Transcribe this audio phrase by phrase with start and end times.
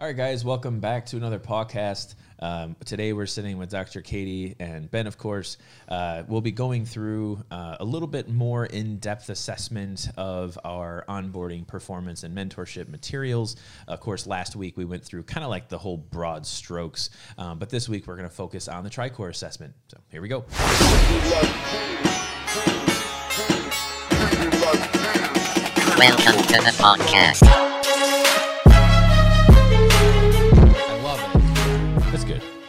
[0.00, 2.14] All right, guys, welcome back to another podcast.
[2.38, 4.00] Um, today we're sitting with Dr.
[4.00, 5.58] Katie and Ben, of course.
[5.88, 11.04] Uh, we'll be going through uh, a little bit more in depth assessment of our
[11.08, 13.56] onboarding performance and mentorship materials.
[13.88, 17.58] Of course, last week we went through kind of like the whole broad strokes, um,
[17.58, 19.74] but this week we're going to focus on the TriCore assessment.
[19.88, 20.44] So here we go.
[25.98, 27.67] Welcome to the podcast.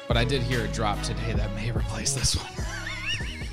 [0.09, 2.51] But I did hear a drop today that may replace this one.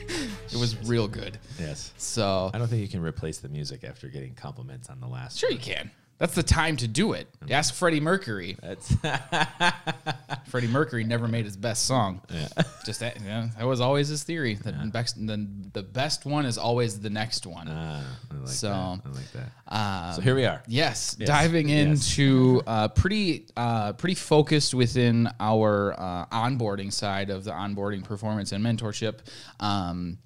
[0.50, 1.36] it was real good.
[1.60, 1.92] Yes.
[1.98, 5.38] So I don't think you can replace the music after getting compliments on the last.
[5.38, 5.90] sure you can.
[6.18, 7.28] That's the time to do it.
[7.50, 8.56] Ask Freddie Mercury.
[8.62, 8.94] That's
[10.48, 12.22] Freddie Mercury never made his best song.
[12.86, 14.54] Just that, yeah, that was always his theory.
[14.54, 17.66] The best, the, the best one is always the next one.
[17.70, 19.00] Ah, I like So, that.
[19.04, 20.14] I like that.
[20.14, 20.62] so here we are.
[20.66, 22.16] Yes, Yes, diving yes.
[22.16, 28.52] into uh, pretty uh, pretty focused within our uh, onboarding side of the onboarding performance
[28.52, 29.18] and mentorship.
[29.60, 30.18] Um,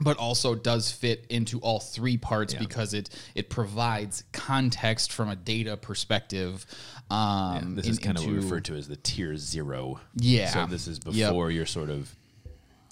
[0.00, 2.60] but also does fit into all three parts Yeah.
[2.60, 6.66] because it it provides context from a data perspective.
[7.10, 10.00] Um, This in- is kind of what we refer to as the tier zero.
[10.16, 10.50] Yeah.
[10.50, 11.30] So this is Yep.
[11.30, 12.14] before you're sort of,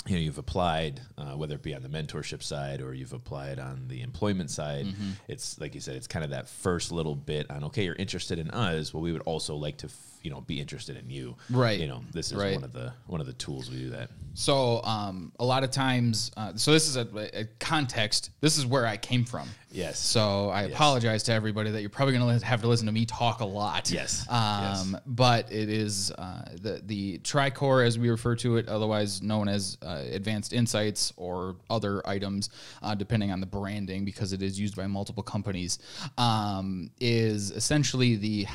[0.06, 3.58] you know, you've applied, uh, whether it be on the mentorship side or you've applied
[3.58, 4.86] on the employment side.
[4.86, 5.10] Mm-hmm.
[5.28, 8.38] It's like you said, it's kind of that first little bit on, okay, you're interested
[8.38, 8.94] in us.
[8.94, 11.36] Well, we would also like to, f- you know, be interested in you.
[11.50, 11.78] Right.
[11.78, 12.56] You know, this is Right.
[12.56, 14.10] one of the one of the tools we do that.
[14.34, 17.06] So um, a lot of times, uh, so this is a,
[17.40, 18.30] a context.
[18.40, 19.48] This is where I came from.
[19.70, 19.98] Yes.
[19.98, 23.04] So I apologize to everybody that you're probably going to have to listen to me
[23.06, 23.90] talk a lot.
[23.90, 24.26] Yes.
[24.28, 24.94] Um, Yes.
[25.06, 29.78] But it is uh, the the Tricore, as we refer to it, otherwise known as
[29.82, 32.50] uh, Advanced Insights or other items,
[32.82, 35.78] uh, depending on the branding, because it is used by multiple companies,
[36.18, 38.46] um, is essentially the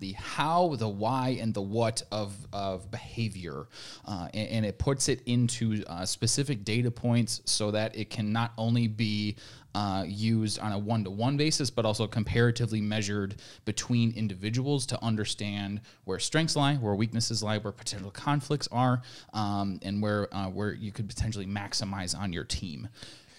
[0.00, 3.66] the how, the why, and the what of of behavior,
[4.06, 8.32] uh, and, and it puts it into uh, specific data points so that it can
[8.32, 9.36] not only be
[9.74, 15.02] uh, used on a one to one basis, but also comparatively measured between individuals to
[15.04, 20.48] understand where strengths lie, where weaknesses lie, where potential conflicts are, um, and where uh,
[20.48, 22.88] where you could potentially maximize on your team.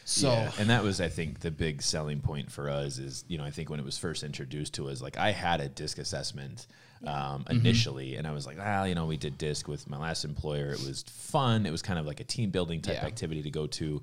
[0.03, 3.37] So Yeah, and that was, I think, the big selling point for us is, you
[3.37, 5.99] know, I think when it was first introduced to us, like I had a disc
[5.99, 6.67] assessment
[7.05, 7.51] um, Mm-hmm.
[7.51, 10.71] initially, and I was like, ah, you know, we did disc with my last employer.
[10.71, 11.65] It was fun.
[11.65, 13.05] It was kind of like a team building type Yeah.
[13.07, 14.01] activity to go to.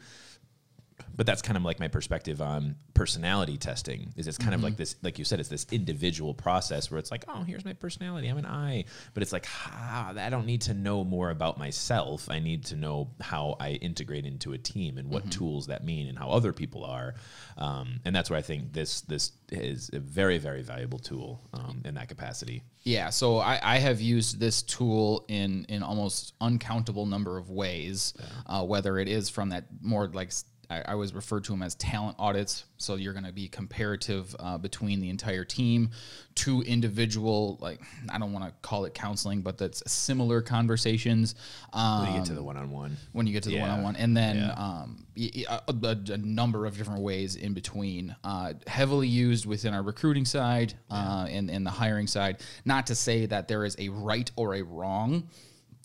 [1.16, 4.12] But that's kind of like my perspective on personality testing.
[4.16, 4.54] Is it's kind Mm-hmm.
[4.58, 7.64] of like this, like you said, it's this individual process where it's like, oh, here's
[7.64, 8.28] my personality.
[8.28, 8.84] I'm an I.
[9.14, 12.30] But it's like, ah, I don't need to know more about myself.
[12.30, 15.30] I need to know how I integrate into a team and what Mm-hmm.
[15.30, 17.14] tools that mean and how other people are.
[17.56, 21.82] Um, and that's where I think this this is a very very valuable tool um,
[21.84, 22.62] in that capacity.
[22.84, 28.14] Yeah, so I, I have used this tool in in almost uncountable number of ways.
[28.46, 30.32] Uh, whether it is from that more like
[30.70, 34.36] I, I was referred to them as talent audits, so you're going to be comparative
[34.38, 35.90] uh, between the entire team
[36.36, 41.34] to individual like I don't want to call it counseling, but that's similar conversations.
[41.72, 42.96] Um, When you get to the one on one.
[43.12, 44.52] when you get to the one-on-one and then Yeah.
[44.52, 49.82] um, a, a- a number of different ways in between uh, heavily used within our
[49.82, 53.88] recruiting side uh, and, and the hiring side not to say that there is a
[53.88, 55.28] right or a wrong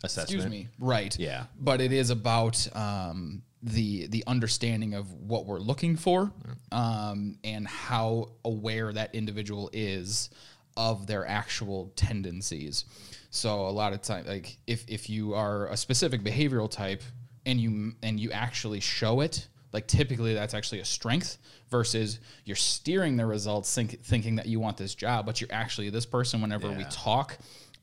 [0.03, 0.29] Assessment.
[0.29, 1.45] excuse me right Yeah.
[1.59, 6.31] but it is about um, the the understanding of what we're looking for
[6.71, 10.29] um, and how aware that individual is
[10.75, 12.85] of their actual tendencies.
[13.29, 17.01] So a lot of time like if if you are a specific behavioral type
[17.45, 21.37] and you and you actually show it like typically that's actually a strength
[21.71, 25.89] versus you're steering the results think, thinking that you want this job but you're actually
[25.89, 27.37] this person whenever we talk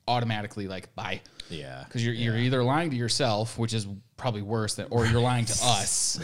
[0.07, 1.21] automatically like bye.
[1.49, 1.83] Yeah.
[1.85, 3.87] because you're, you're either lying to yourself, which is
[4.21, 6.19] probably worse, than, or you're lying to us,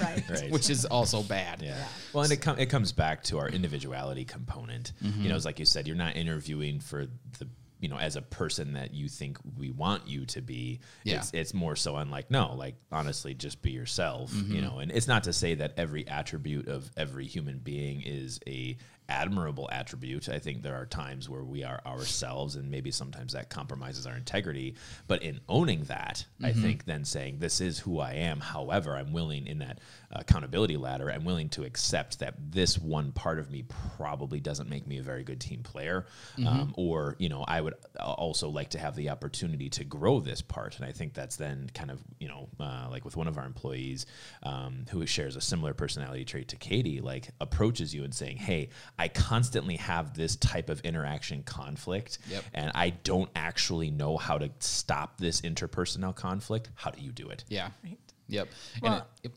[0.00, 0.22] right.
[0.28, 0.50] Right.
[0.52, 1.62] which is also bad.
[1.62, 1.82] Yeah.
[2.12, 4.92] Well, and it, com- it comes back to our individuality component.
[5.02, 5.22] Mm-hmm.
[5.22, 7.06] You know, it's like you said, you're not interviewing for
[7.38, 7.48] the,
[7.80, 10.80] you know, as a person that you think we want you to be.
[11.02, 11.16] Yeah.
[11.16, 14.54] It's, it's more so on like, no, like, honestly, just be yourself, Mm-hmm.
[14.54, 18.38] you know, and it's not to say that every attribute of every human being is
[18.46, 18.76] a
[19.10, 20.28] admirable attribute.
[20.28, 24.16] I think there are times where we are ourselves and maybe sometimes that compromises our
[24.16, 24.76] integrity.
[25.08, 26.62] But in owning that, I Mm-hmm.
[26.62, 28.40] think then saying this is who I am.
[28.40, 29.78] However, I'm willing in that
[30.12, 33.64] accountability ladder, I'm willing to accept that this one part of me
[33.96, 36.06] probably doesn't make me a very good team player.
[36.36, 36.46] Mm-hmm.
[36.46, 40.42] Um, or, you know, I would also like to have the opportunity to grow this
[40.42, 40.76] part.
[40.76, 43.46] And I think that's then kind of, you know, uh, like with one of our
[43.46, 44.06] employees
[44.42, 48.70] um, who shares a similar personality trait to Katie, like approaches you and saying, Hey,
[48.98, 52.44] I constantly have this type of interaction conflict, Yep.
[52.54, 56.70] and I don't actually know how to stop this interpersonal conflict.
[56.74, 57.44] How do you do it?
[57.48, 57.70] Yeah.
[57.84, 57.98] Right.
[58.28, 58.48] Yep.
[58.80, 59.32] Well, and it,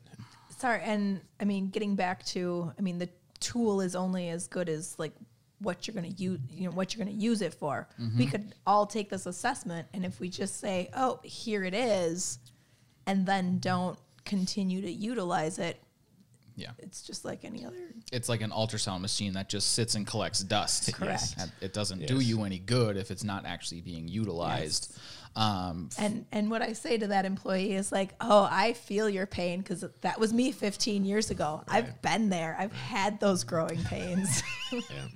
[0.64, 3.10] Sorry, and I mean, getting back to, I mean, the
[3.42, 5.12] tool is only as good as like
[5.60, 7.90] what you're going to use, you know, what you're going to use it for.
[8.00, 8.18] Mm-hmm.
[8.18, 12.40] We could all take this assessment, and if we just say, "Oh, here it is,"
[13.06, 15.84] and then don't continue to utilize it,
[16.56, 16.70] yeah.
[16.80, 17.76] it's just like any other.
[18.14, 20.94] It's like an ultrasound machine that just sits and collects dust.
[20.94, 21.36] Correct.
[21.40, 24.98] And It doesn't do you any good if it's not actually being utilized.
[25.36, 29.26] Um, And and what I say to that employee is like, "Oh, I feel your
[29.26, 31.64] pain because that was me 15 years ago.
[31.68, 32.56] I've been there.
[32.60, 34.44] I've had those growing pains.
[34.72, 35.08] Yeah.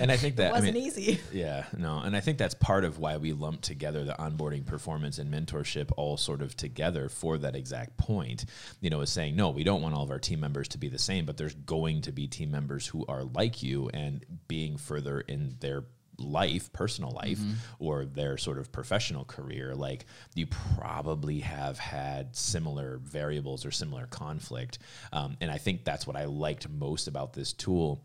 [0.00, 2.54] And I think that it wasn't I mean, easy." Yeah, no, and I think that's
[2.54, 7.08] part of why we lump together the onboarding, performance, and mentorship all sort of together
[7.08, 8.44] for that exact point.
[8.80, 10.88] You know, is saying no, we don't want all of our team members to be
[10.88, 14.78] the same, but there's going to be team members who are like you and being
[14.78, 15.84] further in their
[16.18, 17.38] life, personal life,
[17.78, 20.04] or their sort of professional career, like
[20.34, 24.78] you probably have had similar variables or similar conflict.
[25.12, 28.04] Um, and I think that's what I liked most about this tool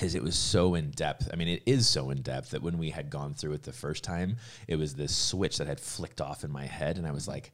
[0.00, 1.28] is it was so in depth.
[1.32, 3.72] I mean, it is so in depth that when we had gone through it the
[3.72, 4.36] first time,
[4.66, 7.52] it was this switch that had flicked off in my head, and I was like,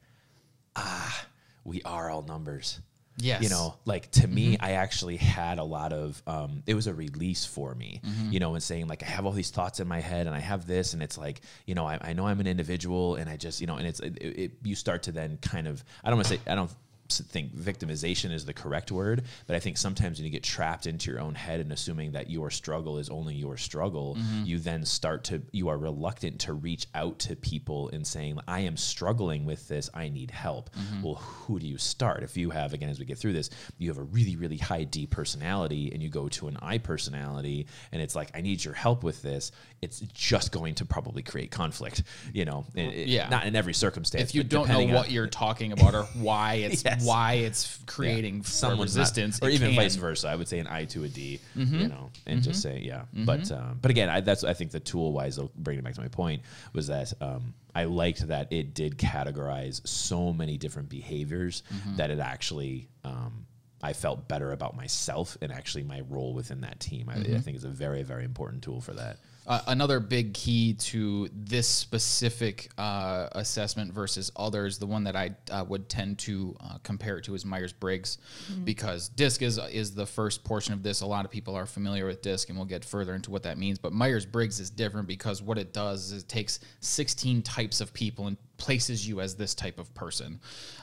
[0.77, 1.27] ah,
[1.65, 2.81] we are all numbers.
[3.21, 3.43] Yes.
[3.43, 6.95] You know, like to me, I actually had a lot of, um, it was a
[6.95, 8.01] release for me,
[8.31, 10.41] you know, and saying like, I have all these thoughts in my head and I
[10.41, 13.37] have this, and it's like, you know, I, I know I'm an individual and I
[13.37, 16.17] just, you know, and it's, it, it, you start to then kind of, I don't
[16.17, 16.71] want to say, I don't
[17.09, 21.11] think victimization is the correct word, but I think sometimes when you get trapped into
[21.11, 24.45] your own head and assuming that your struggle is only your struggle, mm-hmm.
[24.45, 28.61] you then start to, you are reluctant to reach out to people and saying, I
[28.61, 30.71] am struggling with this, I need help.
[30.75, 31.03] Mm-hmm.
[31.03, 32.23] Well, who do you start?
[32.23, 34.85] If you have, again, as we get through this, you have a really, really high
[34.85, 38.75] D personality and you go to an I personality and it's like, I need your
[38.75, 39.51] help with this,
[39.81, 42.03] it's just going to probably create conflict,
[42.33, 43.29] you know, it- Yeah.
[43.29, 44.23] not in every circumstance.
[44.31, 47.07] if you don't know depending on- what you're talking about or why it's Yes.
[47.07, 50.29] why it's creating some resistance, not, or even can- vice versa.
[50.29, 51.79] I would say an I to a D, Mm-hmm.
[51.79, 53.03] you know, and just say yeah.
[53.13, 55.39] But um, but again, I, that's I think the tool wise.
[55.57, 56.43] Bringing it back to my point
[56.73, 61.97] was that um, I liked that it did categorize so many different behaviors Mm-hmm.
[61.97, 62.89] that it actually.
[63.05, 63.47] Um,
[63.81, 67.09] I felt better about myself and actually my role within that team.
[67.09, 67.37] I, Mm-hmm.
[67.37, 69.19] I think is a very, very important tool for that.
[69.49, 75.35] Uh, another big key to this specific uh, assessment versus others, the one that I
[75.51, 78.19] uh, would tend to uh, compare it to is Myers Briggs,
[78.65, 81.01] because DISC is is the first portion of this.
[81.01, 83.57] A lot of people are familiar with DISC, and we'll get further into what that
[83.57, 83.79] means.
[83.79, 87.95] But Myers Briggs is different because what it does is it takes 16 types of
[87.95, 90.41] people and places you as this type of person.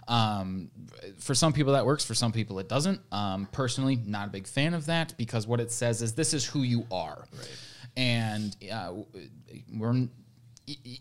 [0.08, 0.72] Um,
[1.20, 3.00] for some people that works, for some people it doesn't.
[3.12, 6.46] Um, personally, not a big fan of that because what it says is this is
[6.46, 7.26] who you are
[7.98, 8.94] and uh,
[9.74, 10.08] we're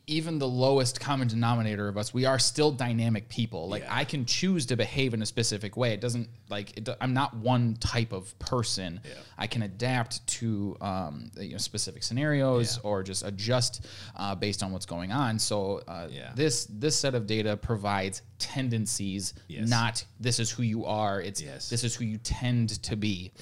[0.06, 3.96] even the lowest common denominator of us we are still dynamic people like Yeah.
[3.96, 7.34] i can choose to behave in a specific way it doesn't like it, i'm not
[7.38, 9.00] one type of person
[9.38, 12.90] i can adapt to um, you know, specific scenarios Yeah.
[12.90, 13.86] or just adjust
[14.16, 16.32] uh, based on what's going on so uh, Yeah.
[16.34, 19.66] this this set of data provides tendencies Yes.
[19.66, 21.70] not this is who you are it's Yes.
[21.70, 23.32] this is who you tend to be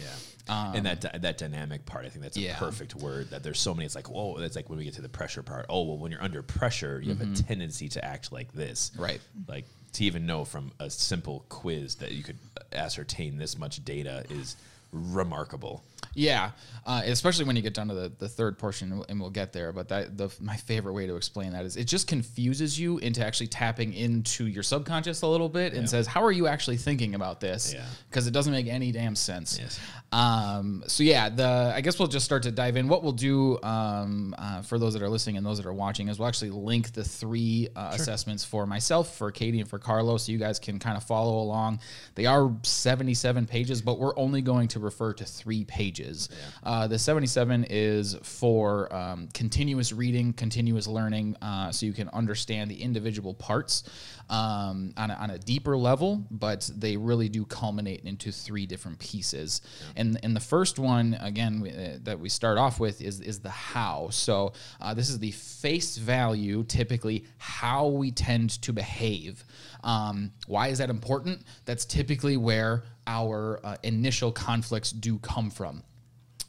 [0.48, 0.72] Yeah.
[0.74, 2.58] and that dy- that dynamic part, I think that's a Um, yeah.
[2.58, 3.30] perfect word.
[3.30, 3.86] That there's so many.
[3.86, 5.66] It's like, whoa, that's like when we get to the pressure part.
[5.68, 8.90] Oh, well, when you're under pressure, you have a tendency to act like this.
[8.90, 9.02] Mm-hmm.
[9.02, 9.20] Right.
[9.46, 12.38] Like to even know from a simple quiz that you could
[12.72, 14.56] ascertain this much data is
[14.92, 15.82] remarkable.
[16.14, 16.50] Yeah,
[16.84, 19.72] uh, especially when you get down to the, the third portion, and we'll get there.
[19.72, 23.24] But that the my favorite way to explain that is it just confuses you into
[23.24, 27.14] actually tapping into your subconscious a little bit and says, "How are you actually thinking
[27.14, 27.84] about this?" Yeah.
[28.10, 29.58] Because it doesn't make any damn sense.
[29.58, 29.80] Yes.
[30.10, 32.88] Um, so yeah, the I guess we'll just start to dive in.
[32.88, 36.08] What we'll do um, uh, for those that are listening and those that are watching
[36.08, 40.24] is we'll actually link the three uh, assessments for myself, for Katie, and for Carlos,
[40.24, 41.80] so you guys can kind of follow along.
[42.16, 45.91] They are 77 pages, but we're only going to refer to three pages.
[46.62, 52.70] Uh, the 77 is for um, continuous reading, continuous learning, uh, so you can understand
[52.70, 53.84] the individual parts
[54.30, 58.98] um, on, a, on a deeper level, but they really do culminate into three different
[58.98, 59.60] pieces.
[59.96, 63.40] And, and the first one, again, we, uh, that we start off with is, is
[63.40, 64.08] the how.
[64.10, 69.44] So uh, this is the face value, typically how we tend to behave.
[69.84, 71.42] Um, why is that important?
[71.64, 75.82] That's typically where our uh, initial conflicts do come from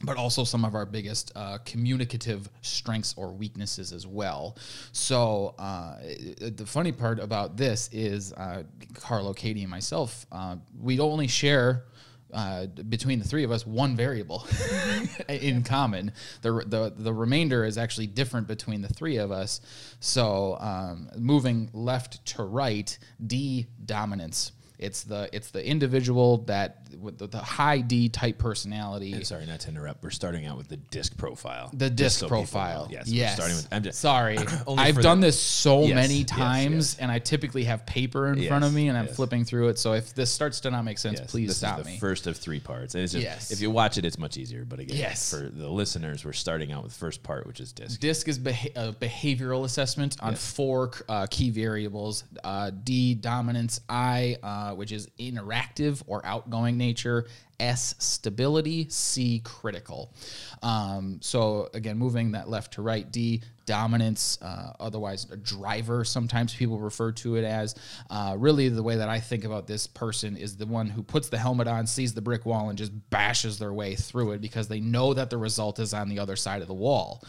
[0.04, 4.58] but also some of our biggest uh, communicative strengths or weaknesses as well.
[4.92, 5.96] So uh,
[6.40, 11.86] the funny part about this is uh, Carlo, Katie, and myself, uh, we only share
[12.34, 14.46] uh, between the three of us one variable
[15.30, 16.12] in common.
[16.42, 19.62] The, the the remainder is actually different between the three of us.
[20.00, 24.52] So um, moving left to right, D dominance.
[24.80, 29.14] It's the it's the individual that with the, the high D type personality.
[29.14, 30.04] And sorry, not to interrupt.
[30.04, 31.70] We're starting out with the disc profile.
[31.74, 32.88] The disc so profile.
[32.92, 33.08] Yes.
[33.08, 33.32] Yes.
[33.32, 33.68] We're starting with.
[33.72, 34.38] I'm just Sorry,
[34.78, 36.98] I've done the- this so Yes, many times, yes.
[37.00, 39.16] and I typically have paper in front of me, and I'm yes.
[39.16, 39.80] flipping through it.
[39.80, 41.98] So if this starts to not make sense, Yes, please this stop is the me.
[42.00, 42.96] first of three parts.
[42.96, 43.52] And it's just, Yes.
[43.52, 44.66] If you watch it, it's much easier.
[44.66, 45.30] But again, Yes.
[45.32, 48.00] for the listeners, we're starting out with the first part, which is disc.
[48.00, 50.52] DISC is beha- a behavioral assessment on Yes.
[50.52, 57.28] four uh, key variables uh, D, dominance, I, uh, which is interactive or outgoing nature,
[57.60, 60.14] S, stability, C, critical.
[60.62, 66.54] Um, so, again, moving that left to right, D, dominance, uh, otherwise a driver, sometimes
[66.54, 67.76] people refer to it as.
[68.10, 71.30] Uh, really, the way that I think about this person is the one who puts
[71.30, 74.68] the helmet on, sees the brick wall, and just bashes their way through it because
[74.68, 77.24] they know that the result is on the other side of the wall.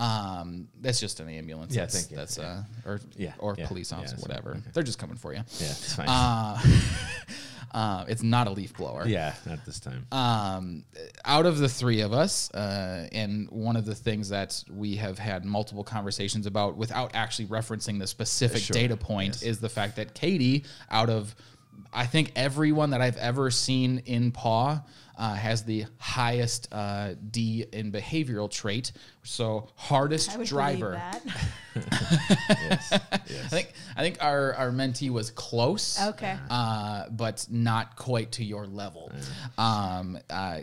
[0.00, 1.74] Um, that's just an ambulance.
[1.74, 2.16] Yeah, that's, thank you.
[2.16, 4.60] That's uh, or Yeah, or yeah, police officer, yeah, whatever.
[4.72, 5.40] They're just coming for you.
[5.58, 6.08] Yeah, it's fine.
[6.08, 6.58] Uh,
[7.72, 9.06] uh, it's not a leaf blower.
[9.06, 10.06] yeah, not this time.
[10.10, 10.84] Um,
[11.24, 15.18] out of the three of us, uh, and one of the things that we have
[15.18, 19.42] had multiple conversations about without actually referencing the specific Sure, data point yes.
[19.42, 21.34] is the fact that Katie, out of
[21.92, 24.80] I think everyone that I've ever seen in PAW
[25.20, 28.92] uh, has the highest uh, D in behavioral trait.
[29.22, 31.02] So hardest I would driver.
[31.22, 31.34] believe
[31.74, 32.46] that.
[32.50, 36.00] yes, I think I think our, our mentee was close.
[36.00, 36.38] Okay.
[36.48, 39.12] Uh, but not quite to your level.
[39.58, 40.60] Um, uh,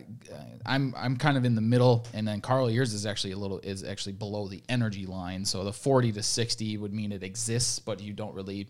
[0.66, 3.60] I'm I'm kind of in the middle, and then Carl, yours is actually a little
[3.60, 5.46] is actually below the energy line.
[5.46, 8.68] So the 40 to 60 would mean it exists, but you don't really.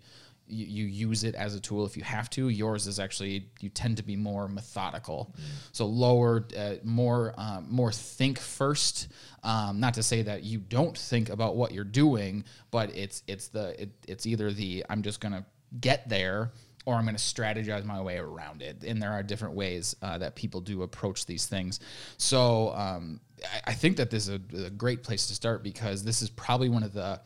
[0.47, 2.49] You, you use it as a tool if you have to.
[2.49, 5.35] Yours is actually you tend to be more methodical,
[5.71, 9.09] so lower, uh, more, um, more think first.
[9.43, 13.47] Um, not to say that you don't think about what you're doing, but it's it's
[13.49, 15.45] the it, it's either the I'm just gonna
[15.79, 16.51] get there
[16.87, 18.85] or I'm going to strategize my way around it.
[18.85, 21.81] And there are different ways uh, that people do approach these things.
[22.15, 26.05] So um, I, I think that this is a, a great place to start because
[26.05, 27.19] this is probably one of the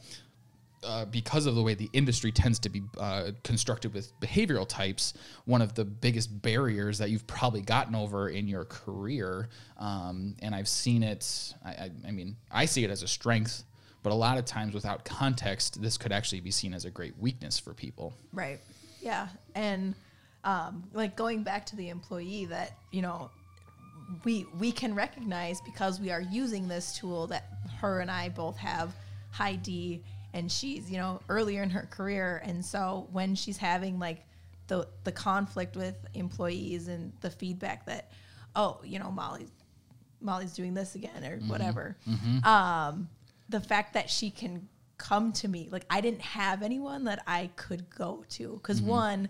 [0.84, 5.14] uh, because of the way the industry tends to be uh, constructed with behavioral types,
[5.46, 9.50] one of the biggest barriers that you've probably gotten over in your career.
[9.78, 13.64] Um, and I've seen it, I, I, I mean, I see it as a strength,
[14.04, 17.18] but a lot of times without context, this could actually be seen as a great
[17.20, 18.14] weakness for people.
[18.34, 18.60] Right.
[19.02, 19.28] Yeah.
[19.54, 19.94] And
[20.44, 23.30] um, like going back to the employee that, you know,
[24.26, 27.46] we we can recognize because we are using this tool that
[27.80, 28.94] her and I both have
[29.32, 32.42] high D and she's, you know, earlier in her career.
[32.46, 34.26] And so when she's having like
[34.68, 38.12] the the conflict with employees and the feedback that,
[38.56, 39.52] oh, you know, Molly's
[40.22, 41.50] Molly's doing this again or mm-hmm.
[41.50, 41.98] whatever.
[42.08, 42.46] Mm-hmm.
[42.46, 43.10] Um,
[43.50, 47.50] the fact that she can come to me, like I didn't have anyone that I
[47.56, 48.90] could go to because mm-hmm.
[48.90, 49.30] one,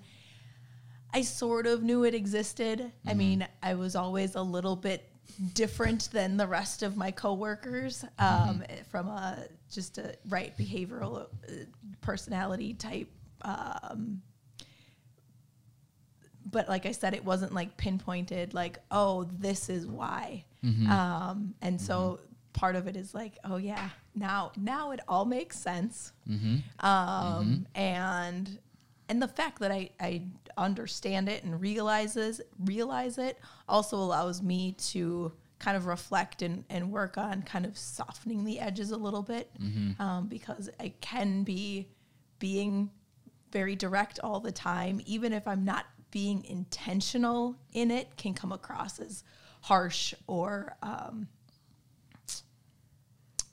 [1.14, 2.92] I sort of knew it existed.
[3.08, 5.10] I mean, I was always a little bit
[5.54, 11.52] different than the rest of my coworkers um, from a just a right behavioral uh,
[12.02, 13.10] personality type
[13.44, 14.22] um,
[16.50, 20.44] but like I said, it wasn't like pinpointed, like, oh, this is why.
[20.92, 22.20] Um, and so
[22.54, 26.12] part of it is like, oh yeah, now now it all makes sense.
[26.80, 28.60] Um, and
[29.10, 30.24] and the fact that I, I
[30.58, 36.92] understand it and realizes realize it also allows me to kind of reflect and, and
[36.92, 39.50] work on kind of softening the edges a little bit
[40.00, 41.88] um, because I can be
[42.40, 42.90] being
[43.52, 48.52] very direct all the time, even if I'm not being intentional in it, can come
[48.52, 49.24] across as
[49.62, 51.28] harsh or um,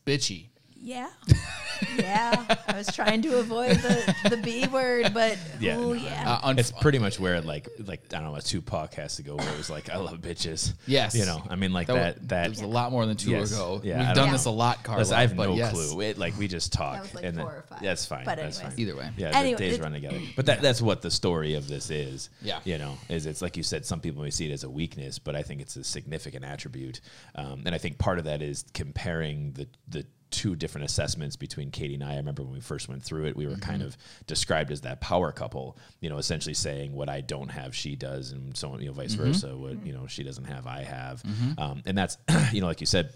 [0.07, 0.49] Bitchy.
[0.81, 1.11] Yeah,
[1.99, 2.57] yeah.
[2.69, 6.39] I was trying to avoid the the B word, but Yeah, ooh, no, yeah.
[6.43, 9.57] Uh, It's pretty much where like like I don't know, two podcasts ago where it
[9.57, 10.75] was like I love bitches.
[10.87, 11.15] Yes.
[11.15, 13.31] You know, I mean like that, that that, that was a lot more than two
[13.33, 13.53] Yes.
[13.53, 13.81] ago.
[13.83, 14.33] Yeah, We've done know.
[14.33, 15.01] this a lot, Carlo.
[15.01, 15.73] Listen, I have but no yes.
[15.73, 16.01] clue.
[16.01, 17.83] It like we just talk was like and then- four or five.
[17.83, 18.25] That's fine.
[18.25, 18.75] But that's anyways.
[18.75, 18.81] fine.
[18.81, 19.11] Either way.
[19.17, 20.19] Yeah, Anyway, the days run together.
[20.37, 22.31] But that, that's what the story of this is.
[22.43, 22.61] Yeah.
[22.65, 25.19] You know, is it's like you said, some people may see it as a weakness,
[25.19, 27.01] but I think it's a significant attribute.
[27.35, 31.71] Um, and I think part of that is comparing the the two different assessments between
[31.71, 32.15] Katie and I.
[32.15, 35.01] I remember when we first went through it, we were kind of described as that
[35.01, 38.81] power couple, you know, essentially saying what I don't have, she does, and so on,
[38.81, 39.57] you know, vice versa.
[39.57, 41.23] What, you know, she doesn't have, I have.
[41.59, 42.19] Um, and that's,
[42.53, 43.13] you know, like you said,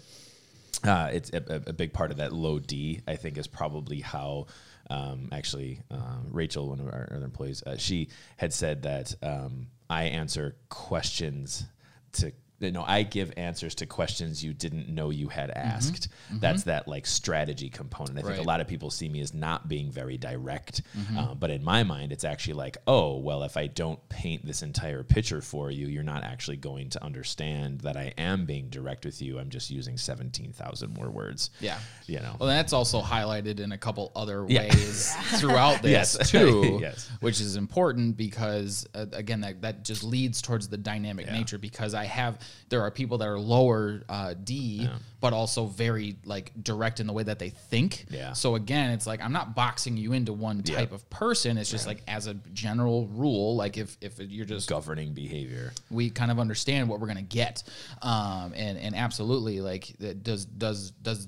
[0.83, 3.01] uh, it's a, a- a big part of that low D.
[3.07, 4.47] I think is probably how
[4.89, 9.67] um, actually uh, Rachel, one of our other employees, uh, she had said that um,
[9.89, 11.65] I answer questions
[12.13, 16.07] to you know I give answers to questions you didn't know you had asked.
[16.31, 18.17] That's that like strategy component.
[18.17, 18.27] I think Mm-hmm.
[18.29, 18.33] Right.
[18.39, 18.43] Mm-hmm.
[18.47, 20.81] a lot of people see me as not being very direct,
[21.17, 24.61] uh, but in my mind, it's actually like, oh well, if I don't paint this
[24.61, 29.05] entire picture for you, you're not actually going to understand that I am being direct
[29.05, 29.39] with you.
[29.39, 31.49] I'm just using seventeen thousand more words.
[31.59, 31.79] Yeah.
[32.07, 32.35] you know.
[32.39, 34.61] Well, that's also highlighted in a couple other Yeah.
[34.63, 36.29] ways throughout this Yes.
[36.31, 37.09] too, Yes.
[37.21, 41.57] which is important because uh, again, that, that just leads towards the dynamic nature.
[41.57, 44.87] Because I have there are people that are lower uh, D,
[45.21, 48.05] but also very like direct in the way that they think.
[48.09, 48.33] Yeah.
[48.33, 50.77] So again, it's like I'm not boxing you into one Yeah.
[50.77, 51.57] type of person.
[51.57, 55.71] It's just like as a general rule, like if if you're just governing behavior.
[55.91, 57.63] we kind of understand what we're gonna get,
[58.01, 61.27] um, and and absolutely like that does does does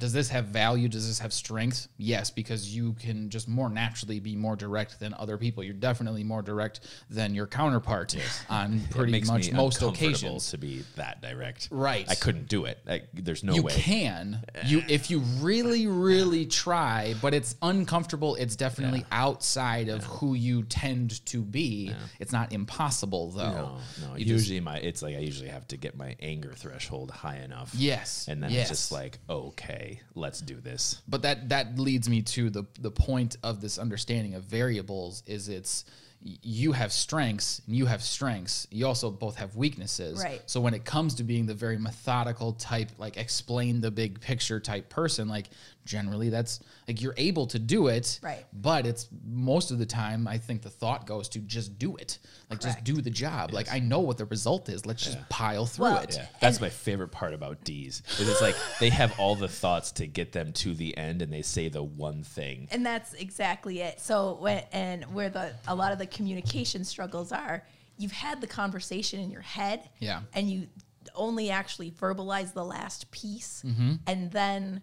[0.00, 0.88] does this have value?
[0.88, 1.86] Does this have strength?
[1.96, 5.62] Yes, because you can just more naturally be more direct than other people.
[5.62, 8.16] You're definitely more direct than your counterpart
[8.48, 10.50] on pretty much most occasions.
[10.50, 11.68] to be that direct.
[11.70, 12.08] Right.
[12.08, 12.78] I couldn't do it.
[12.88, 13.74] I, there's no you way.
[13.74, 20.02] You can you if you really really try but it's uncomfortable it's definitely outside of
[20.04, 23.78] who you tend to be it's not impossible though No,
[24.08, 24.16] no.
[24.16, 27.36] You just- usually my it's like I usually have to get my anger threshold high
[27.38, 27.70] enough.
[27.74, 28.70] Yes, And then yes.
[28.70, 31.02] it's just like, okay, let's do this.
[31.08, 35.48] but that that leads me to the the point of this understanding of variables is
[35.48, 35.84] it's
[36.22, 40.42] you have strengths and you have strengths you also both have weaknesses Right.
[40.44, 44.60] so when it comes to being the very methodical type like explain the big picture
[44.60, 45.48] type person like
[45.86, 48.44] generally that's like you're able to do it Right.
[48.52, 52.18] but it's most of the time i think the thought goes to just do it
[52.50, 55.66] like just do the job like i know what the result is let's just pile
[55.66, 56.26] through Well, it Yeah.
[56.40, 58.02] That's my favorite part about D's.
[58.18, 61.32] Is it's like they have all the thoughts to get them to the end and
[61.32, 62.66] they say the one thing.
[62.72, 67.30] and that's exactly it so when and where the a lot of the communication struggles
[67.30, 67.64] are
[67.98, 70.22] you've had the conversation in your head Yeah.
[70.34, 70.66] and you
[71.14, 73.94] only actually verbalize the last piece Mm-hmm.
[74.06, 74.82] and then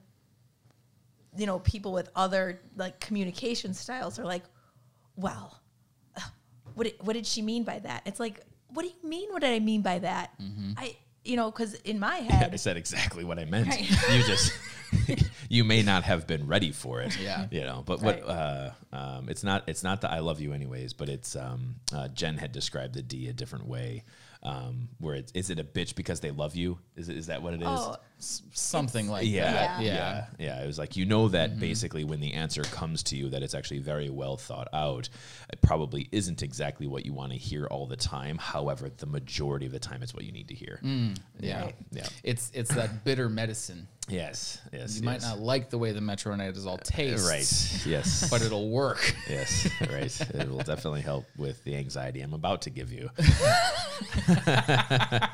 [1.37, 4.43] you know people with other like communication styles are like
[5.15, 5.59] well
[6.15, 6.21] uh,
[6.73, 9.41] what did, what did she mean by that it's like what do you mean what
[9.41, 10.71] did i mean by that Mm-hmm.
[10.77, 13.67] i you know because in my head I said exactly what I meant.
[13.67, 13.89] Right.
[14.15, 14.53] You just
[15.49, 17.19] you may not have been ready for it.
[17.19, 17.47] Yeah.
[17.51, 18.23] You know, but Right.
[18.25, 21.75] what uh, um, it's not it's not the I love you anyways, but it's um,
[21.93, 24.05] uh, Jen had described the D a different way.
[24.41, 26.79] Um, where it's is it a bitch because they love you?
[26.95, 27.67] Is it is that what it is?
[27.69, 31.59] oh something like yeah, that yeah, yeah yeah, It was like you know that Mm-hmm.
[31.59, 35.07] basically when the answer comes to you, that it's actually very well thought out.
[35.53, 38.37] It probably isn't exactly what you want to hear all the time.
[38.37, 40.79] However, the majority of the time, it's what you need to hear.
[41.39, 41.61] Yeah.
[41.65, 41.75] Right.
[41.91, 42.07] Yeah.
[42.23, 43.87] It's it's that bitter medicine.
[44.09, 44.97] Yes, yes.
[44.97, 47.85] You might not like the way the metronidazole tastes, Right.
[47.85, 48.29] Yes.
[48.31, 49.13] But it'll work.
[49.29, 49.69] yes.
[49.81, 50.21] Right.
[50.33, 53.09] It will definitely help with the anxiety I'm about to give you.
[54.27, 55.29] yeah,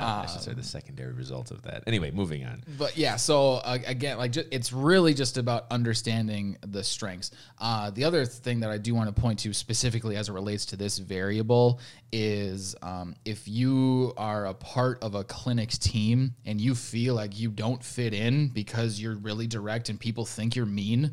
[0.00, 1.82] I should say the secondary result of that.
[1.90, 2.62] Anyway, moving on.
[2.78, 7.32] But yeah, so uh, again, like ju- it's really just about understanding the strengths.
[7.58, 10.66] Uh, the other thing that I do want to point to specifically as it relates
[10.66, 11.80] to this variable
[12.12, 17.36] is um, if you are a part of a clinic's team and you feel like
[17.36, 21.12] you don't fit in because you're really direct and people think you're mean,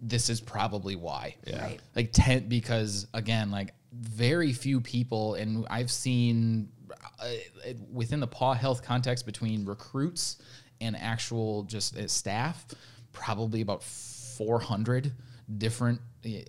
[0.00, 1.36] this is probably why.
[1.46, 1.62] Yeah.
[1.62, 1.80] Right.
[1.94, 6.70] Like ten because again, like very few people, and I've seen
[7.92, 10.38] within the paw health context between recruits
[10.80, 12.66] and actual just uh, staff,
[13.12, 15.12] probably about four hundred
[15.56, 16.00] different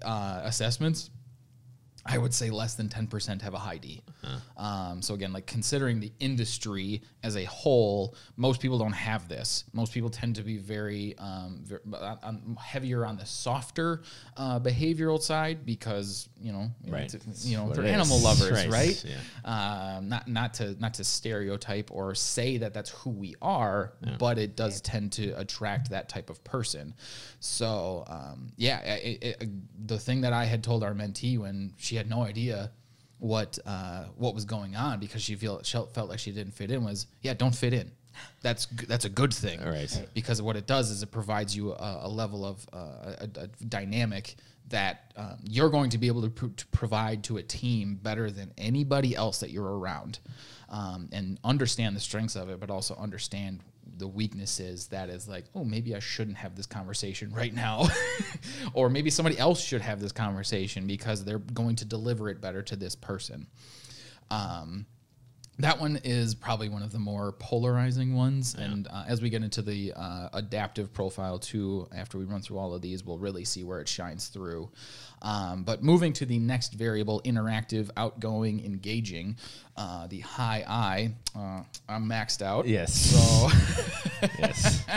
[0.04, 1.10] uh, assessments.
[2.06, 4.02] I would say less than 10% have a high D.
[4.58, 9.64] Um, so again, like considering the industry as a whole, most people don't have this.
[9.74, 11.82] Most people tend to be very, um, ver
[12.24, 14.02] on, heavier on the softer
[14.38, 17.14] uh, behavioral side because you know, Right.
[17.44, 18.24] you know, they're animal is.
[18.24, 18.70] lovers, Right.
[18.70, 19.06] right?
[19.06, 19.96] Yeah.
[19.98, 24.38] Um, not not to not to stereotype or say that that's who we are, but
[24.38, 26.94] it does tend to attract that type of person.
[27.40, 31.96] So um, yeah, it, it, the thing that I had told our mentee when she
[31.96, 32.72] had no idea
[33.20, 36.72] what uh, what was going on because she feel she felt like she didn't fit
[36.72, 37.92] in was yeah, don't fit in.
[38.42, 39.62] That's that's a good thing,
[40.00, 40.08] Right.
[40.14, 43.48] Because what it does is it provides you a, a level of uh, a, a
[43.66, 44.36] dynamic
[44.70, 48.30] that um, you're going to be able to, pro- to provide to a team better
[48.30, 50.20] than anybody else that you're around,
[50.70, 53.62] um, and understand the strengths of it, but also understand
[54.00, 54.88] the weaknesses.
[54.88, 57.88] That is like, oh, maybe I shouldn't have this conversation right now,
[58.74, 62.62] or maybe somebody else should have this conversation because they're going to deliver it better
[62.64, 63.48] to this person.
[64.32, 64.86] Um,
[65.60, 68.56] that one is probably one of the more polarizing ones.
[68.56, 72.58] And uh, as we get into the uh, adaptive profile too, after we run through
[72.58, 74.72] all of these, we'll really see where it shines through.
[75.22, 79.38] Um, but moving to the next variable, interactive, outgoing, engaging,
[79.76, 82.68] uh, the high I, uh, I'm maxed out.
[82.68, 82.94] Yes.
[82.94, 83.50] So.
[84.40, 84.86] yes.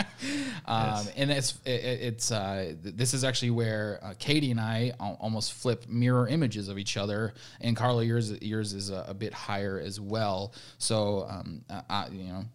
[0.65, 4.93] Um, and it's it, it's uh, th- this is actually where uh, Katie and I
[4.97, 7.33] al- almost flip mirror images of each other.
[7.59, 10.53] And Carlo, yours yours is a, a bit higher as well.
[10.77, 12.45] So um, uh, I, you know,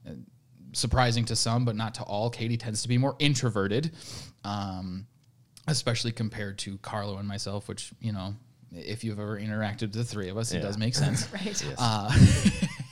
[0.73, 2.31] surprising to some, but not to all.
[2.31, 3.93] Katie tends to be more introverted,
[4.45, 5.07] um,
[5.69, 7.69] especially compared to Carlo and myself.
[7.69, 8.35] Which you know,
[8.73, 11.29] if you've ever interacted with the three of us, it does make sense.
[11.33, 11.65] Right.
[11.79, 12.11] Uh,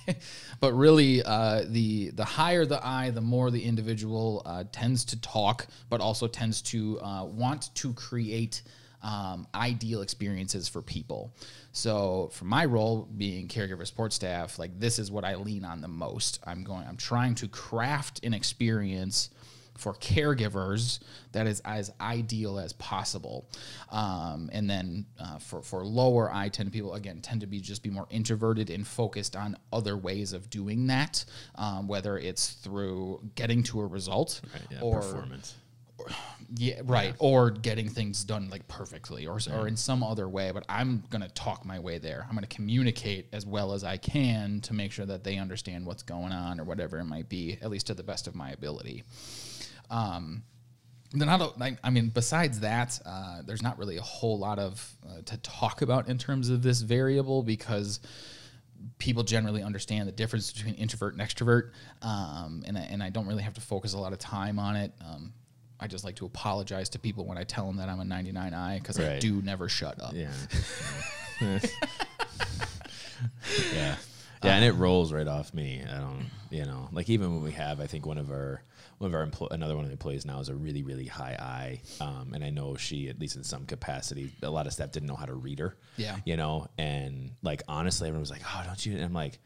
[0.60, 5.20] but really, uh, the the higher the I, the more the individual uh, tends to
[5.20, 8.62] talk, but also tends to uh, want to create
[9.02, 11.34] um, ideal experiences for people.
[11.72, 15.80] So, for my role being caregiver support staff, like this is what I lean on
[15.80, 16.40] the most.
[16.46, 16.86] I'm going.
[16.86, 19.30] I'm trying to craft an experience
[19.78, 21.00] for caregivers
[21.32, 23.48] that is as ideal as possible.
[23.90, 27.60] Um, and then uh, for, for lower I tend to people again tend to be
[27.60, 31.24] just be more introverted and focused on other ways of doing that,
[31.56, 35.54] um, whether it's through getting to a result Yeah, or performance.
[36.56, 37.14] yeah, right.
[37.18, 40.50] Or getting things done like perfectly or, or in some other way.
[40.52, 42.24] But I'm going to talk my way there.
[42.28, 45.86] I'm going to communicate as well as I can to make sure that they understand
[45.86, 48.50] what's going on or whatever it might be, at least to the best of my
[48.50, 49.04] ability.
[49.90, 50.42] Um,
[51.12, 51.60] then I don't.
[51.60, 55.36] I, I mean, besides that, uh, there's not really a whole lot of uh, to
[55.38, 58.00] talk about in terms of this variable because
[58.98, 61.70] people generally understand the difference between introvert and extrovert,
[62.02, 64.76] um, and I, and I don't really have to focus a lot of time on
[64.76, 64.92] it.
[65.00, 65.32] Um,
[65.78, 68.78] I just like to apologize to people when I tell them that I'm a 99i
[68.78, 70.14] because I do never shut up.
[70.14, 70.32] Yeah.
[73.74, 73.96] yeah.
[74.42, 75.82] Yeah, and it rolls right off me.
[75.86, 78.62] I don't, you know, like even when we have, I think one of our
[78.98, 81.36] one of our empl- another one of the employees now is a really really high
[82.00, 84.90] I, um, and I know she at least in some capacity, a lot of staff
[84.92, 85.76] didn't know how to read her.
[85.96, 86.16] Yeah.
[86.24, 89.38] you know, and like honestly, everyone was like, "Oh, don't you?" And I'm like.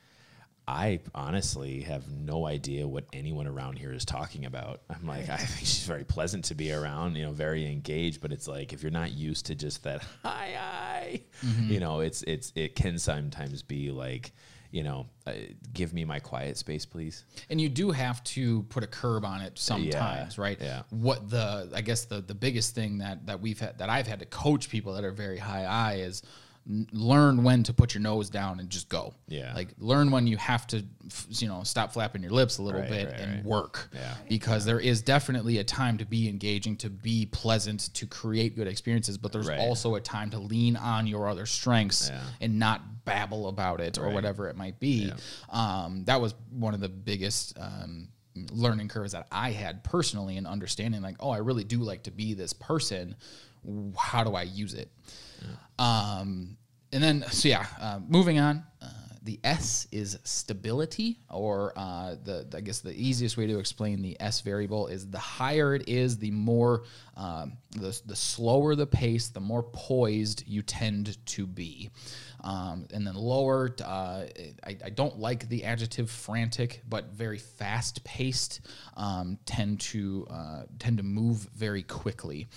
[0.69, 4.83] I honestly have no idea what anyone around here is talking about.
[4.89, 8.31] I'm like, I think she's very pleasant to be around, you know, very engaged, but
[8.31, 11.21] it's like if you're not used to just that hi hi,
[11.67, 14.31] you know, it's it's it can sometimes be like,
[14.71, 15.33] you know, uh,
[15.75, 17.25] give me my quiet space, please.
[17.51, 20.83] and you do have to put a curb on it sometimes Yeah, right yeah.
[20.91, 24.21] what the i guess the the biggest thing that that we've had that i've had
[24.21, 26.23] to coach people that are very high i is
[26.93, 29.53] learn when to put your nose down and just go Yeah.
[29.55, 30.85] like learn when you have to
[31.31, 33.45] you know stop flapping your lips a little Right, bit right, and right.
[33.45, 34.15] work Yeah.
[34.29, 38.69] because there is definitely a time to be engaging to be pleasant to create good
[38.69, 42.21] experiences but there's also a time to lean on your other strengths Yeah.
[42.41, 45.11] and not babble about it or whatever it might be.
[45.49, 48.09] Um, that was one of the biggest um,
[48.53, 52.13] learning curves that I had personally in understanding, like, oh, I really do like to
[52.13, 53.17] be this person.
[53.97, 54.91] How do I use it?
[55.79, 56.57] Um,
[56.93, 58.65] and then, so yeah, uh, moving on.
[58.83, 58.87] Uh,
[59.23, 64.17] the S is stability, or uh, the I guess the easiest way to explain the
[64.19, 66.85] S variable is the higher it is, the more
[67.17, 71.91] um, the the slower the pace, the more poised you tend to be.
[72.43, 74.25] Um, and then lower, uh,
[74.65, 78.63] I, I don't like the adjective frantic, but very fast paced.
[78.97, 82.49] Um, tend to uh, tend to move very quickly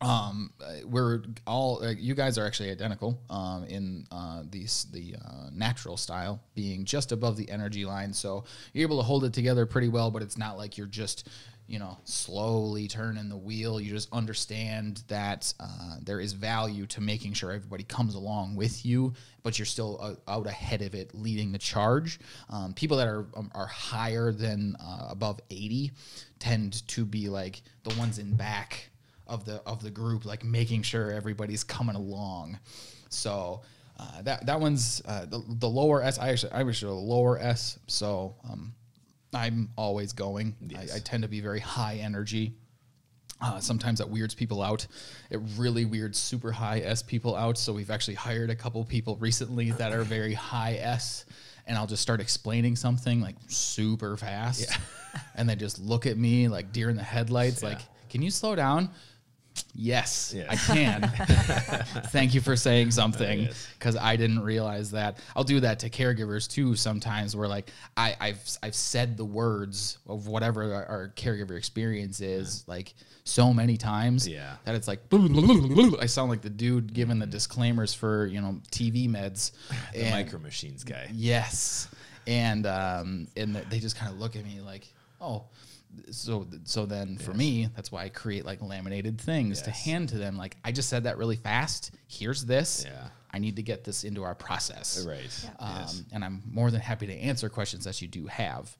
[0.00, 0.52] um,
[0.86, 6.40] we're all you guys are actually identical um, in uh, these the uh, natural style
[6.54, 8.12] being just above the energy line.
[8.12, 11.28] So you're able to hold it together pretty well but it's not like you're just
[11.66, 13.78] you know slowly turning the wheel.
[13.78, 18.86] You just understand that uh, there is value to making sure everybody comes along with
[18.86, 22.20] you but you're still uh, out ahead of it leading the charge.
[22.48, 25.92] Um, people that are um, are higher than uh, above 80
[26.38, 28.89] tend to be like the ones in back
[29.30, 32.58] of the of the group, like making sure everybody's coming along.
[33.08, 33.62] So
[33.98, 36.18] uh, that that one's uh, the, the lower S.
[36.18, 38.74] I actually I was a lower S, so um,
[39.34, 40.56] I'm always going.
[40.76, 42.54] I, I tend to be very high energy.
[43.42, 44.86] Uh, sometimes that weirds people out.
[45.30, 47.56] It really weirds super high S people out.
[47.56, 51.24] So we've actually hired a couple people recently that are very high S,
[51.66, 54.78] and I'll just start explaining something like super fast,
[55.34, 58.54] and they just look at me like deer in the headlights, like, "Can you slow
[58.54, 58.90] down?"
[59.74, 60.46] Yes, Yes.
[60.70, 61.02] I can.
[62.08, 65.18] Thank you for saying something because I didn't realize that.
[65.36, 69.98] I'll do that to caregivers too sometimes where like I, I've I've said the words
[70.06, 72.94] of whatever our, our caregiver experience is like
[73.24, 74.56] so many times Yeah.
[74.64, 79.08] that it's like I sound like the dude giving the disclaimers for you know TV
[79.08, 79.52] meds.
[79.92, 81.08] The And- micro machines guy.
[81.12, 81.88] Yes,
[82.26, 84.86] and um, and th- they just kind of look at me like,
[85.20, 85.44] oh,
[86.10, 90.18] so so then for me, that's why I create like laminated things to hand to
[90.18, 90.36] them.
[90.36, 91.92] Like I just said that really fast.
[92.08, 92.84] Here's this.
[92.88, 93.08] Yeah.
[93.32, 95.04] I need to get this into our process.
[95.06, 95.50] Right.
[95.60, 96.02] Um, Yes.
[96.12, 98.76] And I'm more than happy to answer questions that you do have.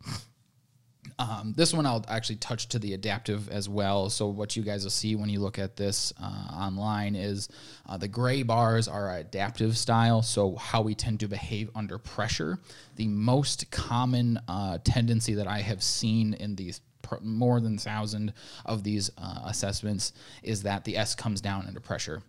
[1.18, 4.10] Um, this one I'll actually touch to the adaptive as well.
[4.10, 7.48] So what you guys will see when you look at this uh, online is
[7.86, 10.22] uh, the gray bars are adaptive style.
[10.22, 12.58] So how we tend to behave under pressure.
[12.96, 16.80] The most common uh, tendency that I have seen in these
[17.22, 18.32] more than thousand
[18.64, 22.22] of these uh, assessments is that the S comes down under pressure.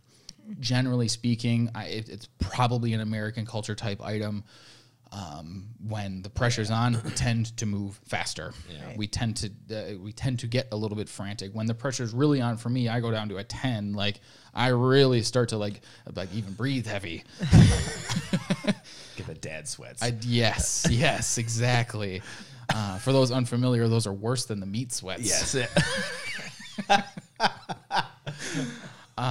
[0.59, 4.43] Generally speaking, I, it, it's probably an American culture type item
[5.13, 8.53] um, when the pressure's on, we tend to move faster.
[8.95, 11.51] We tend to uh, we tend to get a little bit frantic.
[11.53, 13.93] When the pressure's really on for me, I go down to a ten.
[13.93, 14.21] Like
[14.53, 15.81] I really start to like
[16.15, 17.23] like even breathe heavy.
[19.17, 20.01] Get the dad sweats.
[20.01, 22.21] I, yes, yes, exactly.
[22.73, 25.23] Uh, for those unfamiliar, those are worse than the meat sweats.
[25.23, 25.55] yes.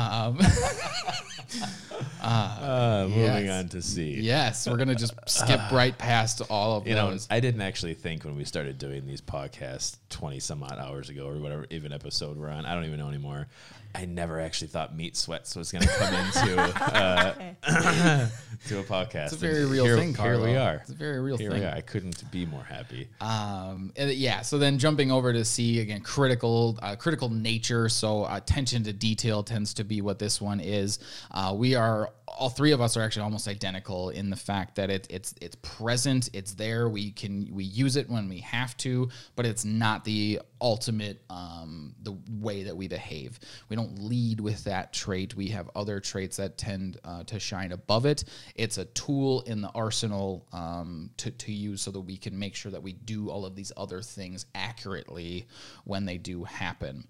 [2.23, 3.51] uh, moving yes.
[3.51, 4.17] on to C.
[4.21, 7.27] Yes, we're gonna just skip right past all of You know, those.
[7.31, 11.27] I didn't actually think when we started doing these podcasts 20 some odd hours ago
[11.27, 12.67] or whatever even episode we're on.
[12.67, 13.47] I don't even know anymore.
[13.95, 16.61] I never actually thought meat sweats was going to come into
[16.95, 17.33] uh,
[18.69, 19.25] to a podcast.
[19.27, 20.57] It's a very And real here, thing, Here we Carlo.
[20.59, 20.75] are.
[20.77, 21.61] It's a very real here thing.
[21.61, 21.75] we are.
[21.75, 23.09] I couldn't be more happy.
[23.21, 24.43] Um, and yeah.
[24.43, 27.89] So then jumping over to C again, critical, uh, critical nature.
[27.89, 30.99] So attention to detail tends to be what this one is.
[31.31, 34.91] Uh, we are all three of us are actually almost identical in the fact that
[34.91, 36.89] it, it's it's present, it's there.
[36.89, 41.95] We can we use it when we have to, but it's not the ultimate um,
[42.03, 43.39] the way that we behave.
[43.69, 45.35] We don't lead with that trait.
[45.35, 48.25] We have other traits that tend uh, to shine above it.
[48.55, 52.55] It's a tool in the arsenal um, to, to use so that we can make
[52.55, 55.47] sure that we do all of these other things accurately
[55.85, 57.05] when they do happen.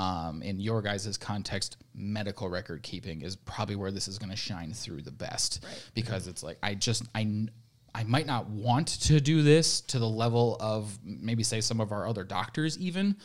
[0.00, 4.36] Um, in your guys' context, medical record keeping is probably where this is going to
[4.36, 5.62] shine through the best.
[5.94, 7.48] Because it's like I just I
[7.94, 11.92] I might not want to do this to the level of maybe say some of
[11.92, 13.16] our other doctors even,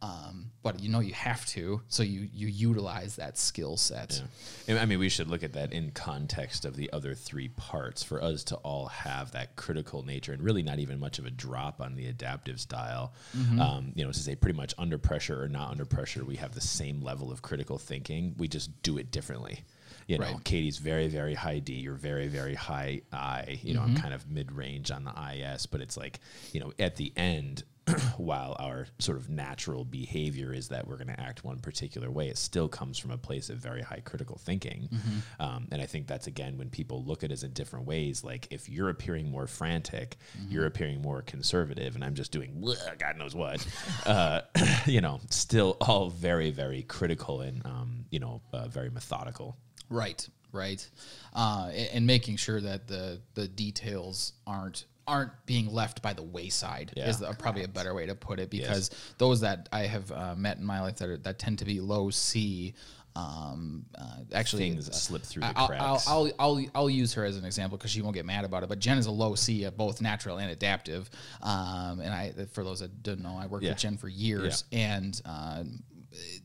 [0.00, 4.22] um, but you know you have to, so you you utilize that skill set.
[4.68, 8.02] And, I mean, we should look at that in context of the other three parts
[8.02, 11.30] for us to all have that critical nature and really not even much of a
[11.30, 13.12] drop on the adaptive style.
[13.36, 13.60] Mm-hmm.
[13.60, 16.54] Um, you know, to say pretty much under pressure or not under pressure, we have
[16.54, 18.34] the same level of critical thinking.
[18.38, 19.64] We just do it differently.
[20.06, 20.44] You know, Right.
[20.44, 21.74] Katie's very, very high D.
[21.74, 23.58] You're very, very high I.
[23.62, 23.96] You know, Mm-hmm.
[23.96, 26.20] I'm kind of mid range on the IS, but it's like,
[26.52, 27.62] you know, at the end,
[28.16, 32.28] while our sort of natural behavior is that we're going to act one particular way,
[32.28, 34.88] it still comes from a place of very high critical thinking.
[34.92, 35.42] Mm-hmm.
[35.42, 38.22] Um, and I think that's again when people look at us in different ways.
[38.24, 40.52] Like if you're appearing more frantic, Mm-hmm.
[40.52, 42.62] you're appearing more conservative, and I'm just doing
[42.98, 43.66] God knows what.
[44.06, 44.42] uh,
[44.86, 49.56] you know, still all very, very critical and um, you know uh, very methodical.
[49.90, 50.86] Right, right,
[51.34, 56.22] uh, and, and making sure that the the details aren't aren't being left by the
[56.22, 57.08] wayside Yeah.
[57.08, 60.34] is the, probably a better way to put it because those that I have uh,
[60.36, 62.74] met in my life that are, that tend to be low C.
[63.16, 66.06] Um, uh, actually, Things slip through the I'll, cracks.
[66.06, 68.62] I'll, I'll, I'll, I'll use her as an example because she won't get mad about
[68.62, 68.68] it.
[68.68, 71.10] But Jen is a low C at both natural and adaptive.
[71.42, 73.70] Um, and I, for those that don't know, I worked Yeah.
[73.72, 75.64] with Jen for years, and uh,
[76.12, 76.42] it-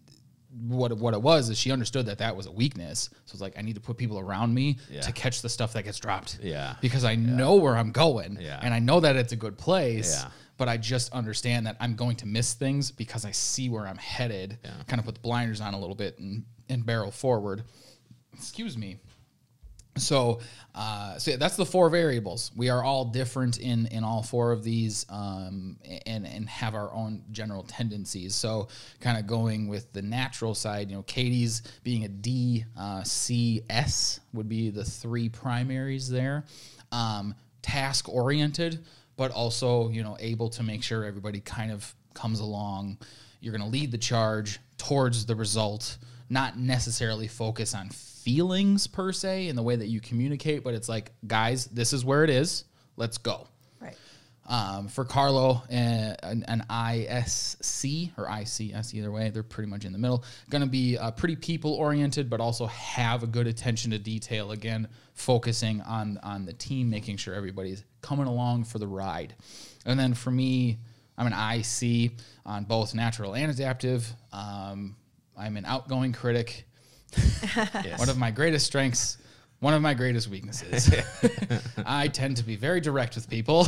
[0.68, 3.10] what what it was is she understood that that was a weakness.
[3.26, 5.02] So it's like I need to put people around me Yeah.
[5.02, 6.40] to catch the stuff that gets dropped.
[6.42, 6.76] Yeah.
[6.82, 8.60] because I know where I'm going, Yeah.
[8.62, 10.22] and I know that it's a good place.
[10.22, 10.30] Yeah.
[10.58, 13.98] But I just understand that I'm going to miss things because I see where I'm
[13.98, 14.60] headed.
[14.88, 17.64] Kind of put the blinders on a little bit and, and barrel forward.
[18.34, 18.98] Excuse me.
[19.96, 20.40] So,
[20.74, 22.52] uh, so yeah, that's the four variables.
[22.56, 25.78] We are all different in in all four of these, um,
[26.08, 28.34] and and have our own general tendencies.
[28.34, 33.04] So, kind of going with the natural side, you know, Katie's being a D, uh,
[33.04, 36.46] C, S would be the three primaries there.
[36.92, 38.84] Um, task oriented,
[39.16, 42.98] but also you know able to make sure everybody kind of comes along.
[43.42, 45.98] You're going to lead the charge towards the result,
[46.30, 47.90] not necessarily focus on
[48.24, 52.06] feelings per se in the way that you communicate, but it's like, guys, this is
[52.06, 52.64] where it is.
[52.96, 53.48] Let's go.
[53.80, 53.98] Right.
[54.46, 59.92] Um, for Carlo, uh, an, an ISC or ICS, either way, they're pretty much in
[59.92, 60.24] the middle.
[60.50, 64.52] Going to be uh, pretty people oriented, but also have a good attention to detail.
[64.52, 69.36] Again, focusing on on the team, making sure everybody's coming along for the ride.
[69.86, 70.80] And then for me,
[71.18, 72.12] I'm an IC
[72.46, 74.12] on both natural and adaptive.
[74.32, 74.96] Um,
[75.38, 76.66] I'm an outgoing critic.
[77.98, 79.18] One of my greatest strengths,
[79.60, 80.94] one of my greatest weaknesses.
[81.86, 83.68] I tend to be very direct with people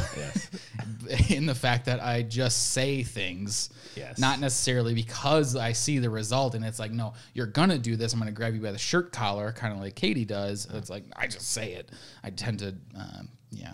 [1.29, 4.17] in the fact that I just say things, Yes.
[4.19, 8.11] not necessarily because I see the result and it's like, no, you're gonna do this.
[8.11, 10.67] I'm gonna grab you by the shirt collar, kind of like Katie does.
[10.73, 11.91] It's like I just say it.
[12.23, 13.71] I tend to, um, yeah,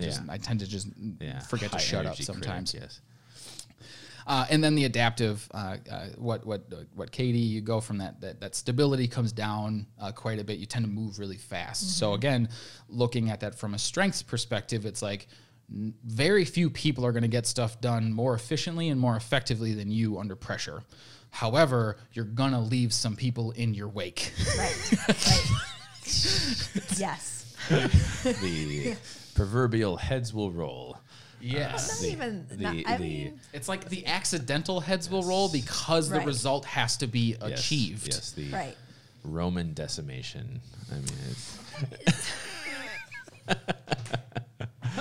[0.00, 0.32] just, Yeah.
[0.32, 0.88] I tend to just
[1.20, 1.38] Yeah.
[1.40, 2.74] forget to shut up energy critic, sometimes.
[2.74, 3.00] yes.
[4.30, 6.62] Uh, and then the adaptive, uh, uh, what what
[6.94, 10.60] what Katie, you go from that that, that stability comes down uh, quite a bit.
[10.60, 11.98] You tend to move really fast.
[11.98, 12.48] So again,
[12.88, 15.26] looking at that from a strengths perspective, it's like
[15.68, 19.74] n- very few people are going to get stuff done more efficiently and more effectively
[19.74, 20.84] than you under pressure.
[21.30, 24.32] However, you're gonna leave some people in your wake.
[24.56, 24.92] Right.
[25.08, 25.50] right.
[26.96, 27.56] yes.
[28.22, 28.96] The
[29.34, 30.99] proverbial heads will roll.
[31.40, 32.02] Yes.
[32.02, 32.46] Not even.
[32.48, 36.64] the- not, I the- mean, It's like the accidental heads will roll because the result
[36.66, 38.08] has to be Yes, achieved.
[38.08, 38.76] Yes, the right.
[39.24, 40.60] Roman decimation.
[40.90, 41.04] I mean,
[42.06, 42.32] it's.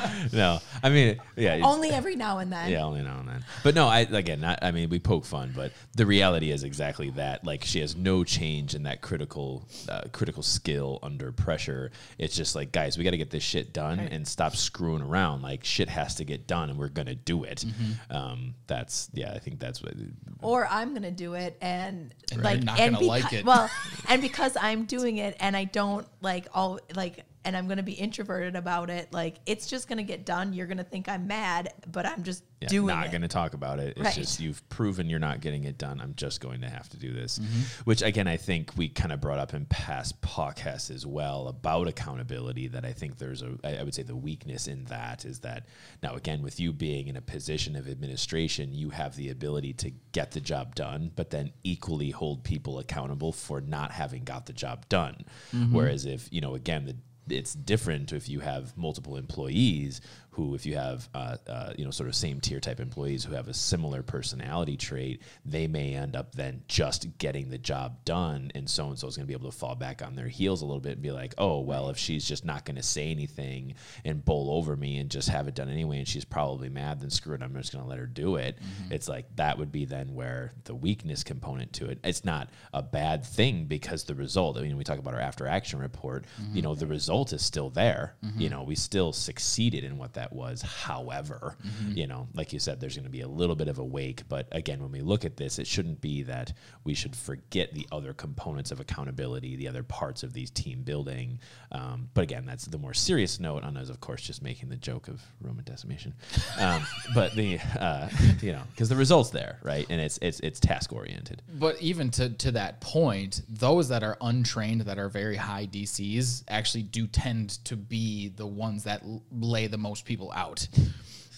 [0.33, 1.59] no, I mean, yeah.
[1.63, 2.69] Only every now and then.
[2.69, 3.45] Yeah, only now and then.
[3.63, 7.09] But no, I again, not, I mean, we poke fun, but the reality is exactly
[7.11, 7.43] that.
[7.45, 11.91] Like, she has no change in that critical, uh, critical skill under pressure.
[12.17, 15.41] It's just like, guys, we got to get this shit done and stop screwing around.
[15.41, 17.65] Like, shit has to get done, and we're gonna do it.
[17.65, 18.15] Mm-hmm.
[18.15, 19.93] Um, that's yeah, I think that's what.
[20.41, 23.45] or I'm gonna do it and, And like not and gonna like it.
[23.45, 23.69] Well,
[24.07, 27.93] and because I'm doing it and I don't like all like and I'm gonna be
[27.93, 30.53] introverted about it, like it's just gonna get done.
[30.53, 33.79] You're gonna think I'm mad, but I'm just Yeah, doing not going to talk about
[33.79, 33.93] it.
[33.95, 34.13] It's Right.
[34.15, 36.01] just you've proven you're not getting it done.
[36.01, 37.39] I'm just going to have to do this.
[37.39, 37.61] Mm-hmm.
[37.85, 41.87] Which again, I think we kind of brought up in past podcasts as well about
[41.87, 42.67] accountability.
[42.67, 45.67] That I think there's a, I I would say the weakness in that is that
[46.03, 49.91] now again with you being in a position of administration, you have the ability to
[50.11, 54.53] get the job done, but then equally hold people accountable for not having got the
[54.53, 55.15] job done.
[55.55, 55.73] Mm-hmm.
[55.73, 56.97] Whereas if you know again the
[57.31, 60.01] it's different if you have multiple employees
[60.39, 63.33] who if you have uh, uh, you know sort of same tier type employees who
[63.33, 68.51] have a similar personality trait they may end up then just getting the job done
[68.55, 70.61] and so and so is going to be able to fall back on their heels
[70.61, 73.11] a little bit and be like oh well if she's just not going to say
[73.11, 73.73] anything
[74.05, 77.09] and bowl over me and just have it done anyway and she's probably mad then
[77.09, 78.57] screw it i'm just going to let her do it.
[78.89, 82.81] It's like that would be then where the weakness component to it it's not a
[82.81, 86.61] bad thing because the result i mean we talk about our after action report you
[86.61, 88.15] know the result is still there.
[88.37, 90.61] You know we still succeeded in what that was.
[90.61, 91.57] However
[91.93, 94.27] you know like you said there's going to be a little bit of a wake
[94.27, 97.87] but again when we look at this it shouldn't be that we should forget the
[97.91, 101.39] other components of accountability the other parts of these team building.
[101.71, 104.77] Um, but again that's the more serious note on us of course just making the
[104.77, 106.13] joke of roman decimation.
[106.59, 108.09] Um, but the uh,
[108.41, 109.85] you know because the results there right?
[109.89, 111.41] And it's it's it's task oriented.
[111.53, 116.43] But even to, to that point, those that are untrained, that are very high DCs,
[116.47, 120.67] actually do tend to be the ones that lay the most people out.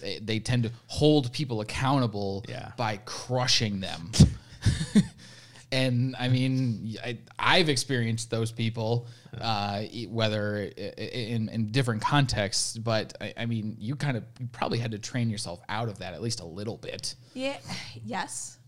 [0.00, 2.72] They, they tend to hold people accountable Yeah.
[2.76, 4.10] by crushing them.
[5.72, 9.06] and I mean, I, I've experienced those people,
[9.40, 14.24] uh, whether i- i- in, in different contexts, but I, I mean, you kind of
[14.40, 17.14] you probably had to train yourself out of that at least a little bit.
[17.34, 17.58] Yeah.
[18.04, 18.58] Yes.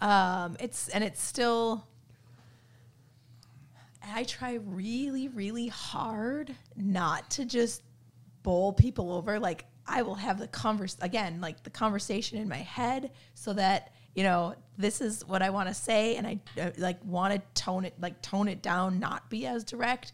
[0.00, 1.84] Um, it's and it's still.
[4.10, 7.82] I try really, really hard not to just
[8.48, 9.38] bowl people over.
[9.38, 13.92] Like I will have the converse again, like the conversation in my head, so that
[14.14, 17.62] you know this is what I want to say, and I uh, like want to
[17.62, 20.12] tone it, like tone it down, not be as direct,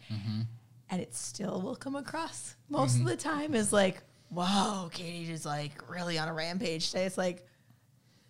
[0.91, 5.47] and it still will come across most of the time is like, "Whoa, Katie is
[5.47, 7.47] like really on a rampage today." It's like,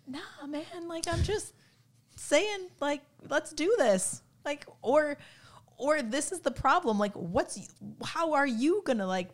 [0.05, 1.53] nah, man, like I'm just
[2.15, 4.21] saying, like, let's do this.
[4.45, 5.17] Like, or
[5.77, 6.99] or this is the problem.
[6.99, 9.29] Like, what's how are you gonna like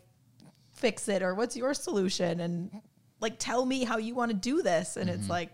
[0.82, 2.40] fix it or what's your solution?
[2.42, 2.82] And
[3.22, 4.98] like tell me how you want to do this.
[4.98, 5.52] And it's like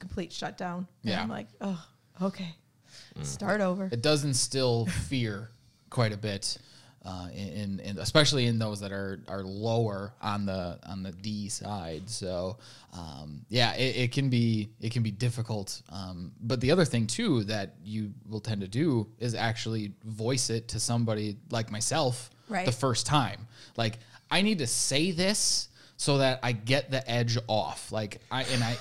[0.00, 0.88] complete shutdown.
[1.02, 1.22] And Yeah.
[1.22, 1.84] I'm like, oh,
[2.22, 2.54] okay.
[3.22, 3.88] Start over.
[3.92, 5.50] it does instill fear
[5.90, 6.56] quite a bit,
[7.04, 11.48] uh, in, in especially in those that are are lower on the on the D
[11.50, 12.08] side.
[12.08, 12.58] So
[12.94, 15.82] um, yeah, it, it can be it can be difficult.
[15.90, 20.48] Um, but the other thing too that you will tend to do is actually voice
[20.48, 22.66] it to somebody like myself Right.
[22.66, 23.46] the first time.
[23.76, 23.98] Like
[24.32, 25.68] I need to say this
[25.98, 27.92] so that I get the edge off.
[27.92, 28.76] Like I and I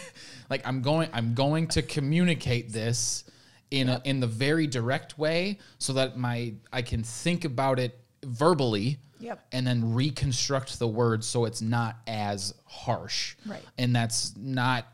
[0.50, 3.24] like I'm going I'm going to communicate this
[3.70, 7.98] in a, in the very direct way so that my I can think about it
[8.24, 9.46] verbally Yep.
[9.52, 13.34] and then reconstruct the words so it's not as harsh.
[13.46, 13.62] Right.
[13.78, 14.86] And that's not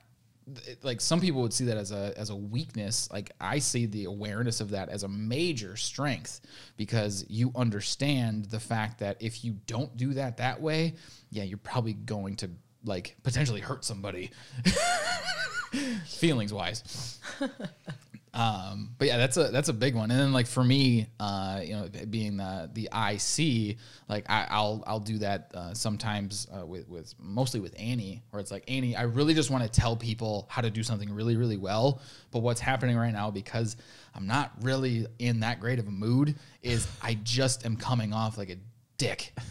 [0.82, 3.10] like some people would see that as a as a weakness.
[3.12, 6.40] Like i see the awareness of that as a major strength
[6.76, 10.94] because you understand the fact that if you don't do that that way
[11.30, 12.50] yeah you're probably going to
[12.84, 14.30] like potentially hurt somebody
[16.06, 17.20] feelings wise
[18.34, 20.10] um, but yeah, that's a that's a big one.
[20.10, 23.76] And then like for me, uh, you know, being the the IC,
[24.08, 28.40] like I, I'll I'll do that uh, sometimes uh, with with mostly with Annie, where
[28.40, 31.36] it's like Annie, I really just want to tell people how to do something really
[31.36, 32.00] really well.
[32.30, 33.76] But what's happening right now because
[34.14, 38.38] I'm not really in that great of a mood is I just am coming off
[38.38, 38.56] like a
[38.96, 39.32] dick.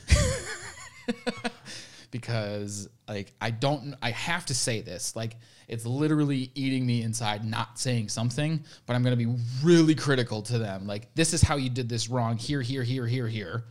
[2.12, 5.38] because like I don't I have to say this like
[5.68, 9.34] it's literally eating me inside not saying something but I'm going to be
[9.64, 13.07] really critical to them like this is how you did this wrong here here here
[13.07, 13.64] here here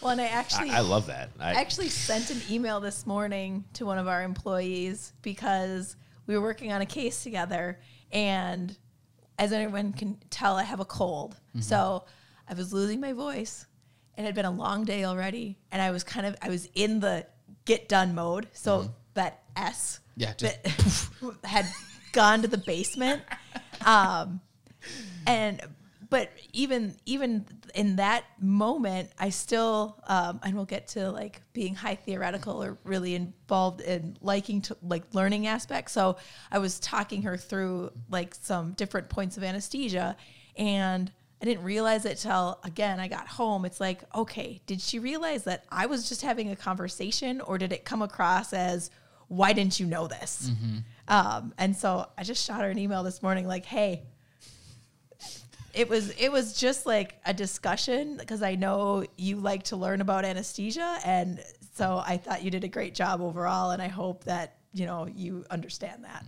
[0.00, 1.30] Well, and I actually I, I love that.
[1.38, 6.36] I, I actually sent an email this morning to one of our employees because we
[6.36, 7.78] were working on a case together
[8.12, 8.76] and
[9.38, 11.34] as anyone can tell I have a cold.
[11.50, 11.60] Mm-hmm.
[11.60, 12.04] So
[12.48, 13.66] I was losing my voice.
[14.14, 16.68] And it had been a long day already and I was kind of I was
[16.74, 17.26] in the
[17.64, 18.48] get done mode.
[18.52, 21.66] So that S Yeah, just that had
[22.12, 23.22] gone to the basement.
[23.84, 24.40] Um,
[25.26, 25.60] and
[26.12, 31.74] but even even in that moment, I still um, and we'll get to like being
[31.74, 35.92] high theoretical or really involved in liking to like learning aspects.
[35.92, 36.16] So
[36.50, 40.16] I was talking her through like some different points of anesthesia,
[40.56, 41.10] and
[41.42, 43.64] I didn't realize it till again I got home.
[43.64, 47.72] It's like, okay, did she realize that I was just having a conversation, or did
[47.72, 48.90] it come across as
[49.26, 50.50] why didn't you know this?
[51.08, 54.02] Um, and so I just shot her an email this morning, like, hey,
[55.74, 60.00] it was it was just like a discussion because I know you like to learn
[60.00, 61.42] about anesthesia, and
[61.74, 65.08] so I thought you did a great job overall, and I hope that you know
[65.08, 66.24] you understand that.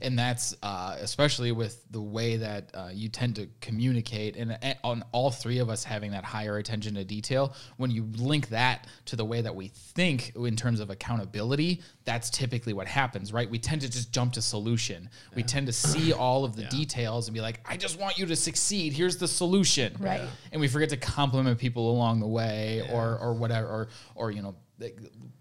[0.00, 4.76] And that's uh, especially with the way that uh, you tend to communicate and, and
[4.84, 8.86] on all three of us having that higher attention to detail when you link that
[9.06, 13.48] to the way that we think in terms of accountability that's typically what happens right?
[13.48, 15.08] We tend to just jump to solution.
[15.34, 18.26] We tend to see all of the details and be like i just want you
[18.26, 18.92] to succeed.
[18.92, 19.96] Here's the solution.
[19.98, 20.20] Right.
[20.20, 20.28] Yeah.
[20.52, 24.42] and we forget to compliment people along the way or or whatever or or you
[24.42, 24.54] know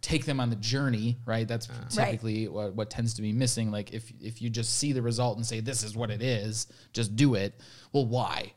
[0.02, 1.48] take them on the journey right?
[1.48, 3.72] That's typically what, what tends to be missing.
[3.72, 6.68] Like if if you just see the result and say this is what it is
[6.94, 7.60] just do it
[7.92, 8.54] well why?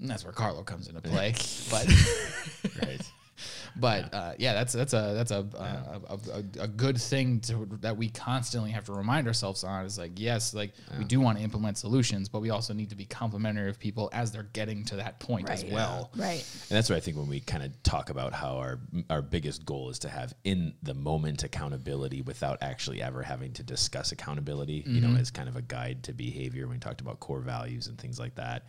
[0.00, 1.34] And that's where carlo comes into play.
[1.70, 1.86] But
[2.82, 3.00] right.
[3.76, 6.18] But uh, yeah that's that's a that's a, a, a,
[6.60, 10.12] a, a good thing to that we constantly have to remind ourselves on is like
[10.16, 13.68] yes like we do want to implement solutions but we also need to be complimentary
[13.68, 15.72] of people as they're getting to that point as Right.
[15.72, 16.10] well.
[16.16, 16.44] Right.
[16.68, 18.78] And that's what I think when we kind of talk about how our
[19.10, 23.62] our biggest goal is to have in the moment accountability without actually ever having to
[23.62, 26.66] discuss accountability, you know, as kind of a guide to behavior.
[26.66, 28.66] When we talked about core values and things like that,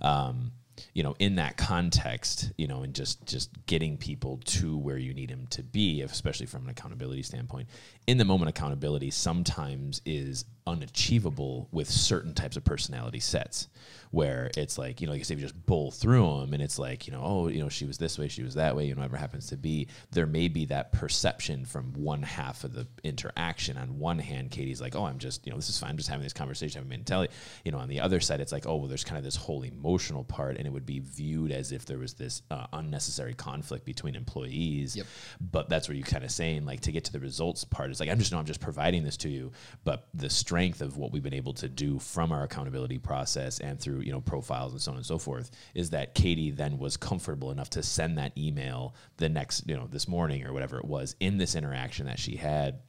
[0.00, 0.52] um,
[0.94, 5.14] you know, in that context, you know, and just just getting people to where you
[5.14, 7.68] need them to be, especially from an accountability standpoint.
[8.06, 13.68] In the moment accountability sometimes is unachievable with certain types of personality sets
[14.12, 16.62] where it's like you know like you say if you just bowl through them and
[16.62, 18.84] it's like you know oh you know she was this way she was that way
[18.84, 22.74] you know whatever happens to be there may be that perception from one half of
[22.74, 23.76] the interaction.
[23.78, 26.10] On one hand katie's like oh i'm just you know this is fine i'm just
[26.10, 27.28] having this conversation i'm telling
[27.64, 29.62] you know on the other side it's like oh well there's kind of this whole
[29.62, 33.84] emotional part and it would be viewed as if there was this uh, unnecessary conflict
[33.84, 34.94] between employees.
[34.94, 35.06] Yep.
[35.40, 37.98] but that's where you kind of saying like to get to the results part is
[37.98, 39.52] like i'm just no i'm just providing this to you.
[39.84, 43.80] But the strength of what we've been able to do from our accountability process and
[43.80, 46.96] through you know profiles and so on and so forth is that katie then was
[46.96, 50.84] comfortable enough to send that email the next you know this morning or whatever it
[50.84, 52.80] was in this interaction that she had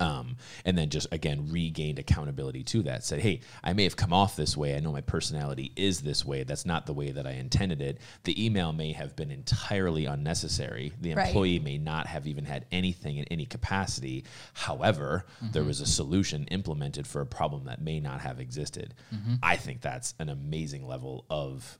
[0.00, 3.04] um, and then just again regained accountability to that.
[3.04, 4.76] Said hey i may have come off this way.
[4.76, 6.42] I know my personality is this way.
[6.44, 7.98] That's not the way that i intended it.
[8.24, 10.92] The email may have been entirely unnecessary.
[11.00, 11.26] The Right.
[11.28, 14.24] employee may not have even had anything in any capacity.
[14.54, 18.94] However there was a solution implemented for a problem that may not have existed.
[19.42, 21.78] I think that's an amazing level of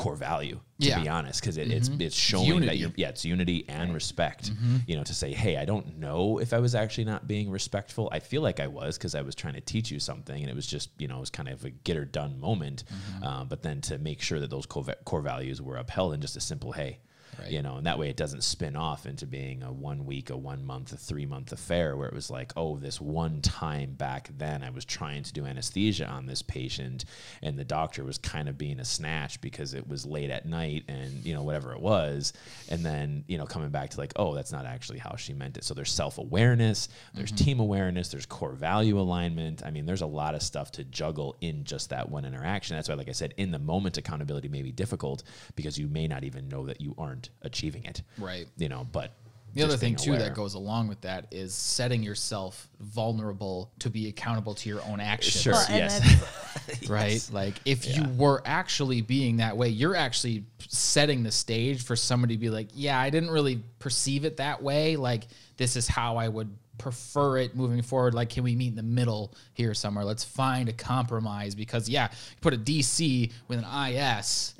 [0.00, 1.02] core value to Yeah.
[1.02, 2.00] be honest because it, it's mm-hmm.
[2.00, 4.76] it's showing that you're yeah it's unity and respect mm-hmm.
[4.86, 8.08] you know to say hey i don't know if i was actually not being respectful.
[8.10, 10.56] I feel like i was because i was trying to teach you something and it
[10.56, 13.24] was just you know it was kind of a get or done moment mm-hmm.
[13.24, 16.34] um, but then to make sure that those core, core values were upheld and just
[16.34, 16.98] a simple hey
[17.40, 17.50] Right.
[17.50, 20.36] You know, and that way it doesn't spin off into being a one week, a
[20.36, 24.30] one month, a three month affair where it was like, oh, this one time back
[24.36, 27.04] then I was trying to do anesthesia on this patient
[27.42, 30.84] and the doctor was kind of being a snatch because it was late at night
[30.88, 32.32] and, you know, whatever it was.
[32.68, 35.56] And then, you know, coming back to like, oh, that's not actually how she meant
[35.56, 35.64] it.
[35.64, 37.44] So there's self awareness, there's mm-hmm.
[37.44, 39.64] team awareness, there's core value alignment.
[39.64, 42.76] I mean, there's a lot of stuff to juggle in just that one interaction.
[42.76, 45.22] That's why, like I said, in the moment, accountability may be difficult
[45.56, 48.02] because you may not even know that you aren't achieving it.
[48.18, 48.46] Right.
[48.56, 49.12] You know, but
[49.54, 50.22] The other thing too aware.
[50.24, 55.00] that goes along with that is setting yourself vulnerable to be accountable to your own
[55.00, 55.42] uh, actions.
[55.42, 55.52] Sure.
[55.54, 55.98] Well, yes.
[56.00, 57.28] that's- right?
[57.32, 62.34] Like if you were actually being that way, you're actually setting the stage for somebody
[62.36, 64.96] to be like, "Yeah, I didn't really perceive it that way.
[64.96, 65.24] Like
[65.56, 68.14] this is how I would prefer it moving forward.
[68.14, 70.04] Like can we meet in the middle here somewhere?
[70.04, 74.54] Let's find a compromise because yeah, you put a DC with an IS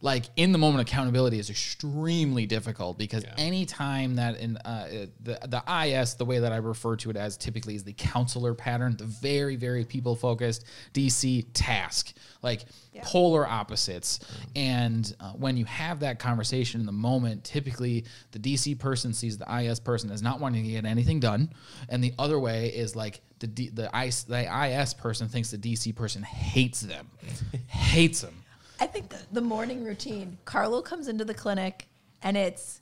[0.00, 5.62] like in the moment accountability is extremely difficult because anytime that in uh, the the
[5.84, 9.04] IS the way that I refer to it as typically is the counselor pattern the
[9.04, 12.64] very very people focused DC task like
[13.02, 14.20] polar opposites.
[14.54, 19.38] And uh, when you have that conversation in the moment typically the DC person sees
[19.38, 21.52] the IS person as not wanting to get anything done.
[21.88, 25.58] And the other way is like the D, the IS the IS person thinks the
[25.58, 27.10] DC person hates them
[27.66, 28.42] hates them
[28.78, 31.88] I think the, the morning routine, Carlo comes into the clinic
[32.22, 32.80] and it's,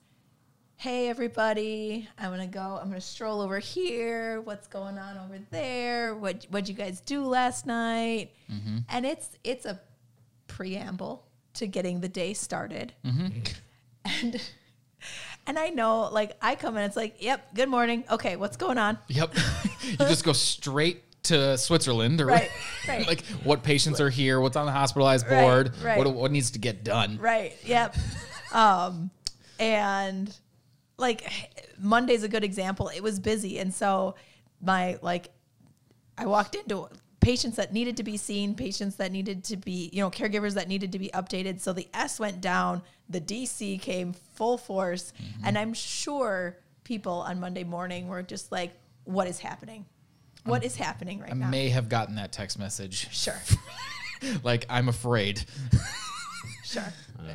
[0.76, 4.40] hey, everybody, I'm to go, I'm going to stroll over here.
[4.40, 6.14] What's going on over there?
[6.14, 8.32] What, what'd you guys do last night?
[8.52, 8.78] Mm-hmm.
[8.88, 9.80] And it's, it's a
[10.46, 12.92] preamble to getting the day started.
[13.04, 13.38] Mm-hmm.
[14.20, 14.38] And,
[15.46, 18.04] and I know, like, I come in, it's like, yep, good morning.
[18.10, 18.98] Okay, what's going on?
[19.08, 19.34] Yep.
[19.82, 22.50] you just go straight to Switzerland or Right,
[22.88, 23.06] right.
[23.06, 25.98] like what patients are here, what's on the hospitalized board, right.
[25.98, 27.18] what what needs to get done.
[27.20, 27.56] Right.
[27.64, 27.96] Yep.
[28.52, 29.10] um,
[29.58, 30.34] and
[30.96, 31.30] like
[31.78, 32.88] Monday's a good example.
[32.88, 34.14] It was busy, and so
[34.60, 35.30] my like,
[36.16, 36.88] I walked into
[37.20, 40.68] patients that needed to be seen, patients that needed to be, you know, caregivers that
[40.68, 41.60] needed to be updated.
[41.60, 45.12] So the S went down, the DC came full force,
[45.44, 48.72] and I'm sure people on Monday morning were just like,
[49.04, 49.86] "What is happening?
[50.44, 53.08] What is happening right I now?" I may have gotten that text message.
[53.12, 53.38] Sure.
[54.42, 55.44] Like I'm afraid.
[56.64, 56.82] Sure.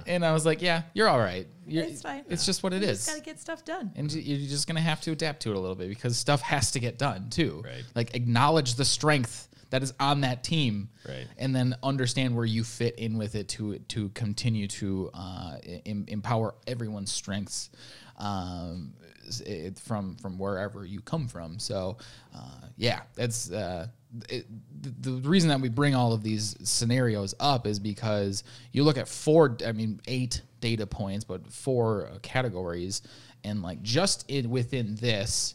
[0.07, 1.47] And I was like, yeah, you're all right.
[1.67, 2.25] You're, It's fine.
[2.29, 2.97] It's just what it You is.
[3.05, 3.91] just gotta get stuff done.
[3.95, 6.41] and you- you're just gonna have to adapt to it a little bit because stuff
[6.41, 7.61] has to get done too.
[7.63, 7.83] Right.
[7.95, 11.27] Like acknowledge the strength that is on that team, Right.
[11.37, 16.05] and then understand where you fit in with it to to continue to uh, em-
[16.07, 17.69] empower everyone's strengths
[18.17, 18.93] um,
[19.41, 21.59] it, from from wherever you come from.
[21.59, 21.97] So,
[22.35, 23.51] uh, yeah, that's.
[23.51, 23.87] Uh,
[24.27, 24.47] it,
[24.81, 28.97] the, the reason that we bring all of these scenarios up is because you look
[28.97, 33.03] at four, I mean, eight data points, but four uh, categories,
[33.43, 35.53] and like just in within this,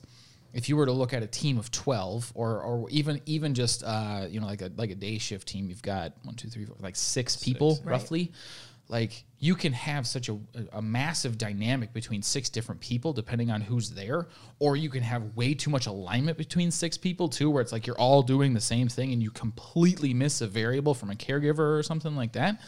[0.52, 3.82] if you were to look at a team of 12 or or even even just
[3.82, 6.64] uh you know like a like a day shift team you've got one two three
[6.64, 7.90] four like six people Right.
[7.90, 8.32] roughly
[8.95, 10.38] like you can have such a,
[10.72, 14.28] a massive dynamic between six different people depending on who's there
[14.61, 17.88] or you can have way too much alignment between six people too where it's like
[17.88, 21.76] you're all doing the same thing and you completely miss a variable from a caregiver
[21.76, 22.61] or something like that.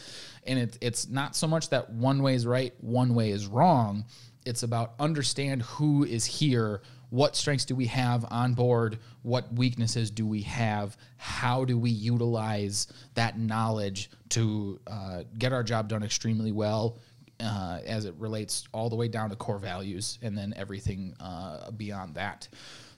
[0.42, 4.04] And it, it's not so much that one way is right one way is wrong.
[4.44, 8.98] It's about understand who is here what strengths do we have on board?
[9.22, 10.96] What weaknesses do we have?
[11.16, 16.98] How do we utilize that knowledge to uh, get our job done extremely well
[17.38, 21.70] uh, as it relates all the way down to core values and then everything uh,
[21.70, 22.48] beyond that?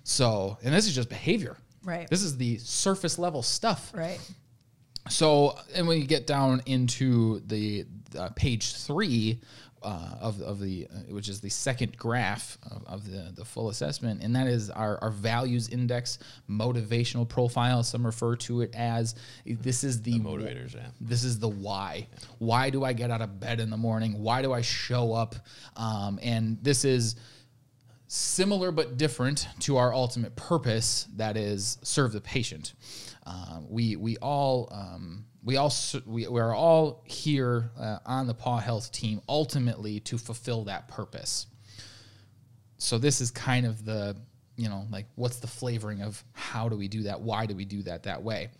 [0.05, 1.57] So and this is just behavior.
[1.85, 2.11] Right.
[2.11, 3.93] this is the surface level stuff.
[3.95, 4.21] Right.
[5.09, 7.87] so, and when you get down into the
[8.19, 9.41] uh, page three
[9.83, 13.69] uh, of, of the, uh, which is the second graph of, of the, the full
[13.69, 16.19] assessment, and that is our, our values index,
[16.49, 17.83] motivational profile.
[17.83, 19.15] Some refer to it as
[19.47, 20.87] this is the, motivators, yeah.
[21.01, 22.09] This is the why.
[22.39, 24.23] Why do I get out of bed in the morning?
[24.23, 25.35] Why do I show up?
[25.77, 27.17] Um, and this is
[28.09, 32.73] similar but different to our ultimate purpose that is serve the patient
[33.29, 35.73] uh, we we all um, we all
[36.07, 40.89] we, we are all here uh, on the paw health team ultimately to fulfill that
[40.89, 41.47] purpose.
[42.79, 44.17] So this is kind of the
[44.57, 47.21] you know like what's the flavoring of how do we do that?
[47.21, 48.51] Why do we do that that way?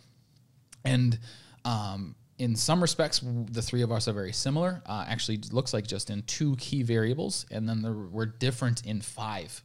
[0.85, 1.19] And
[1.65, 3.21] um, in some respects,
[3.51, 4.81] the three of us are very similar.
[4.85, 9.01] Uh, actually, looks like just in two key variables, and then the, we're different in
[9.01, 9.61] 5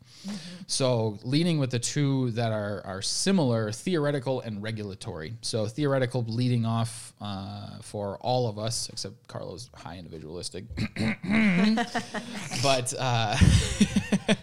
[0.67, 5.35] So, leading with the two that are are similar, theoretical and regulatory.
[5.41, 10.65] So, theoretical leading off uh, for all of us, except Carlo's, high individualistic.
[12.63, 13.37] but uh,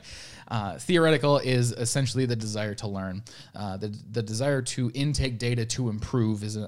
[0.52, 3.24] uh, theoretical is essentially the desire to learn.
[3.56, 6.62] Uh, the, the desire to intake data to improve is a,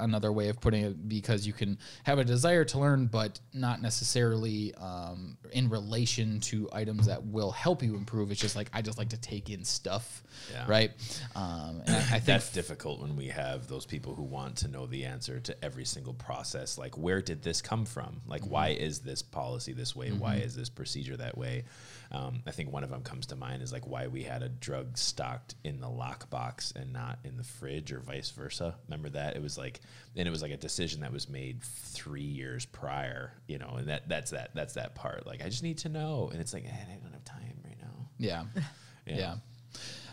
[0.00, 3.38] a, another way of putting it because you can have a desire to learn, but
[3.52, 8.30] not necessarily um, in relation to items that will help you improve.
[8.30, 10.64] It's just like, I just like to take in stuff, Yeah.
[10.66, 10.90] right?
[11.36, 14.68] Um, and I, I think That's difficult when we have those people who want to
[14.68, 16.78] know the answer to every single process.
[16.78, 18.22] Like, where did this come from?
[18.26, 20.12] Like, why is this policy this way?
[20.12, 21.64] Why is this procedure that way?
[22.10, 24.48] Um, I think one of them comes to mind is like why we had a
[24.48, 28.76] drug stocked in the lockbox and not in the fridge or vice versa.
[28.88, 29.36] Remember that?
[29.36, 29.80] It was like,
[30.16, 33.88] and it was like a decision that was made three years prior, you know, and
[33.88, 35.26] that that's that that's that part.
[35.26, 37.78] Like, I just need to know, and it's like, eh, I don't have time right
[37.80, 38.08] now.
[38.18, 38.44] Yeah.
[39.06, 39.16] Yeah.
[39.16, 39.34] yeah.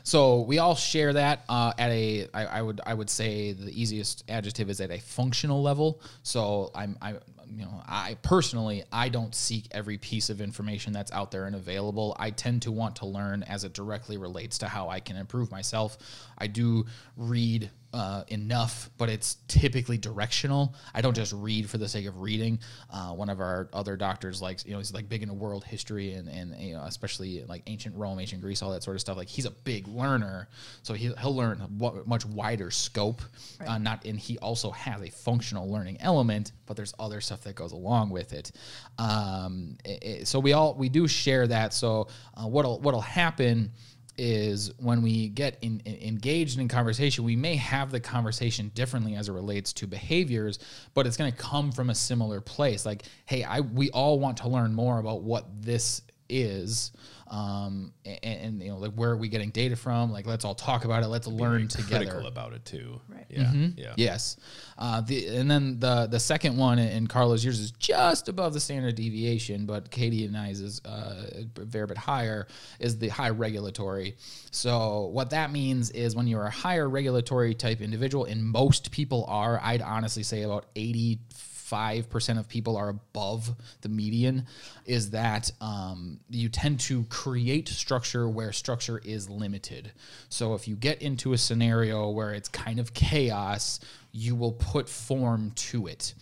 [0.06, 2.28] So we all share that uh, at a.
[2.32, 6.00] I, I would I would say the easiest adjective is at a functional level.
[6.22, 7.14] So I'm I
[7.48, 11.56] you know I personally I don't seek every piece of information that's out there and
[11.56, 12.16] available.
[12.20, 15.50] I tend to want to learn as it directly relates to how I can improve
[15.50, 15.98] myself.
[16.38, 16.86] I do
[17.18, 20.76] read uh, enough, but it's typically directional.
[20.94, 22.60] I don't just read for the sake of reading.
[22.92, 26.14] Uh, one of our other doctors likes, you know, he's like big into world history
[26.14, 29.16] and, and you know, especially like ancient Rome, ancient Greece, all that sort of stuff.
[29.16, 30.50] Like he's a big learner,
[30.84, 31.70] so he, he'll learn a
[32.06, 33.22] much wider scope.
[33.66, 37.56] Uh, not, and he also has a functional learning element, but there's other stuff that
[37.56, 38.52] goes along with it.
[39.00, 41.74] Um, i- i- so we all we do share that.
[41.74, 43.72] So uh, what'll what'll happen
[44.18, 49.16] is when we get in, in- engaged in conversation, we may have the conversation differently
[49.16, 50.60] as it relates to behaviors,
[50.94, 52.86] but it's going to come from a similar place.
[52.86, 56.92] Like, hey, I we all want to learn more about what this is,
[57.28, 60.12] um, and, and you know, like where are we getting data from?
[60.12, 61.08] Like, let's all talk about it.
[61.08, 62.06] Let's learn together.
[62.06, 63.02] Critical about it too.
[63.10, 63.26] Right.
[63.30, 63.52] Yeah.
[63.76, 63.94] Yeah.
[63.96, 64.38] Yes.
[64.78, 68.60] Uh, the and then the the second one in Carlos yours is just above the
[68.60, 72.48] standard deviation, but Katie and I's is uh, a fair bit higher.
[72.80, 74.16] Is the high regulatory.
[74.52, 79.26] So what that means is when you're a higher regulatory type individual, and most people
[79.28, 81.20] are, I'd honestly say about eighty
[81.66, 84.46] five percent of people are above the median
[84.86, 89.92] is that um, you tend to create structure where structure is limited.
[90.30, 93.80] So if you get into a scenario where it's kind of chaos,
[94.12, 96.14] you will put form to it.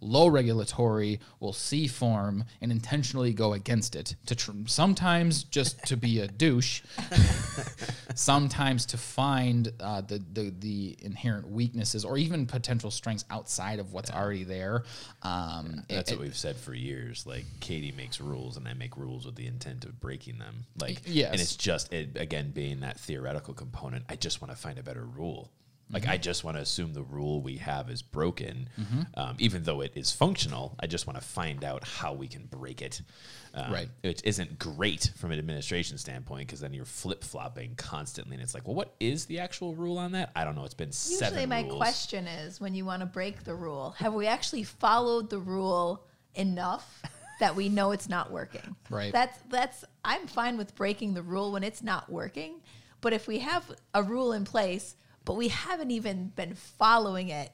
[0.00, 5.96] Low regulatory will see form and intentionally go against it to tr- sometimes just to
[5.96, 6.82] be a douche,
[8.14, 13.92] sometimes to find uh, the, the the inherent weaknesses or even potential strengths outside of
[13.92, 14.84] what's already there.
[15.22, 17.26] Um, That's it- what we've said for years.
[17.26, 20.64] Like Katie makes rules, and I make rules with the intent of breaking them.
[20.80, 21.32] Like, yes.
[21.32, 24.04] and it's just it, again being that theoretical component.
[24.08, 25.50] I just want to find a better rule.
[25.92, 26.10] Like Mm-hmm.
[26.12, 28.68] I just want to assume the rule we have is broken,
[29.14, 30.76] um, even though it is functional.
[30.78, 33.02] I just want to find out how we can break it.
[33.54, 33.88] Um, Right.
[34.02, 38.54] Which isn't great from an administration standpoint because then you're flip flopping constantly, and it's
[38.54, 40.30] like, well, what is the actual rule on that?
[40.36, 40.64] I don't know.
[40.64, 41.76] It's been Usually, seven my rules.
[41.76, 46.04] question is when you want to break the rule, have we actually followed the rule
[46.36, 47.02] enough
[47.40, 48.76] that we know it's not working?
[48.88, 49.12] Right.
[49.12, 49.84] That's that's.
[50.04, 52.60] I'm fine with breaking the rule when it's not working,
[53.00, 54.94] but if we have a rule in place,
[55.30, 57.52] but we haven't even been following it,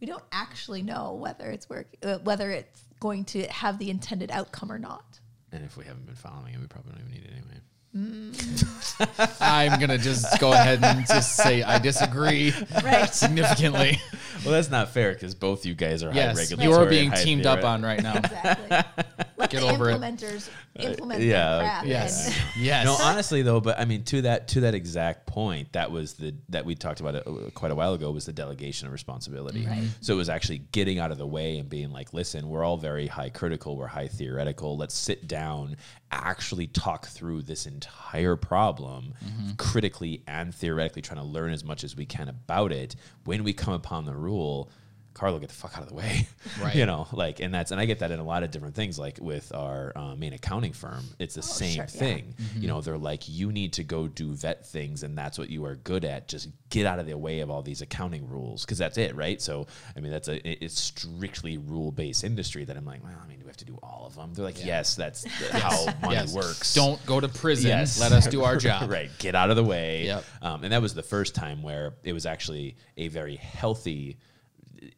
[0.00, 4.28] we don't actually know whether it's work, uh, whether it's going to have the intended
[4.32, 5.20] outcome or not.
[5.52, 7.60] And if we haven't been following it, we probably don't even need it anyway.
[9.40, 12.52] I'm gonna just go ahead and just say I disagree
[12.82, 13.14] Right.
[13.14, 14.00] significantly.
[14.44, 16.68] Well, that's not fair because both you guys are high yes, regulatory.
[16.68, 18.16] you are being high teamed up theoret- on right now.
[18.16, 19.24] Exactly.
[19.42, 20.00] Let Get the over it.
[20.00, 21.86] implementers uh, implement yeah, crap.
[21.86, 22.84] Yes, and- yes.
[22.84, 26.32] No, honestly though, but I mean to that to that exact point, that was the
[26.50, 29.66] that we talked about it uh, quite a while ago was the delegation of responsibility.
[29.66, 29.78] Right.
[29.78, 30.00] Mm-hmm.
[30.00, 32.76] So it was actually getting out of the way and being like, listen, we're all
[32.76, 34.76] very high critical, we're high theoretical.
[34.76, 35.76] Let's sit down,
[36.12, 39.54] actually talk through this entire problem mm-hmm.
[39.58, 42.94] critically and theoretically, trying to learn as much as we can about it.
[43.24, 44.70] When we come upon the rule.
[45.14, 46.26] Carlo, get the fuck out of the way.
[46.60, 46.74] Right.
[46.74, 48.98] you know, like, and that's, and I get that in a lot of different things.
[48.98, 51.98] Like with our uh, main accounting firm, it's the same sure, yeah.
[51.98, 52.34] thing.
[52.56, 55.64] You know, they're like, you need to go do vet things, and that's what you
[55.64, 56.28] are good at.
[56.28, 59.40] Just get out of the way of all these accounting rules, because that's it, right?
[59.40, 62.64] So, I mean, that's a it's strictly rule based industry.
[62.64, 64.34] That I'm like, well, I mean, do we have to do all of them?
[64.34, 66.34] They're like, yes, that's how money yes.
[66.34, 66.74] works.
[66.74, 67.68] Don't go to prison.
[67.68, 68.00] Yes.
[68.00, 68.90] Let us do our job.
[68.90, 69.10] right.
[69.18, 70.06] Get out of the way.
[70.06, 70.24] Yep.
[70.42, 74.18] Um, and that was the first time where it was actually a very healthy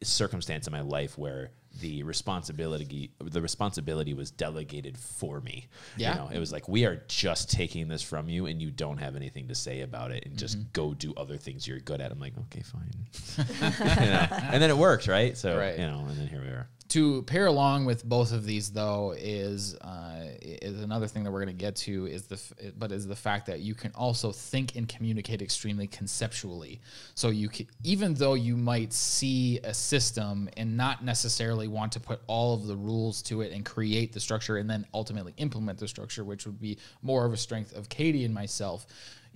[0.03, 5.67] circumstance in my life where the responsibility the responsibility was delegated for me.
[5.97, 6.13] Yeah.
[6.13, 8.99] You know, it was like we are just taking this from you and you don't
[8.99, 10.39] have anything to say about it and Mm-hmm.
[10.39, 12.13] just go do other things you're good at.
[12.13, 12.91] I'm like, okay, fine.
[14.05, 14.27] You know?
[14.31, 15.37] And then it worked, right?
[15.37, 15.77] So Right.
[15.79, 16.69] you know, and then here we are.
[16.89, 21.43] To pair along with both of these though is uh, is another thing that we're
[21.43, 24.33] going to get to is the f- but is the fact that you can also
[24.33, 26.81] think and communicate extremely conceptually.
[27.15, 32.01] So you can, even though you might see a system and not necessarily want to
[32.01, 35.79] put all of the rules to it and create the structure and then ultimately implement
[35.79, 38.87] the structure which would be more of a strength of Katie and myself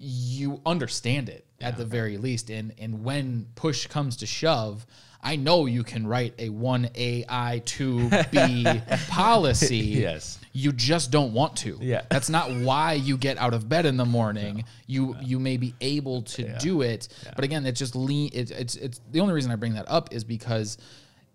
[0.01, 2.51] you understand it at the very least.
[2.51, 4.87] And and when push comes to shove
[5.23, 9.77] I know you can write a 1A I 2B policy.
[9.77, 10.39] Yes.
[10.53, 11.79] You just don't want to.
[11.81, 12.03] Yeah.
[12.09, 14.65] That's not why you get out of bed in the morning.
[14.87, 18.77] You you may be able to do it, but again, it's just lean it, it's
[18.77, 20.79] it's the only reason I bring that up is because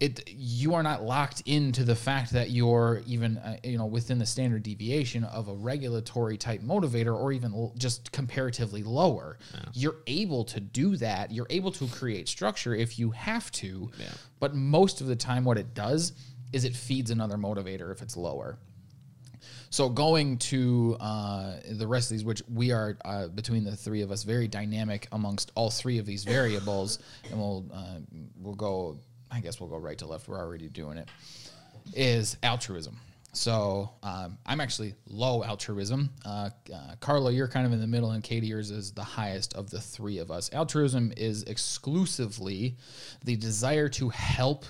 [0.04, 4.18] it you are not locked into the fact that you're even uh, you know within
[4.20, 9.38] the standard deviation of a regulatory type motivator or even l- just comparatively lower.
[9.74, 11.32] You're able to do that.
[11.32, 13.92] You're able to create structure if you have to.
[14.40, 16.12] But most of the time what it does
[16.52, 18.58] is it feeds another motivator if it's lower.
[19.70, 24.02] So going to uh, the rest of these, which we are uh, between the three
[24.02, 27.00] of us, very dynamic amongst all three of these variables,
[27.30, 28.00] and we'll uh,
[28.38, 29.00] we'll go.
[29.34, 30.28] I guess we'll go right to left.
[30.28, 31.10] We're already doing it.
[31.94, 32.98] Is altruism.
[33.34, 36.12] So um, I'm actually low altruism.
[36.24, 39.56] Uh, uh, Carlo, you're kind of in the middle, and Katie, yours is the highest
[39.56, 40.54] of the three of us.
[40.54, 42.78] Altruism is exclusively
[43.26, 44.66] the desire to help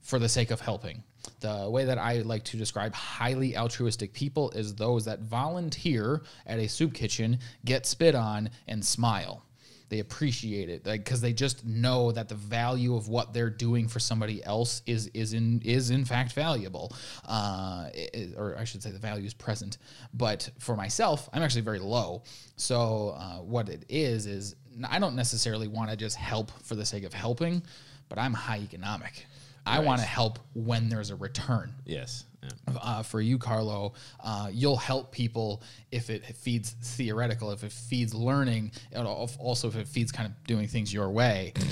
[0.00, 1.02] for the sake of helping.
[1.40, 6.60] The way that I like to describe highly altruistic people is those that volunteer at
[6.60, 9.44] a soup kitchen, get spit on, and smile.
[9.88, 13.88] They appreciate it like because they just know that the value of what they're doing
[13.88, 16.92] for somebody else is is in is in fact valuable,
[17.26, 17.88] uh,
[18.36, 19.78] or I should say the value is present.
[20.12, 22.22] But for myself, I'm actually very low.
[22.56, 24.56] So uh, what it is is
[24.88, 27.62] I don't necessarily want to just help for the sake of helping,
[28.08, 29.26] but I'm high economic.
[29.66, 31.74] I want to help when there's a return.
[31.84, 32.24] Yes.
[32.42, 32.50] Yeah.
[32.80, 38.14] Uh, for you, Carlo, uh, you'll help people if it feeds theoretical, if it feeds
[38.14, 41.52] learning, and also if it feeds kind of doing things your way.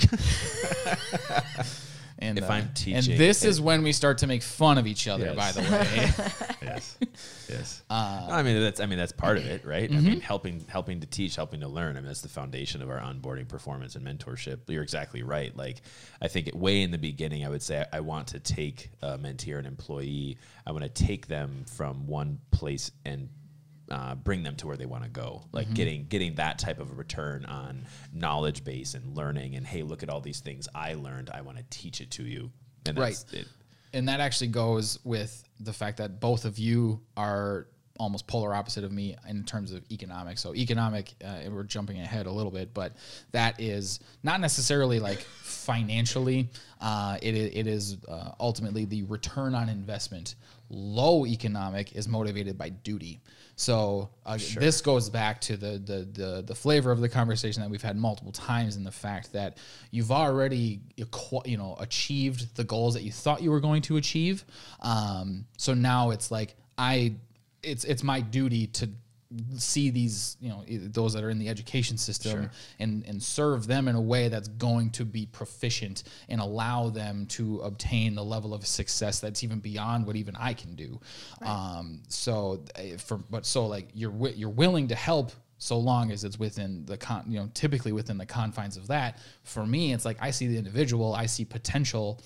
[2.27, 4.85] and If uh, I'm and this it- is when we start to make fun of
[4.85, 5.33] each other.
[5.33, 5.35] Yes.
[5.35, 6.97] By the way, yes.
[7.49, 7.83] Yes.
[7.89, 9.89] Uh, i mean that's i mean that's part of it right?
[9.89, 10.05] Mm-hmm.
[10.05, 11.95] i mean helping helping to teach helping to learn.
[11.95, 14.59] I mean that's the foundation of our onboarding performance and mentorship.
[14.67, 15.55] You're exactly right.
[15.55, 15.77] Like
[16.21, 19.17] i think it, way in the beginning i would say i want to take a
[19.17, 20.37] mentee or an employee.
[20.65, 23.29] I want to take them from one place and
[23.89, 25.55] uh, bring them to where they want to go Mm-hmm.
[25.57, 29.81] like getting getting that type of a return on knowledge base and learning and hey
[29.83, 32.51] look at all these things i learned i want to teach it to you
[32.85, 33.23] and Right.
[33.33, 33.47] it
[33.93, 37.67] and that actually goes with the fact that both of you are
[37.99, 40.37] almost polar opposite of me in terms of economic.
[40.37, 42.93] So economic, uh, we're jumping ahead a little bit, but
[43.31, 46.49] that is not necessarily like financially.
[46.79, 50.35] Uh, it, it is uh, ultimately the return on investment.
[50.69, 53.21] Low economic is motivated by duty.
[53.55, 57.69] So uh, this goes back to the, the the the flavor of the conversation that
[57.69, 59.57] we've had multiple times, and the fact that
[59.91, 64.45] you've already you know achieved the goals that you thought you were going to achieve.
[64.81, 67.15] Um, so now it's like I,
[67.63, 68.89] it's it's my duty to
[69.57, 72.49] see these you know those that are in the education system
[72.79, 77.25] and and serve them in a way that's going to be proficient and allow them
[77.25, 80.99] to obtain the level of success that's even beyond what even I can do.
[81.41, 86.11] Um so uh, for but so like you're wi- you're willing to help so long
[86.11, 89.17] as it's within the con you know typically within the confines of that.
[89.43, 92.21] For me it's like I see the individual I see potential.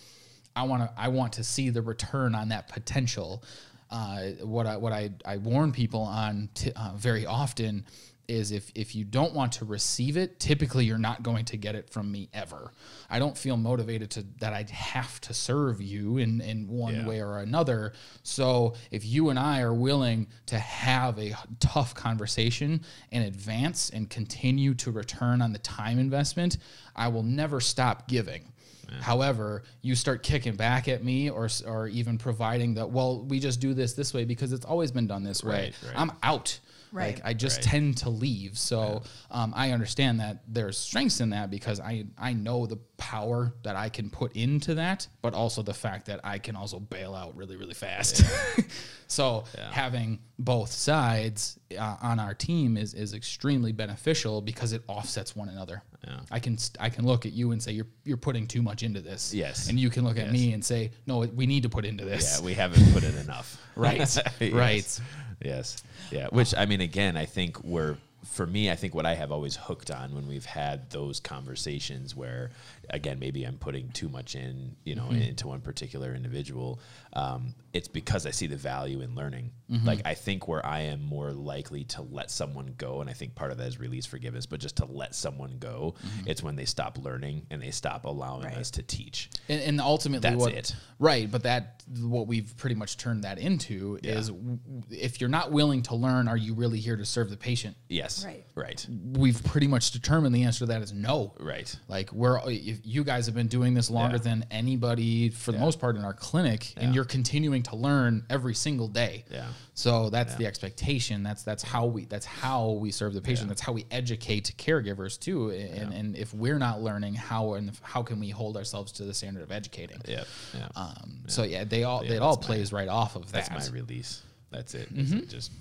[0.56, 3.44] I want to I want to see the return on that potential.
[3.92, 7.86] Uh, what I what I, I warn people on t- uh, very often
[8.28, 11.76] is if if you don't want to receive it, typically you're not going to get
[11.76, 12.72] it from me ever.
[13.10, 17.08] I don't feel motivated to that I'd have to serve you in in one Yeah.
[17.08, 17.92] way or another.
[18.24, 22.82] So if you and I are willing to have a tough conversation
[23.12, 26.58] and advance and continue to return on the time investment,
[26.96, 28.54] I will never stop giving.
[29.00, 33.60] However, you start kicking back at me or or even providing that well, we just
[33.60, 35.74] do this this way because it's always been done this way.
[35.84, 36.00] Right, right.
[36.00, 36.60] I'm out.
[36.94, 37.16] Right.
[37.16, 37.64] Like I just Right.
[37.72, 38.58] tend to leave.
[38.58, 43.54] So um, I understand that there's strengths in that because I I know the power
[43.64, 47.16] that I can put into that, but also the fact that I can also bail
[47.16, 48.26] out really really fast.
[49.08, 55.36] so having both sides uh, on our team is is extremely beneficial because it offsets
[55.36, 55.82] one another.
[56.08, 56.20] Yeah.
[56.32, 59.02] I can I can look at you and say you're you're putting too much into
[59.02, 59.34] this.
[59.34, 59.70] Yes.
[59.70, 60.34] and you can look at Yes.
[60.34, 62.38] me and say no, we need to put into this.
[62.40, 63.58] Yeah, we haven't put in enough.
[63.76, 64.20] Right, Yes.
[64.52, 65.00] right.
[65.44, 65.82] Yes.
[66.12, 66.28] Yeah.
[66.32, 67.96] Which I mean, again, I think we're
[68.26, 72.16] for me, I think what I have always hooked on when we've had those conversations
[72.16, 72.52] where,
[72.90, 75.22] again, maybe I'm putting too much in, you know, mm-hmm.
[75.22, 76.80] into one particular individual.
[77.14, 79.52] Um, it's because I see the value in learning.
[79.72, 79.88] Mm-hmm.
[79.88, 83.36] Like I think where I am more likely to let someone go, and I think
[83.36, 86.30] part of that is release forgiveness, but just to let someone go, mm-hmm.
[86.30, 88.58] it's when they stop learning and they stop allowing Right.
[88.58, 89.30] us to teach.
[89.48, 90.76] And, and ultimately, That's what, it.
[91.00, 91.30] right?
[91.30, 94.60] But that what we've pretty much turned that into is w-
[94.90, 97.76] if you're not willing to learn, are you really here to serve the patient?
[97.90, 98.26] Yes.
[98.26, 98.46] Right.
[98.56, 98.86] Right.
[99.14, 101.34] We've pretty much determined the answer to that is no.
[101.40, 101.74] Right.
[101.88, 104.24] Like we're if you guys have been doing this longer Yeah.
[104.24, 108.54] than anybody for the most part in our clinic, and you're continuing to learn every
[108.56, 109.26] single day.
[109.32, 109.48] Yeah.
[109.74, 111.24] So that's the expectation.
[111.24, 113.48] That's that's how we that's how we serve the patient.
[113.48, 113.50] Yeah.
[113.50, 115.50] That's how we educate caregivers too.
[115.52, 119.14] And and if we're not learning, how and how can we hold ourselves to the
[119.14, 120.00] standard of educating?
[120.08, 120.24] Yeah.
[120.54, 120.68] Yeah.
[120.76, 123.50] Um, So yeah, they all Yeah, it all that's my- plays right off of That's
[123.50, 123.60] that.
[123.60, 124.22] my release.
[124.52, 124.90] That's it.
[124.96, 125.52] It just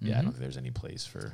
[0.00, 1.32] yeah, I don't think there's any place for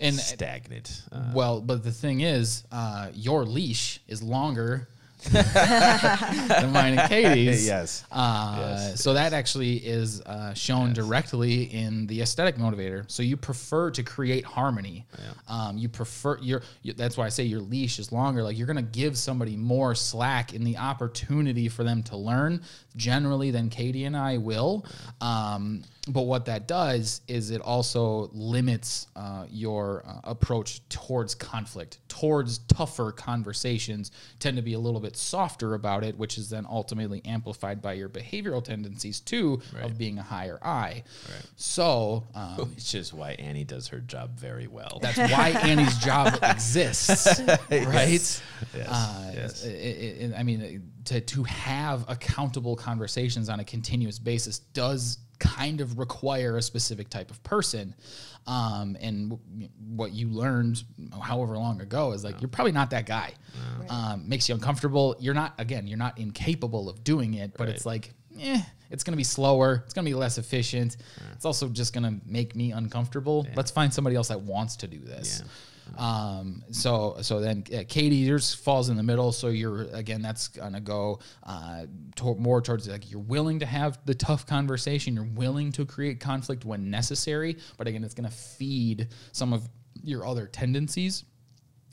[0.00, 1.02] And- stagnant.
[1.12, 4.88] Uh, Well, but the thing is, uh, your leash is longer
[5.32, 7.66] than mine and Katie's.
[7.74, 8.04] yes.
[8.12, 9.00] Uh, Yes.
[9.02, 13.10] So that actually is uh, shown directly in the aesthetic motivator.
[13.10, 15.06] So you prefer to create harmony.
[15.48, 16.62] Um, you prefer your.
[16.82, 18.42] You, that's why I say your leash is longer.
[18.42, 22.62] Like you're gonna give somebody more slack in the opportunity for them to learn
[22.96, 24.84] generally than Katie and I will.
[25.22, 31.96] Um, but what that does is it also limits uh, your uh, approach towards conflict,
[32.08, 34.10] towards tougher conversations.
[34.38, 37.94] Tend to be a little bit softer about it, which is then ultimately amplified by
[37.94, 39.84] your behavioral tendencies too Right.
[39.84, 41.04] of being a higher I.
[41.30, 41.46] Right.
[41.56, 44.98] So um, Which is why Annie does her job very well.
[45.00, 47.40] that's why Annie's job exists,
[47.70, 48.08] right?
[48.10, 48.42] Yes.
[48.88, 49.64] Uh, yes.
[49.64, 55.18] i- i- i- I mean, to, to have accountable conversations on a continuous basis does
[55.54, 57.94] kind of require a specific type of person.
[58.46, 60.82] Um, and w- what you learned
[61.22, 63.32] however long ago is like, you're probably not that guy.
[63.88, 65.16] Um, makes you uncomfortable.
[65.18, 69.12] You're not, again, you're not incapable of doing it, but it's like, eh, it's going
[69.12, 69.82] to be slower.
[69.84, 70.96] It's going to be less efficient.
[71.32, 73.46] It's also just going to make me uncomfortable.
[73.56, 75.42] Let's find somebody else that wants to do this.
[75.96, 79.32] Um, so so then uh, Katie, yours falls in the middle.
[79.32, 83.98] So you're again, that's gonna go uh, to, more towards like you're willing to have
[84.04, 85.14] the tough conversation.
[85.14, 89.68] You're willing to create conflict when necessary, but again, it's gonna feed some of
[90.02, 91.24] your other tendencies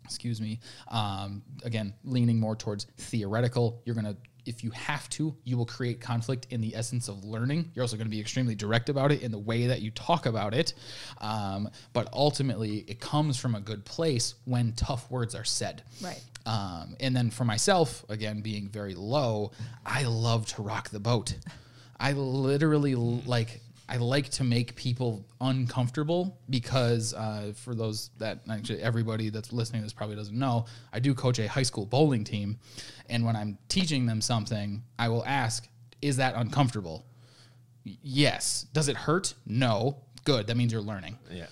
[0.04, 4.18] excuse me um, again leaning more towards theoretical you're going to
[4.52, 7.98] if you have to you will create conflict in the essence of learning you're also
[7.98, 10.74] going to be extremely direct about it in the way that you talk about it
[11.22, 16.22] um, but ultimately it comes from a good place when tough words are said Right.
[16.46, 19.52] um, and then for myself, again, being very low,
[19.86, 21.36] I love to rock the boat.
[22.00, 23.61] I literally like.
[23.92, 29.82] I like to make people uncomfortable because, uh, for those that actually everybody that's listening
[29.82, 32.58] to this probably doesn't know, I do coach a high school bowling team,
[33.10, 35.68] and when I'm teaching them something, I will ask,
[36.02, 37.06] "Is that uncomfortable?"
[37.84, 38.66] Yes.
[38.74, 39.34] Does it hurt?
[39.46, 39.98] No.
[40.24, 40.48] Good.
[40.48, 41.48] That means you're learning yeah.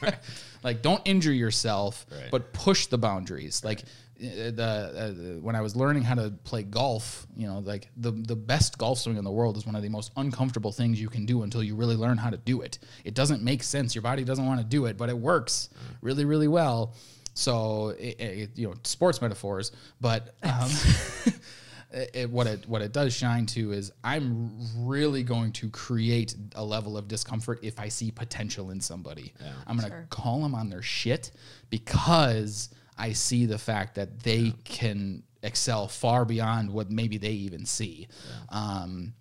[0.64, 2.30] like don't injure yourself Right.
[2.30, 3.84] but push the boundaries like uh,
[4.18, 8.36] the uh, when i was learning how to play golf you know like the the
[8.36, 11.26] best golf swing in the world is one of the most uncomfortable things you can
[11.26, 14.24] do until you really learn how to do it it doesn't make sense your body
[14.24, 15.68] doesn't want to do it but it works
[16.00, 16.94] really really well
[17.34, 20.70] so it, it, you know sports metaphors but um,
[21.92, 26.34] it, it- what it what it does shine to is I'm really going to create
[26.54, 29.32] a level of discomfort if I see potential in somebody.
[29.66, 30.06] I'm gonna Sure.
[30.10, 31.30] call them on their shit
[31.70, 37.66] because I see the fact that they can excel far beyond what maybe they even
[37.66, 38.08] see.
[38.48, 39.12] Um,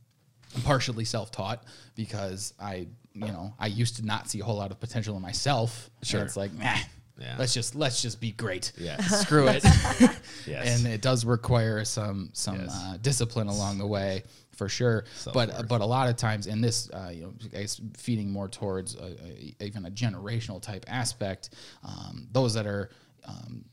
[0.56, 1.64] I'm partially self-taught
[1.96, 5.22] because I, you know, I used to not see a whole lot of potential in
[5.22, 5.90] myself.
[6.04, 6.24] Sure.
[6.24, 6.76] It's like, nah,
[7.20, 7.36] Yeah.
[7.38, 8.72] let's just let's just be great.
[8.78, 8.98] Yeah.
[9.02, 9.64] Screw it.
[10.48, 10.78] Yes.
[10.80, 12.70] And it does require some some Yes.
[12.74, 14.24] uh, discipline along the way
[14.56, 15.06] for sure.
[15.34, 15.68] But Self-worth.
[15.70, 18.96] but a lot of times in this, uh, you know, I guess feeding more towards
[18.96, 21.50] a, a, even a generational type aspect,
[21.84, 22.90] um, those that are
[23.28, 23.66] um,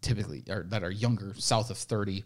[0.00, 2.24] typically that are younger, south of thirty,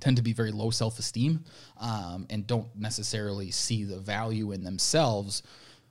[0.00, 1.44] tend to be very low self esteem
[1.80, 5.42] um, and don't necessarily see the value in themselves.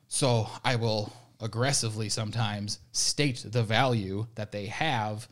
[0.08, 5.28] So I will aggressively sometimes state the value that they have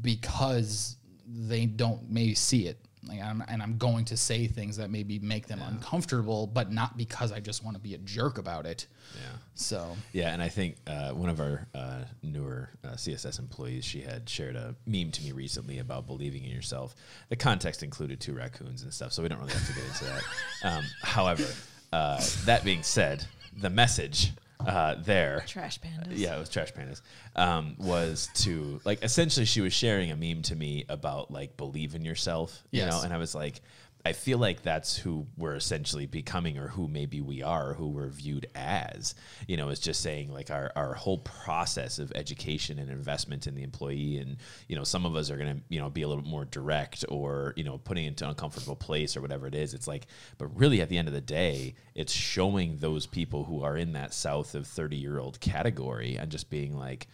[0.00, 0.96] because
[1.26, 2.78] they don't maybe see it.
[3.06, 6.96] Like I'm, and I'm going to say things that maybe make them uncomfortable, but not
[6.96, 8.86] because I just want to be a jerk about it.
[9.14, 9.38] Yeah.
[9.54, 14.00] So Yeah, and I think uh, one of our uh, newer uh, CSS employees, she
[14.02, 16.94] had shared a meme to me recently about believing in yourself.
[17.30, 20.04] The context included two raccoons and stuff, so we don't really have to get into
[20.04, 20.22] that.
[20.62, 21.46] Um, however,
[21.90, 23.24] uh, that being said,
[23.56, 24.32] the message
[24.66, 26.16] uh, there Trash pandas.
[26.18, 27.00] yeah, it was trash pandas.
[27.36, 31.94] Um, was to like essentially she was sharing a meme to me about like believe
[31.94, 32.90] in yourself, you Yes.
[32.92, 33.60] know, and I was like,
[34.04, 38.08] I feel like that's who we're essentially becoming, or who maybe we are, who we're
[38.08, 39.14] viewed as.
[39.46, 43.54] You know, is just saying like our our whole process of education and investment in
[43.54, 44.38] the employee, and
[44.68, 47.04] you know, some of us are gonna you know be a little bit more direct,
[47.08, 49.74] or you know, putting into an uncomfortable place, or whatever it is.
[49.74, 50.06] It's like,
[50.38, 53.92] but really, at the end of the day, it's showing those people who are in
[53.92, 57.06] that south of thirty year old category, and just being like,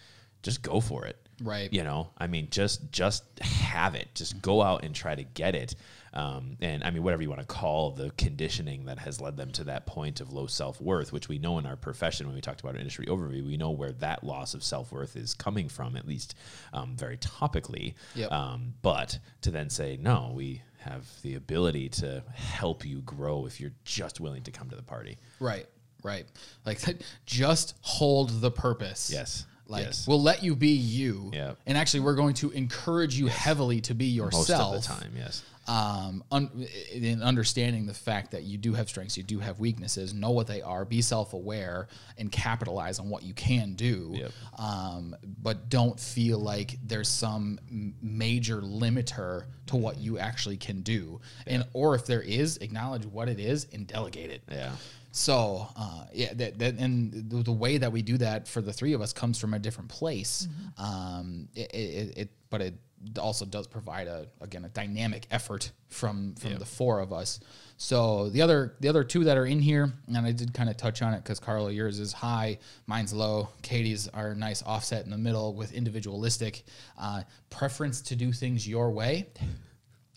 [0.43, 1.71] just go for it Right.
[1.71, 5.55] you know i mean just just have it just go out and try to get
[5.55, 5.75] it
[6.17, 9.51] um, and i mean whatever you want to call the conditioning that has led them
[9.53, 12.61] to that point of low self-worth which we know in our profession when we talked
[12.61, 16.07] about our industry overview we know where that loss of self-worth is coming from at
[16.09, 16.35] least
[16.73, 18.33] um, very topically Yep.
[18.33, 23.61] um, but to then say no we have the ability to help you grow if
[23.61, 25.67] you're just willing to come to the party Right,
[26.03, 26.25] right.
[26.65, 26.79] Like
[27.27, 29.11] just hold the purpose.
[29.13, 30.07] Yes, Like yes.
[30.07, 31.31] we'll let you be you.
[31.35, 31.55] Yeah.
[31.67, 34.49] And actually we're going to encourage you heavily to be yourself.
[34.49, 38.89] most of the time yes Um un- in understanding the fact that you do have
[38.89, 41.89] strengths, you do have weaknesses, know what they are, be self-aware
[42.19, 44.13] and capitalize on what you can do.
[44.15, 44.31] Yep.
[44.59, 47.59] Um, but don't feel like there's some
[48.01, 51.21] major limiter to what you actually can do.
[51.47, 54.43] And or if there is, acknowledge what it is and delegate it.
[54.51, 54.73] yeah
[55.11, 58.73] So uh, yeah, that, that and the, the way that we do that for the
[58.73, 60.47] three of us comes from a different place.
[60.79, 62.75] Um, it, it, it but it
[63.21, 66.59] also does provide a again a dynamic effort from from Yeah.
[66.59, 67.41] the four of us.
[67.79, 70.77] So the other the other two that are in here, and I did kind of
[70.77, 73.49] touch on it because Carlo, yours is high, mine's low.
[73.63, 76.65] Katie's are nice offset in the middle with individualistic
[76.99, 79.27] uh, preference to do things your way.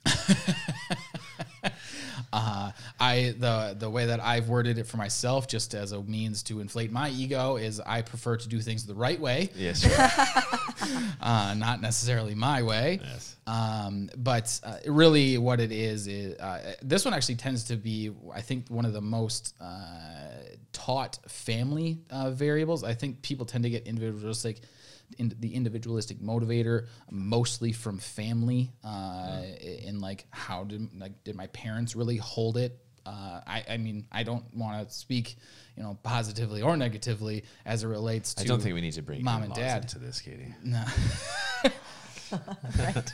[2.31, 6.43] Uh, I the the way that I've worded it for myself, just as a means
[6.43, 9.85] to inflate my ego, is I prefer to do things the right way, yes
[11.21, 12.99] uh, not necessarily my way.
[13.03, 17.75] yes Um, but uh, really, what it is is uh, this one actually tends to
[17.75, 19.65] be, I think, one of the most uh,
[20.71, 22.83] taught family uh, variables.
[22.83, 24.61] I think people tend to get individualistic,
[25.17, 29.41] in the individualistic motivator mostly from family, uh,
[29.85, 32.77] and like how did like did my parents really hold it?
[33.05, 35.37] Uh, I, I mean, I don't want to speak,
[35.75, 38.43] you know, positively or negatively as it relates to.
[38.43, 39.83] I don't think we need to bring mom and dad.
[39.83, 40.53] into this, Katie.
[42.77, 43.13] right.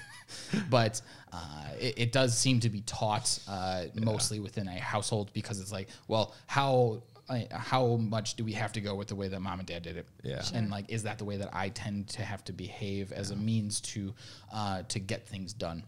[0.70, 5.60] but uh, it, it does seem to be taught uh, mostly within a household because
[5.60, 9.28] it's like, well, how I- how much do we have to go with the way
[9.28, 10.08] that mom and dad did it?
[10.24, 10.42] Yeah.
[10.44, 10.58] Sure.
[10.58, 13.36] and like, is that the way that I tend to have to behave as a
[13.36, 14.14] means to
[14.54, 15.84] uh, to get things done?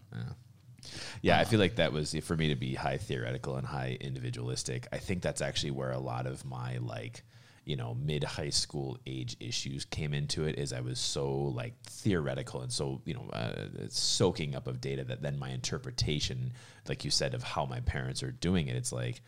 [1.22, 4.86] Yeah, I feel like that was for me to be high theoretical and high individualistic.
[4.92, 7.24] I think that's actually where a lot of my like,
[7.64, 10.58] you know, mid high school age issues came into it.
[10.58, 15.04] Is I was so like theoretical and so you know uh, soaking up of data
[15.04, 16.52] that then my interpretation,
[16.88, 19.20] like you said, of how my parents are doing it, it's like.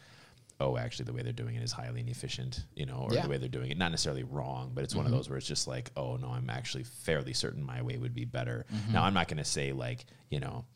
[0.61, 3.23] Oh, actually, the way they're doing it is highly inefficient, you know, or Yeah.
[3.23, 5.47] the way they're doing it, not necessarily wrong, but it's one of those where it's
[5.47, 8.67] just like, oh no, I'm actually fairly certain my way would be better.
[8.93, 10.67] Now, I'm not going to say like, you know,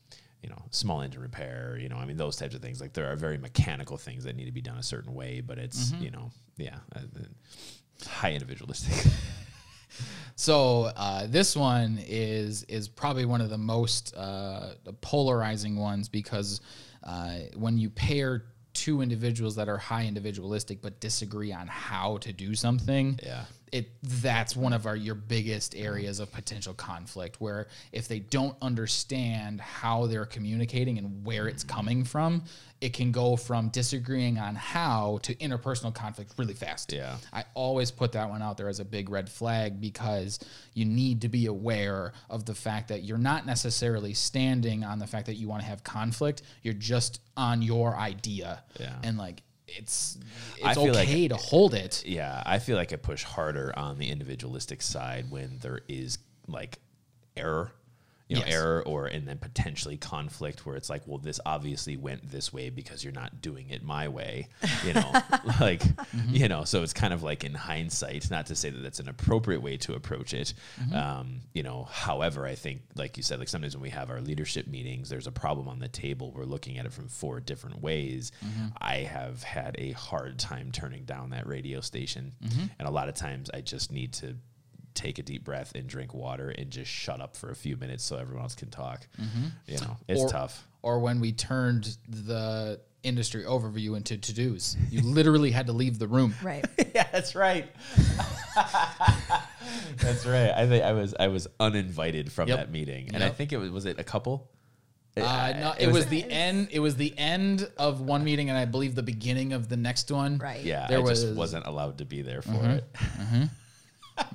[0.43, 2.81] you know, small engine repair, you know, I mean, those types of things.
[2.81, 5.59] Like there are very mechanical things that need to be done a certain way, but
[5.59, 8.93] it's, you know, yeah, uh, uh, high individualistic.
[10.37, 16.61] So uh, this one is is probably one of the most uh, polarizing ones because
[17.05, 18.45] uh, when you pair
[18.75, 23.45] two individuals that are high individualistic but disagree on how to do something, Yeah.
[23.73, 27.41] it that's one of our your biggest areas of potential conflict.
[27.41, 32.43] Where if they don't understand how they're communicating and where it's coming from,
[32.85, 36.93] it can go from disagreeing on how to interpersonal conflict really fast.
[36.93, 37.17] Yeah.
[37.33, 40.39] I always put that one out there as a big red flag because
[40.75, 45.07] you need to be aware of the fact that you're not necessarily standing on the
[45.07, 46.43] fact that you want to have conflict.
[46.63, 48.63] You're just on your idea.
[48.79, 48.97] Yeah.
[49.03, 50.19] And like it's
[50.59, 52.03] it's feel like- okay to hold it.
[52.07, 52.43] yeah.
[52.45, 56.79] I feel like I push harder on the individualistic side when there is like
[57.35, 57.73] error,
[58.29, 58.55] you know Yes.
[58.55, 62.71] error or and then potentially conflict where it's like well this obviously went this way
[62.71, 64.49] because you're not doing it my way
[64.87, 65.13] you know
[65.61, 65.83] like
[66.15, 66.35] Mm-hmm.
[66.35, 69.09] you know so it's kind of like in hindsight not to say that that's an
[69.09, 70.95] appropriate way to approach it Mm-hmm.
[70.95, 74.21] um, you know however i think like you said like sometimes when we have our
[74.21, 77.83] leadership meetings there's a problem on the table we're looking at it from four different
[77.83, 78.67] ways Mm-hmm.
[78.79, 82.67] i have had a hard time turning down that radio station Mm-hmm.
[82.79, 84.37] and a lot of times i just need to
[84.95, 88.05] take a deep breath and drink water and just shut up for a few minutes
[88.05, 89.07] so everyone else can talk.
[89.67, 90.67] You know, it's or, tough.
[90.83, 95.99] Or when we turned the industry overview into to dos, you literally had to leave
[95.99, 96.35] the room.
[96.43, 96.65] Right.
[96.95, 97.69] yeah, that's right.
[99.99, 100.51] that's right.
[100.55, 102.59] I think I was I was uninvited from Yep.
[102.59, 104.51] that meeting, and I think it was was it a couple.
[105.17, 106.67] Uh, no, it, was, the end.
[106.73, 110.11] It was the end of one meeting, and I believe the beginning of the next
[110.11, 110.39] one.
[110.39, 110.61] Right.
[110.65, 113.43] Yeah, There I just was- wasn't allowed to be there for Mm-hmm.
[113.43, 113.49] it.
[114.17, 114.29] But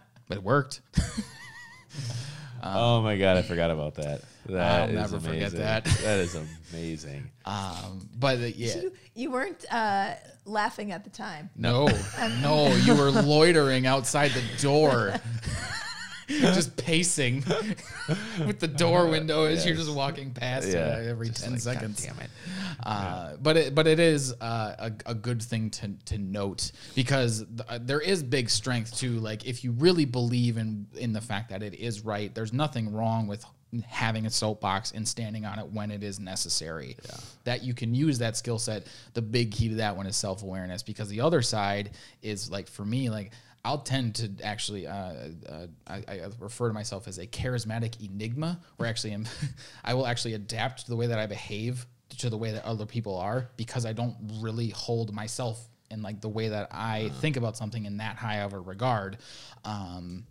[0.30, 0.80] it worked.
[2.62, 4.22] oh my god, I forgot about that.
[4.46, 5.84] That I'll is never forget that.
[6.02, 6.36] that is
[6.72, 7.30] amazing.
[7.44, 10.14] Um, but uh, yeah, You, you weren't uh,
[10.44, 11.50] laughing at the time.
[11.56, 11.88] no,
[12.42, 15.14] no, you were loitering outside the door,
[16.28, 17.44] just pacing
[18.46, 21.74] with the door window as you're just walking past it every just ten like, God
[21.74, 22.04] seconds.
[22.04, 22.30] damn it.
[22.84, 27.44] Uh, but it, but it is uh, a, a good thing to, to note because
[27.44, 31.20] th- uh, there is big strength to like if you really believe in in the
[31.20, 32.34] fact that it is right.
[32.34, 33.44] There's nothing wrong with
[33.88, 36.96] having a soapbox and standing on it when it is necessary.
[37.44, 38.86] That you can use that skill set.
[39.14, 41.90] The big key to that one is self awareness because the other side
[42.22, 43.32] is like for me like.
[43.64, 44.92] I'll tend to actually, uh,
[45.48, 49.26] uh, I, I refer to myself as a charismatic enigma, where actually am,
[49.84, 51.86] I will actually adapt to the way that I behave
[52.18, 56.20] to the way that other people are because I don't really hold myself in like
[56.20, 59.18] the way that I think about something in that high of a regard.
[59.64, 60.26] Um,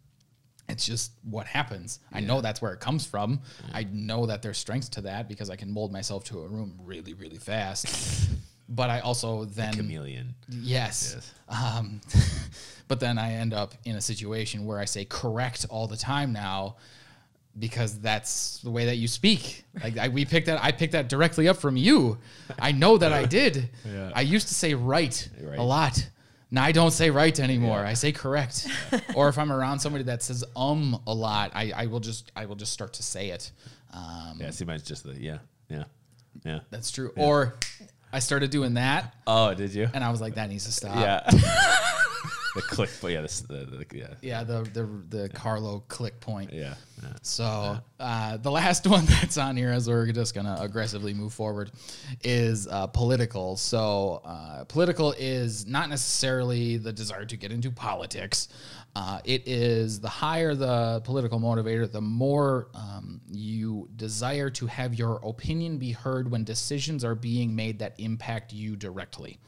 [0.70, 2.00] it's just what happens.
[2.12, 3.42] I know that's where it comes from.
[3.74, 6.80] I know that there's strengths to that because I can mold myself to a room
[6.84, 8.30] really, really fast.
[8.70, 10.36] but I also then Chameleon.
[10.50, 11.34] Yes.
[11.50, 12.02] Um,
[12.88, 16.34] but then I end up in a situation where I say correct all the time
[16.34, 16.78] now
[17.60, 19.64] because that's the way that you speak.
[19.84, 22.18] Like I, we picked that, I picked that directly up from you.
[22.60, 23.70] I know that I did.
[23.86, 24.12] Yeah.
[24.16, 25.60] I used to say right, Right.
[25.60, 26.10] a lot.
[26.50, 27.80] Now I don't say right anymore.
[27.86, 28.68] I say correct.
[29.16, 32.46] or if I'm around somebody that says um a lot, I, I will just I
[32.46, 33.52] will just start to say it.
[33.92, 35.40] Um, Yeah, see, mine's just the yeah,
[35.70, 35.84] yeah,
[36.44, 36.60] yeah.
[36.72, 37.12] That's true.
[37.16, 37.56] Or
[38.14, 39.90] I started doing that, Oh, did you?
[39.94, 40.96] and I was like, that needs to stop.
[40.96, 41.22] yeah.
[42.56, 44.84] the click, but yeah, the, the, the yeah, Yeah, the the
[45.18, 46.54] the Carlo click point.
[46.54, 47.10] yeah, yeah.
[47.24, 51.72] So uh, the last one that's on here, as we're just gonna aggressively move forward,
[52.24, 53.58] is uh, political.
[53.58, 58.50] So uh, political is not necessarily the desire to get into politics.
[58.96, 64.94] Uh, it is the higher the political motivator, the more um, you desire to have
[64.94, 69.40] your opinion be heard when decisions are being made that impact you directly.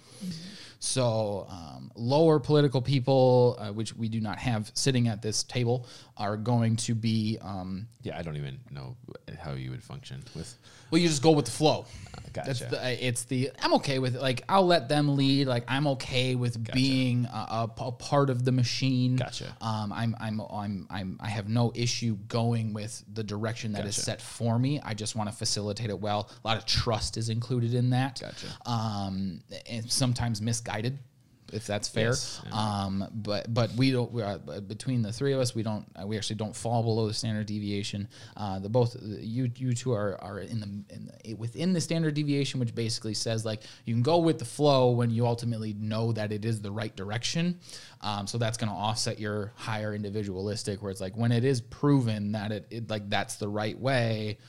[0.79, 5.87] So, um, lower political people, uh, which we do not have sitting at this table,
[6.17, 7.37] are going to be.
[7.41, 8.95] Um, Yeah, I don't even know
[9.39, 10.55] how you would function with.
[10.91, 11.85] well, you just go with the flow.
[12.33, 12.71] That's Gotcha.
[12.75, 14.21] the, it's the I'm okay with it.
[14.21, 15.47] Like I'll let them lead.
[15.47, 19.15] Like I'm okay with being a part of the machine.
[19.15, 19.55] Gotcha.
[19.61, 23.95] Um, I'm I'm I'm I'm I have no issue going with the direction that is
[23.95, 24.05] Gotcha.
[24.05, 24.81] set for me.
[24.83, 26.29] I just want to facilitate it well.
[26.43, 28.19] A lot of trust is included in that.
[28.21, 28.47] Gotcha.
[28.65, 30.97] Um, and sometimes misguided.
[31.53, 34.11] If that's fair, Yes, um, but but we don't.
[34.11, 35.85] We are, between the three of us, we don't.
[35.95, 38.07] Uh, we actually don't fall below the standard deviation.
[38.35, 42.15] Uh, the both you you two are are in the, in the within the standard
[42.15, 46.11] deviation, which basically says like you can go with the flow when you ultimately know
[46.13, 47.59] that it is the right direction.
[48.01, 51.61] Um, so that's going to offset your higher individualistic, where it's like when it is
[51.61, 54.39] proven that it, it like that's the right way.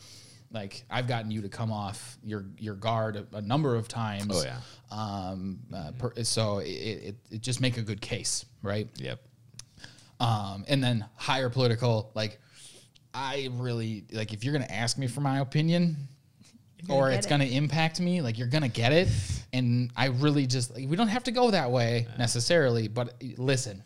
[0.52, 4.28] Like I've gotten you to come off your your guard a, a number of times.
[4.30, 4.58] Oh, yeah.
[4.90, 8.88] Um, uh, per, so it, it, it just make a good case, right?
[8.96, 9.20] Yep.
[10.18, 12.38] Um, and then higher political, like
[13.12, 15.96] I really like if you're gonna ask me for my opinion,
[16.88, 17.30] or it's it.
[17.30, 19.08] gonna impact me, like you're gonna get it.
[19.52, 23.82] And I really just like, we don't have to go that way necessarily, but listen.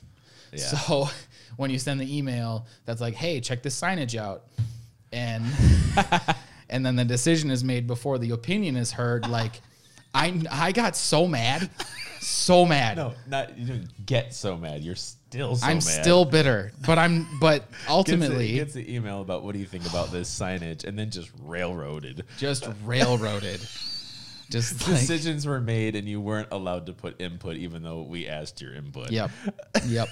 [0.52, 0.58] Yeah.
[0.58, 1.08] So
[1.56, 4.46] when you send the email that's like, hey, check this signage out,
[5.12, 5.44] and
[6.70, 9.60] and then the decision is made before the opinion is heard, like
[10.14, 11.70] I I got so mad,
[12.20, 12.96] so mad.
[12.96, 14.82] No, not you didn't get so mad.
[14.82, 15.82] You're still so I'm mad.
[15.82, 19.66] still bitter, but I'm but Gets the, ultimately gets the email about what do you
[19.66, 22.24] think about this signage, and then just railroaded.
[22.38, 23.60] just railroaded.
[24.50, 28.26] Just like, Decisions were made, and you weren't allowed to put input, even though we
[28.26, 29.12] asked your input.
[29.12, 29.30] yep,
[29.86, 30.08] yep.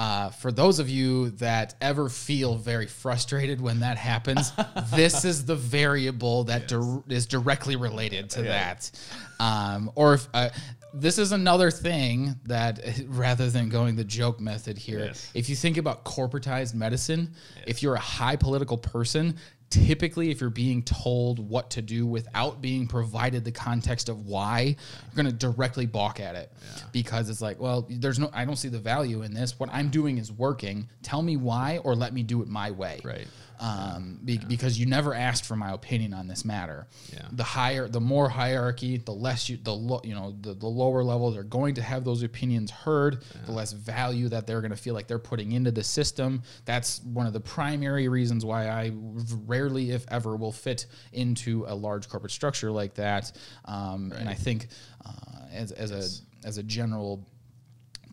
[0.00, 4.50] Uh, for those of you that ever feel very frustrated when that happens,
[4.94, 8.90] this is the variable that dir- is directly related to that.
[9.38, 10.48] Um, or if uh,
[10.94, 15.30] this is another thing that, rather than going the joke method here, Yes.
[15.34, 17.34] if you think about corporatized medicine,
[17.66, 19.36] if you're a high political person,
[19.70, 24.60] typically if you're being told what to do without being provided the context of why,
[24.62, 26.52] you're going to directly balk at it
[26.92, 29.58] because it's like, well, there's no I don't see the value in this.
[29.58, 30.88] What I'm doing is working.
[31.02, 33.00] Tell me why or let me do it my way.
[33.04, 33.26] Right.
[33.62, 36.86] Um, be, because you never asked for my opinion on this matter.
[37.12, 37.28] Yeah.
[37.30, 41.04] The higher, the more hierarchy, the less you, the lo, you know, the, the lower
[41.04, 43.22] levels are going to have those opinions heard.
[43.44, 46.42] The less value that they're going to feel like they're putting into the system.
[46.64, 48.92] That's one of the primary reasons why I
[49.46, 53.30] rarely, if ever, will fit into a large corporate structure like that.
[53.66, 54.68] Um, And I think
[55.04, 57.26] uh, as as a as a general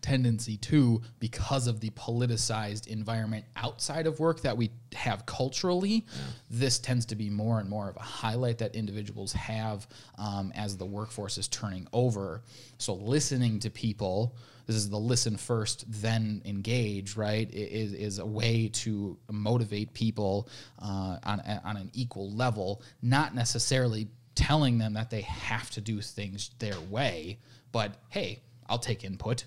[0.01, 6.05] tendency to because of the politicized environment outside of work that we have culturally
[6.49, 9.87] this tends to be more and more of a highlight that individuals have
[10.17, 12.41] um, as the workforce is turning over.
[12.77, 14.35] So listening to people
[14.67, 20.49] this is the listen first then engage right is, is a way to motivate people
[20.79, 26.01] uh, on, on an equal level not necessarily telling them that they have to do
[26.01, 27.39] things their way
[27.71, 29.45] but hey i'll take input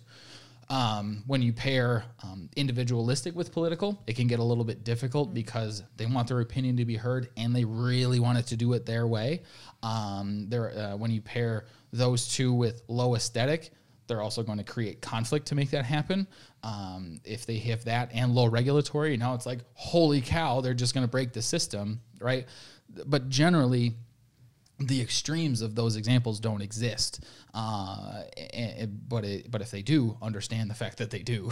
[0.70, 5.34] um, when you pair um, individualistic with political, it can get a little bit difficult
[5.34, 8.72] because they want their opinion to be heard and they really want it to do
[8.74, 9.42] it their way.
[9.82, 13.70] Um, there, uh, when you pair those two with low aesthetic,
[14.06, 16.28] they're also going to create conflict to make that happen.
[16.62, 20.94] Um, if they have that and low regulatory, now it's like, holy cow, they're just
[20.94, 22.46] going to break the system, right?
[23.06, 23.96] But generally,
[24.80, 27.24] the extremes of those examples don't exist.
[27.54, 31.50] Uh, a- a- but it, but if they do, understand the fact that they do.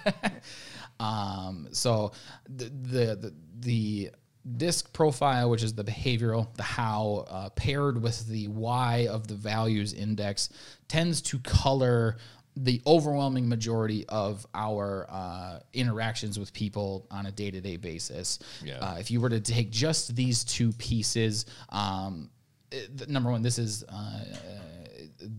[1.00, 2.12] um, so
[2.48, 4.10] the, the the the
[4.56, 9.34] disc profile, which is the behavioral, the how, uh, paired with the why of the
[9.34, 10.48] values index,
[10.88, 12.16] tends to color
[12.56, 18.38] the overwhelming majority of our uh, interactions with people on a day-to-day basis.
[18.62, 18.78] Yeah.
[18.78, 22.28] Uh, if you were to take just these two pieces, um,
[22.70, 24.24] it- number one, this is uh,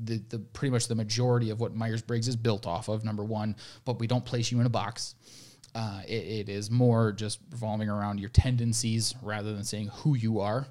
[0.06, 3.04] the, the pretty much the majority of what Myers Briggs is built off of.
[3.04, 5.16] Number one, but we don't place you in a box.
[5.76, 10.40] Uh, it, it is more just revolving around your tendencies rather than saying who you
[10.40, 10.68] are.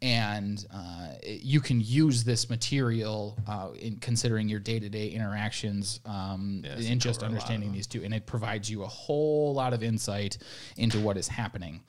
[0.00, 6.00] And uh, you can use this material uh, in considering your day to day interactions
[6.06, 8.04] um, Yes, and just cover a lot of understanding these two.
[8.04, 10.38] And it provides you a whole lot of insight
[10.76, 11.80] into what is happening.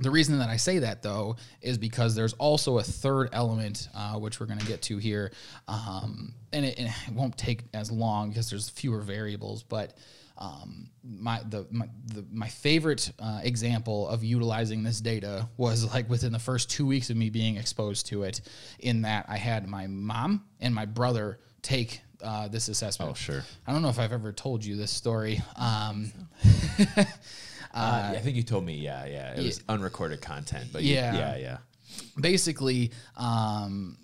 [0.00, 4.14] The reason that I say that though is because there's also a third element, uh,
[4.14, 5.30] which we're going to get to here,
[5.68, 9.62] um, and, it, and it won't take as long because there's fewer variables.
[9.62, 9.94] But
[10.42, 16.10] um, my the my, the, my favorite uh, example of utilizing this data was like
[16.10, 18.40] within the first two weeks of me being exposed to it.
[18.80, 23.12] In that I had my mom and my brother take uh, this assessment.
[23.12, 23.44] Oh, sure.
[23.66, 25.40] I don't know if I've ever told you this story.
[25.56, 26.12] Um,
[27.74, 29.32] Uh, I think you told me, yeah, yeah.
[29.34, 31.14] It was unrecorded content, but Yeah.
[31.14, 31.56] yeah, yeah, yeah.
[32.20, 33.98] Basically um,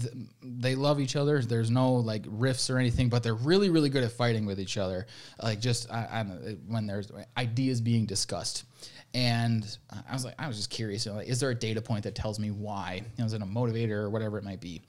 [0.00, 1.40] th- they love each other.
[1.42, 4.78] There's no like riffs or anything but they're really really good at fighting with each
[4.78, 5.06] other.
[5.42, 8.64] Like just I, I know when there's ideas being discussed.
[9.14, 9.66] And
[10.08, 12.04] i was like i was just curious you know, like, is there a data point
[12.04, 13.02] that tells me why?
[13.04, 14.82] You know, is it a motivator or whatever it might be?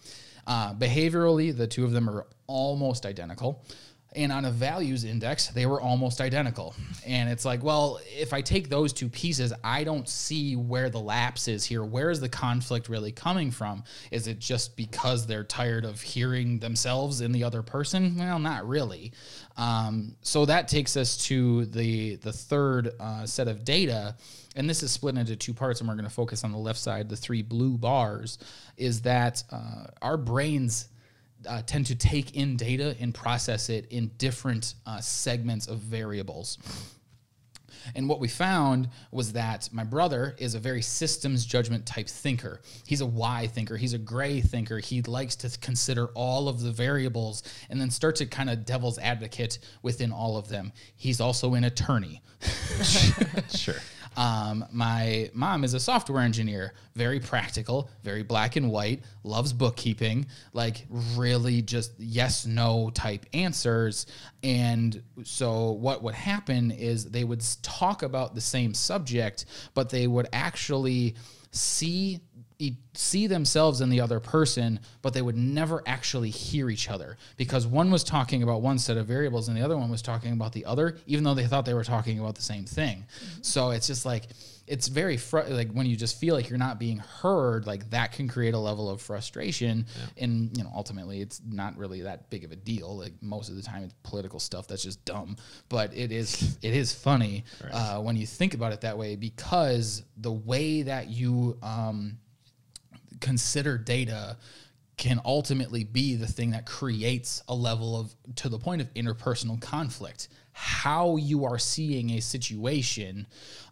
[0.48, 3.64] Uh, behaviorally the two of them are almost identical
[4.16, 6.76] and on a values index they were almost identical.
[7.06, 11.00] And it's like well if i take those two pieces i don't see where the
[11.00, 11.84] lapse is here.
[11.84, 13.84] Where is the conflict really coming from?
[14.12, 18.18] Is it just because they're tired of hearing themselves in the other person?
[18.18, 19.14] Well not really.
[19.58, 24.16] Um, so that takes us to the the third uh, set of data.
[24.56, 26.80] And this is split into two parts and we're going to focus on the left
[26.80, 28.38] side the three blue bars
[28.78, 30.90] is that uh, our brains
[31.48, 36.58] uh, tend to take in data and process it in different uh, segments of variables.
[37.96, 42.62] And what we found was that my brother is a very systems judgment type thinker.
[42.86, 43.78] He's a why thinker.
[43.78, 44.80] He's a gray thinker.
[44.80, 49.00] He likes to consider all of the variables and then start to kind of devil's
[49.00, 50.72] advocate within all of them.
[50.96, 52.22] He's also an attorney.
[53.50, 53.76] Sure.
[54.16, 60.28] Um, my mom is a software engineer, very practical, very black and white, loves bookkeeping,
[60.54, 60.86] like
[61.16, 64.06] really just yes, no type answers.
[64.44, 70.08] And so, what would happen is they would talk about the same subject, but they
[70.08, 71.16] would actually
[71.52, 72.20] see
[72.94, 77.66] see themselves in the other person, but they would never actually hear each other because
[77.66, 80.54] one was talking about one set of variables and the other one was talking about
[80.54, 83.06] the other, even though they thought they were talking about the same thing.
[83.42, 84.28] So it's just like
[84.66, 88.14] it's very fr- like when you just feel like you're not being heard, like that
[88.14, 89.86] can create a level of frustration.
[90.18, 92.98] And you know, ultimately, it's not really that big of a deal.
[92.98, 95.36] Like most of the time, it's political stuff that's just dumb.
[95.68, 100.04] But it is it is funny uh, when you think about it that way because
[100.18, 102.18] the way that you um,
[103.20, 104.38] consider data
[104.96, 109.60] can ultimately be the thing that creates a level of to the point of interpersonal
[109.60, 113.26] conflict how you are seeing a situation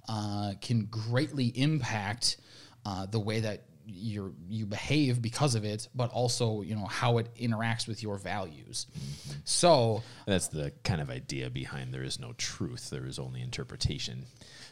[0.10, 2.38] uh, can greatly impact
[2.86, 7.18] uh, the way that you you behave because of it but also you know how
[7.18, 8.88] it interacts with your values
[9.44, 14.26] so That's the kind of idea behind there is no truth, there is only interpretation.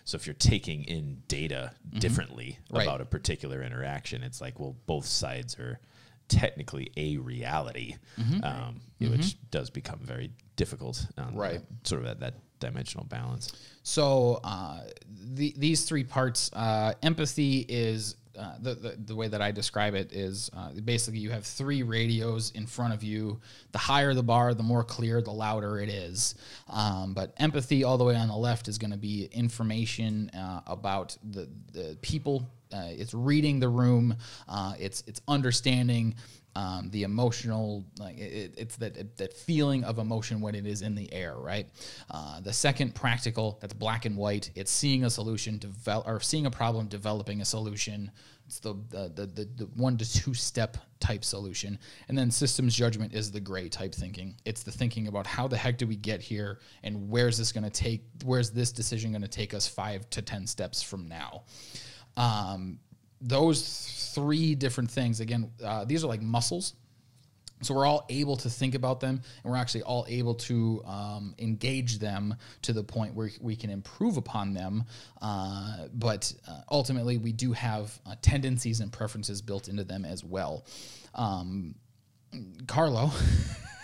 [0.05, 2.77] So if you're taking in data differently Mm-hmm.
[2.77, 2.88] Right.
[2.88, 5.80] about a particular interaction, it's like, well, both sides are
[6.27, 8.43] technically a reality, Mm-hmm.
[8.43, 11.05] um, which does become very difficult.
[11.17, 11.61] On the- Right.
[11.84, 13.51] sort of at that dimensional balance.
[13.84, 19.41] So uh, the, these three parts, uh, empathy is uh, the, the the way that
[19.41, 23.41] I describe it is uh, basically you have three radios in front of you.
[23.73, 26.35] The higher the bar, the more clear, the louder it is.
[26.69, 30.61] Um, but empathy, all the way on the left, is going to be information uh,
[30.67, 32.47] about the the people.
[32.71, 34.15] Uh, it's reading the room.
[34.47, 36.15] Uh, it's it's understanding
[36.60, 40.94] um, the emotional like it, it's that that feeling of emotion when it is in
[40.94, 41.69] the air right?
[42.11, 46.48] Uh, the second practical that's black and white it's seeing a solution develop or seeing
[46.48, 48.11] a problem developing a solution.
[48.45, 51.80] It's the the, the the the one to two step type solution.
[52.10, 54.36] And then systems judgment is the gray type thinking.
[54.44, 57.64] It's the thinking about how the heck do we get here and where's this going
[57.64, 61.44] to take where's this decision going to take us five to ten steps from now?
[62.18, 62.80] Um,
[63.21, 66.73] those three different things again uh, these are like muscles.
[67.61, 71.35] So we're all able to think about them and we're actually all able to um,
[71.39, 74.85] engage them to the point where we can improve upon them.
[75.21, 80.23] Uh, but uh, ultimately we do have uh, tendencies and preferences built into them as
[80.23, 80.65] well.
[81.15, 81.75] Um,
[82.67, 83.11] carlo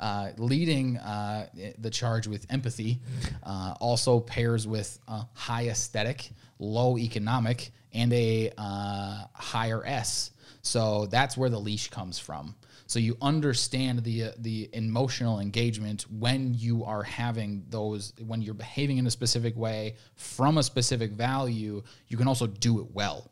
[0.00, 1.48] uh, leading uh,
[1.78, 3.00] the charge with empathy
[3.42, 10.30] uh, also pairs with uh, high aesthetic, low economic, and a uh, higher S.
[10.62, 12.54] So that's where the leash comes from.
[12.86, 18.54] So you understand the uh, the emotional engagement when you are having those when you're
[18.54, 21.82] behaving in a specific way from a specific value.
[22.08, 23.30] You can also do it well.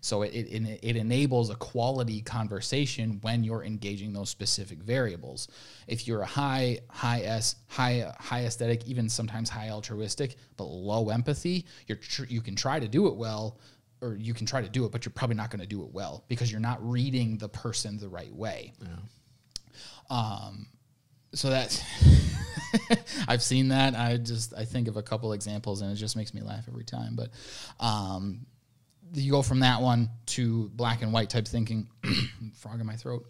[0.00, 5.48] So it, it, it enables a quality conversation when you're engaging those specific variables.
[5.86, 11.08] If you're a high, high S, high, high aesthetic, even sometimes high altruistic, but low
[11.10, 13.58] empathy, you're tr- you can try to do it well,
[14.00, 15.92] or you can try to do it, but you're probably not going to do it
[15.92, 18.72] well because you're not reading the person the right way.
[18.80, 18.88] Yeah.
[20.10, 20.66] Um,
[21.34, 21.82] so that's
[23.28, 23.94] I've seen that.
[23.94, 26.84] I just I think of a couple examples and it just makes me laugh every
[26.84, 27.16] time.
[27.16, 27.30] But
[27.80, 28.46] um,
[29.12, 31.88] you go from that one to black and white type thinking.
[32.54, 33.26] frog in my throat.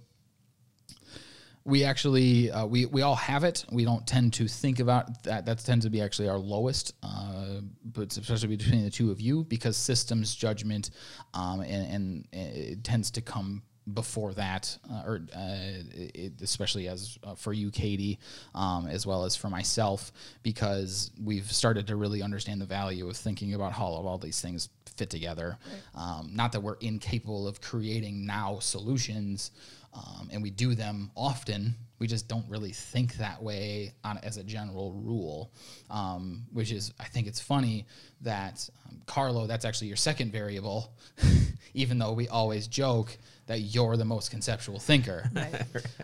[1.64, 3.64] We actually uh, we we all have it.
[3.70, 5.44] We don't tend to think about that.
[5.44, 9.44] That tends to be actually our lowest, uh, but especially between the two of you
[9.44, 10.90] because systems judgment
[11.34, 13.62] um, and, and it tends to come
[13.94, 15.56] before that, uh, or uh,
[15.94, 18.19] it, especially as uh, for you, Katie,
[18.55, 20.12] um, as well as for myself,
[20.43, 24.69] because we've started to really understand the value of thinking about how all these things
[24.97, 25.59] fit together.
[25.94, 29.52] Um, not that we're incapable of creating now solutions,
[29.94, 31.74] um, and we do them often.
[31.98, 35.51] We just don't really think that way on as a general rule,
[35.90, 37.86] um, which is I think it's funny
[38.20, 40.93] that um, Carlo, that's actually your second variable,
[41.74, 43.16] even though we always joke
[43.49, 45.29] that you're the most conceptual thinker.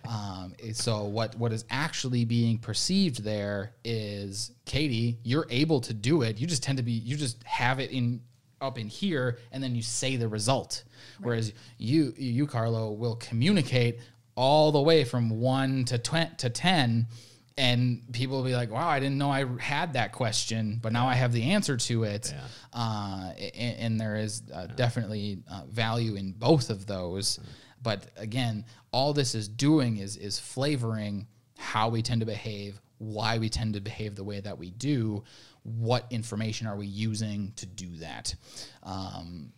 [0.06, 6.22] Um, so what what is actually being perceived there is Katie, you're able to do
[6.22, 6.38] it.
[6.38, 8.20] You just tend to be you just have it in
[8.60, 10.84] up in here and then you say the result.
[11.20, 14.00] Whereas you you Carlo will communicate
[14.36, 17.06] all the way from 1 to 20 to 10
[17.56, 21.06] and people will be like, "Wow, I didn't know I had that question, but now
[21.06, 22.34] I have the answer to it."
[22.72, 27.38] Uh, and, and there is uh, definitely uh, value in both of those.
[27.82, 31.26] But again, all this is doing is is flavoring
[31.56, 35.22] how we tend to behave, why we tend to behave the way that we do,
[35.62, 38.34] what information are we using to do that.
[38.82, 39.52] Um,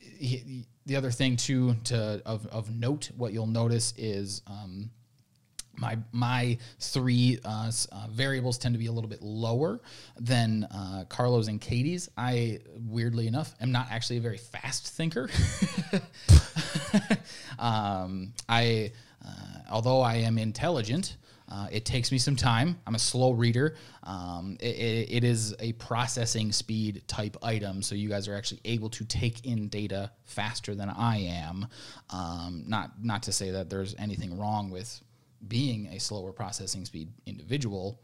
[0.00, 4.42] he- the other thing too to of, of note, what you'll notice is.
[4.48, 4.90] Um,
[5.76, 9.80] My my three uh, uh, variables tend to be a little bit lower
[10.20, 12.08] than uh, Carlo's and Katie's.
[12.16, 15.28] I weirdly enough am not actually a very fast thinker.
[17.58, 18.92] um, I
[19.24, 19.30] uh,
[19.70, 21.16] although I am intelligent.
[21.50, 22.78] Uh, it takes me some time.
[22.86, 23.76] I'm a slow reader.
[24.04, 28.60] Um, it, it- it is a processing speed type item, so you guys are actually
[28.64, 31.66] able to take in data faster than I am.
[32.08, 34.98] Um, not not to say that there's anything wrong with
[35.48, 38.00] being a slower processing speed individual.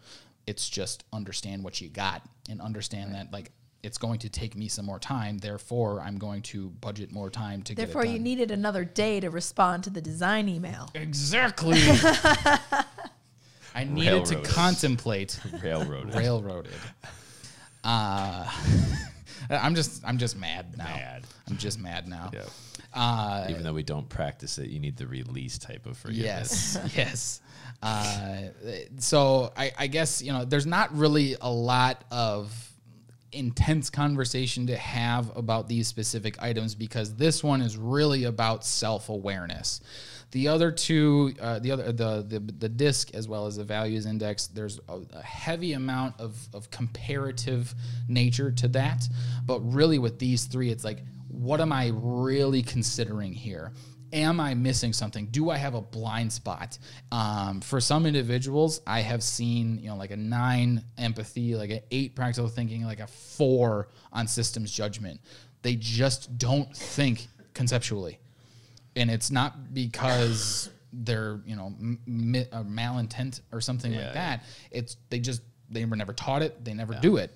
[0.47, 3.52] It's just understand what you got and understand that like
[3.82, 5.39] it's going to take me some more time.
[5.39, 8.85] Therefore, I'm going to budget more time to Therefore, get it Therefore you needed another
[8.85, 10.90] day to respond to the design email.
[10.94, 11.78] exactly.
[13.74, 16.15] I needed to contemplate Railroaded.
[16.15, 16.73] railroaded.
[17.85, 18.51] Uh,
[19.51, 20.85] I'm just I'm just mad now.
[20.85, 21.24] Mad.
[21.48, 22.31] I'm just mad now.
[22.35, 22.43] Yeah.
[22.94, 26.78] Uh, Even though we don't practice it, you need the release type of forgiveness.
[26.82, 27.40] Yes, yes.
[27.82, 28.48] Uh,
[28.98, 32.52] so I, I guess you know there's not really a lot of
[33.31, 39.82] intense conversation to have about these specific items because this one is really about self-awareness.
[40.31, 44.05] The other two, uh, the other the, the the disc as well as the values
[44.06, 47.74] index, there's a, a heavy amount of of comparative
[48.09, 49.09] nature to that.
[49.47, 51.02] But really, with these three, it's like,
[51.39, 53.73] what am I really considering here?
[54.12, 55.27] am I missing something?
[55.27, 56.78] Do I have a blind spot?
[57.12, 61.81] Um, for some individuals, I have seen, you know, like a nine empathy, like an
[61.90, 65.20] eight practical thinking, like a four on systems judgment.
[65.62, 68.19] They just don't think conceptually.
[68.97, 74.44] And it's not because they're, you know, m- uh, malintent or something Yeah, like that.
[74.70, 77.31] It's they just, they were never taught it, they never do it.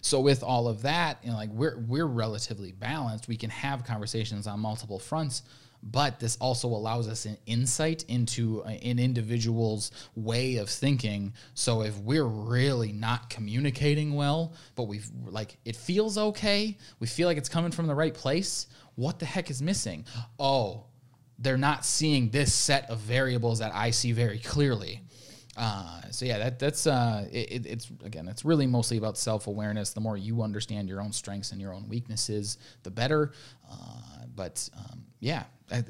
[0.00, 3.28] So with all of that, you know, like we're we're relatively balanced.
[3.28, 5.42] We can have conversations on multiple fronts,
[5.82, 11.34] but this also allows us an insight into an individual's way of thinking.
[11.54, 17.28] So if we're really not communicating well, but we've like it feels okay, we feel
[17.28, 18.66] like it's coming from the right place.
[18.94, 20.06] What the heck is missing?
[20.38, 20.84] Oh,
[21.38, 25.02] they're not seeing this set of variables that I see very clearly.
[25.56, 29.46] Uh, so yeah, that that's uh, it, it- it's again, it's really mostly about self
[29.46, 29.92] awareness.
[29.92, 33.32] The more you understand your own strengths and your own weaknesses, the better.
[33.70, 33.76] Uh,
[34.34, 35.84] but um, yeah, I,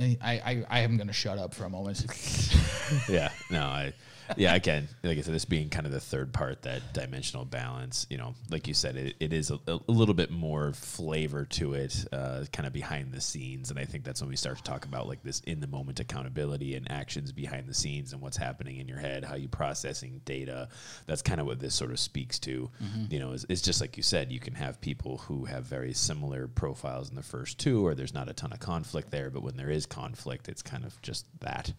[0.00, 2.04] I, I, I am gonna shut up for a moment.
[3.08, 3.92] yeah no i
[4.36, 8.06] yeah again like i said this being kind of the third part that dimensional balance
[8.10, 11.74] you know like you said it, it is a, a little bit more flavor to
[11.74, 13.70] it uh, kind of behind the scenes.
[13.70, 16.00] And i think that's when we start to talk about like this in the moment
[16.00, 20.20] accountability and actions behind the scenes and what's happening in your head how you processing
[20.24, 20.68] data.
[21.06, 22.70] That's kind of what this sort of speaks to.
[23.10, 26.48] You know it's just like you said you can have people who have very similar
[26.48, 29.30] profiles in the first two or there's not a ton of conflict there.
[29.30, 31.72] But when there is conflict it's kind of just that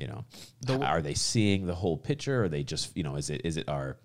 [0.00, 0.24] you know
[0.82, 2.40] are they seeing the whole picture?
[2.40, 3.98] Or are they just you know is it is it our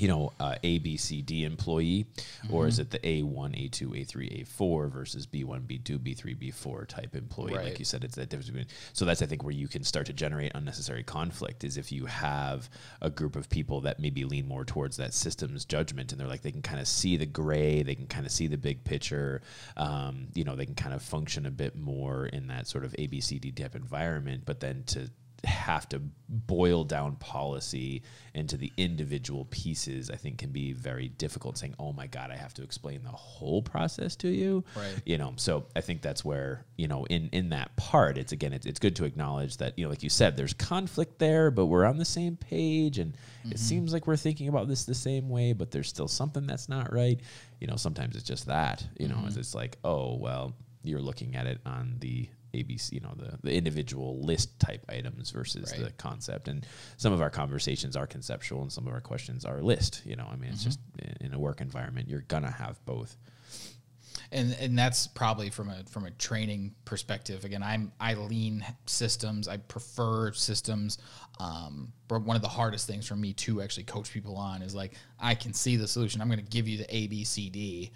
[0.00, 2.06] you know uh, a b c d employee
[2.50, 7.54] or is it the a1 a2 a3 a4 versus b1 b2 b3 b4 type employee
[7.54, 7.64] Right.
[7.66, 10.06] like you said it's that difference between so that's i think where you can start
[10.06, 12.70] to generate unnecessary conflict is if you have
[13.02, 16.42] a group of people that maybe lean more towards that systems judgment and they're like
[16.42, 19.42] they can kind of see the gray they can kind of see the big picture
[19.76, 22.92] um, you know they can kind of function a bit more in that sort of
[22.92, 25.10] abcd type environment but then to
[25.44, 28.02] have to boil down policy
[28.34, 31.58] into the individual pieces, I think can be very difficult.
[31.58, 34.94] Saying, "Oh my God, I have to explain the whole process to you," Right.
[35.04, 38.52] You know, so I think that's where you know, in in that part, it's again,
[38.52, 41.66] it's, it's good to acknowledge that you know, like you said, there's conflict there, but
[41.66, 43.14] we're on the same page, and
[43.44, 43.56] it mm-hmm.
[43.56, 46.92] seems like we're thinking about this the same way, but there's still something that's not
[46.92, 47.20] right.
[47.60, 48.86] You know, sometimes it's just that.
[48.98, 49.28] You know, mm-hmm.
[49.28, 53.38] as it's like, oh well, you're looking at it on the ABC, you know, the,
[53.42, 55.84] the individual list type items versus Right.
[55.84, 56.48] the concept.
[56.48, 56.66] And
[56.96, 60.28] some of our conversations are conceptual and some of our questions are list, you know,
[60.30, 63.16] I mean, it's just in- in a work environment, you're going to have both.
[64.32, 69.48] and and that's probably from a from a training perspective again i'm i lean systems
[69.48, 70.98] i prefer systems
[71.40, 74.74] um but one of the hardest things for me to actually coach people on is
[74.74, 77.48] like i can see the solution i'm going to give you the a b c
[77.50, 77.90] d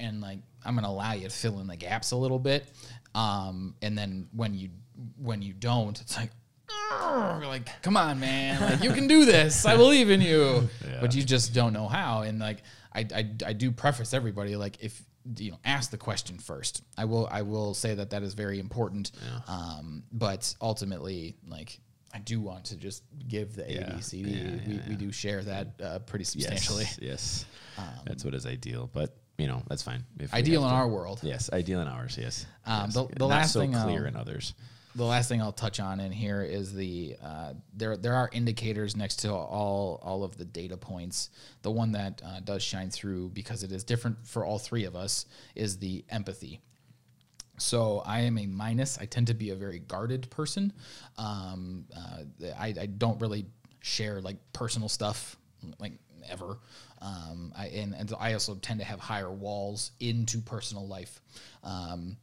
[0.00, 2.66] and like i'm to allow you to fill in the gaps a little bit.
[3.14, 4.70] Um and then when you
[5.18, 6.30] when you don't it's like
[6.92, 9.66] "Argh," like come on man like you can do this.
[9.66, 10.68] I believe in you.
[11.00, 12.22] But you just don't know how.
[12.22, 12.62] And like
[12.94, 15.02] I, I i do preface everybody like if
[15.36, 16.82] you know ask the question first.
[16.96, 19.10] I will i will say that that is very important.
[19.48, 21.78] Um but ultimately like
[22.14, 23.90] i do want to just give the Yeah.
[23.92, 26.84] abcd Yeah, we, yeah, we do share that uh, pretty substantially.
[26.84, 26.98] Yes.
[27.00, 27.44] yes.
[28.06, 30.04] that's what is ideal, but you know, that's fine.
[30.18, 31.50] If ideal in to- our world Yes.
[31.52, 32.16] Ideal in ours.
[32.16, 32.46] Yes.
[32.64, 32.94] Um, Yes.
[32.94, 34.54] the- the Not last so thing, clear um, in others.
[34.94, 38.94] the last thing I'll touch on in here is the uh, there there are indicators
[38.96, 41.30] next to all all of the data points.
[41.62, 44.94] The one that uh, does shine through because it is different for all three of
[44.94, 46.60] us is the empathy.
[47.58, 48.98] So I am a minus.
[48.98, 50.72] I tend to be a very guarded person.
[51.18, 52.24] Um, uh,
[52.58, 53.46] I, I don't really
[53.80, 55.36] share like personal stuff
[55.78, 55.92] like
[56.28, 56.58] ever.
[57.02, 61.20] Um, I, and, and I also tend to have higher walls into personal life.
[61.64, 62.16] Um,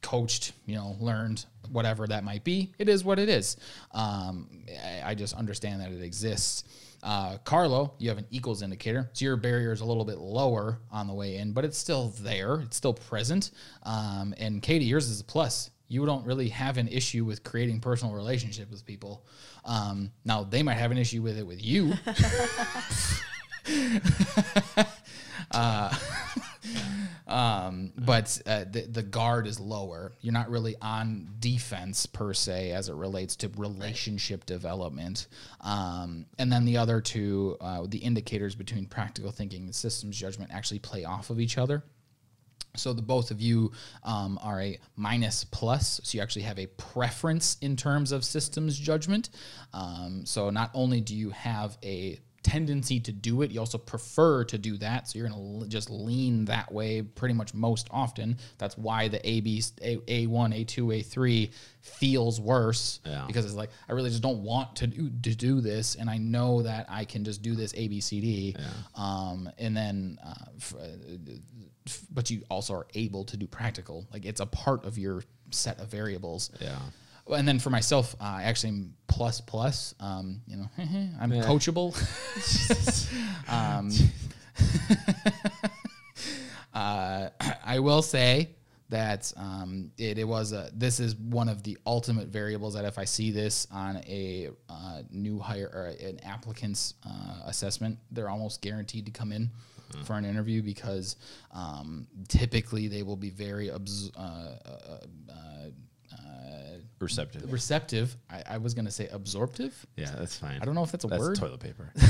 [0.00, 2.72] coached, you know, learned, whatever that might be.
[2.78, 3.56] It is what it is.
[3.92, 4.48] Um,
[4.84, 6.64] I, I just understand that it exists.
[7.02, 10.78] Uh, Carlo, you have an equals indicator, so your barrier is a little bit lower
[10.90, 12.60] on the way in, but it's still there.
[12.60, 13.50] It's still present.
[13.82, 15.70] Um, and Katie, yours is a plus.
[15.88, 19.26] You don't really have an issue with creating personal relationship with people.
[19.64, 21.92] Um, now they might have an issue with it with you.
[27.32, 30.12] Um, but uh, the, the guard is lower.
[30.20, 35.28] You're not really on defense per se as it relates to relationship development.
[35.62, 40.50] Um, and then the other two, uh, the indicators between practical thinking and systems judgment
[40.52, 41.82] actually play off of each other.
[42.76, 43.72] So the both of you
[44.02, 46.02] um, are a minus plus.
[46.04, 49.30] So you actually have a preference in terms of systems judgment.
[49.72, 54.44] Um, so not only do you have a tendency to do it, you also prefer
[54.44, 55.08] to do that.
[55.08, 58.36] So you're going to just lean that way pretty much most often.
[58.58, 60.26] That's why the A, B, A, A1,
[60.66, 61.50] A2, A3
[61.80, 63.24] feels worse Yeah.
[63.26, 65.94] because it's like, I really just don't want to do, to do this.
[65.94, 68.56] And I know that I can just do this A, B, C, D.
[68.94, 70.86] Um, and then, uh, f- uh,
[71.86, 74.06] f- but you also are able to do practical.
[74.12, 76.50] Like it's a part of your set of variables.
[76.60, 76.78] Yeah.
[77.30, 79.94] And then for myself, uh, I actually am plus plus.
[80.00, 80.68] Um, you know,
[81.20, 81.94] I'm coachable.
[83.48, 83.90] um,
[86.74, 87.28] uh,
[87.64, 88.50] I will say
[88.88, 92.98] that um, it, it was a, this is one of the ultimate variables that if
[92.98, 98.60] I see this on a uh, new hire or an applicant's uh, assessment, they're almost
[98.60, 99.50] guaranteed to come in
[100.04, 101.16] for an interview because
[101.52, 104.98] um, typically they will be very abs- uh, uh,
[105.30, 105.34] uh,
[107.02, 107.52] Receptive.
[107.52, 108.16] receptive.
[108.30, 109.86] I, I was going to say absorptive.
[109.96, 110.58] Yeah, that's fine.
[110.62, 111.36] I don't know if that's a That's word.
[111.36, 111.92] toilet paper.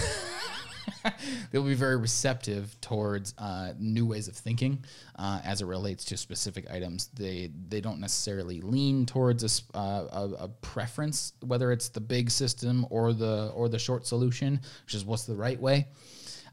[1.51, 4.85] They'll be very receptive towards uh, new ways of thinking
[5.17, 7.09] uh, as it relates to specific items.
[7.15, 9.81] They they don't necessarily lean towards a, uh,
[10.13, 14.95] a, a preference, whether it's the big system or the or the short solution, which
[14.95, 15.87] is what's the right way.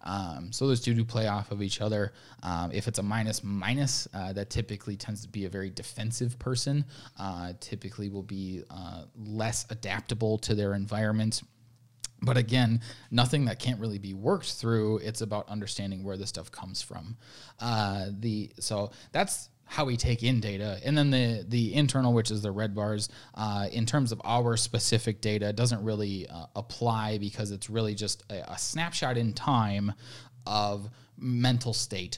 [0.03, 2.13] Um, so those two do play off of each other.
[2.43, 6.37] Um, if it's a minus minus, uh, that typically tends to be a very defensive
[6.39, 6.85] person.
[7.17, 11.41] Uh, typically will be uh, less adaptable to their environment.
[12.21, 12.81] But again,
[13.11, 14.97] nothing that can't really be worked through.
[14.97, 17.15] It's about understanding where the stuff comes from.
[17.59, 22.31] Uh, the so that's how we take in data, and then the the internal, which
[22.31, 27.19] is the red bars, uh, in terms of our specific data, doesn't really uh, apply
[27.19, 29.93] because it's really just a, a snapshot in time
[30.47, 32.17] of mental state.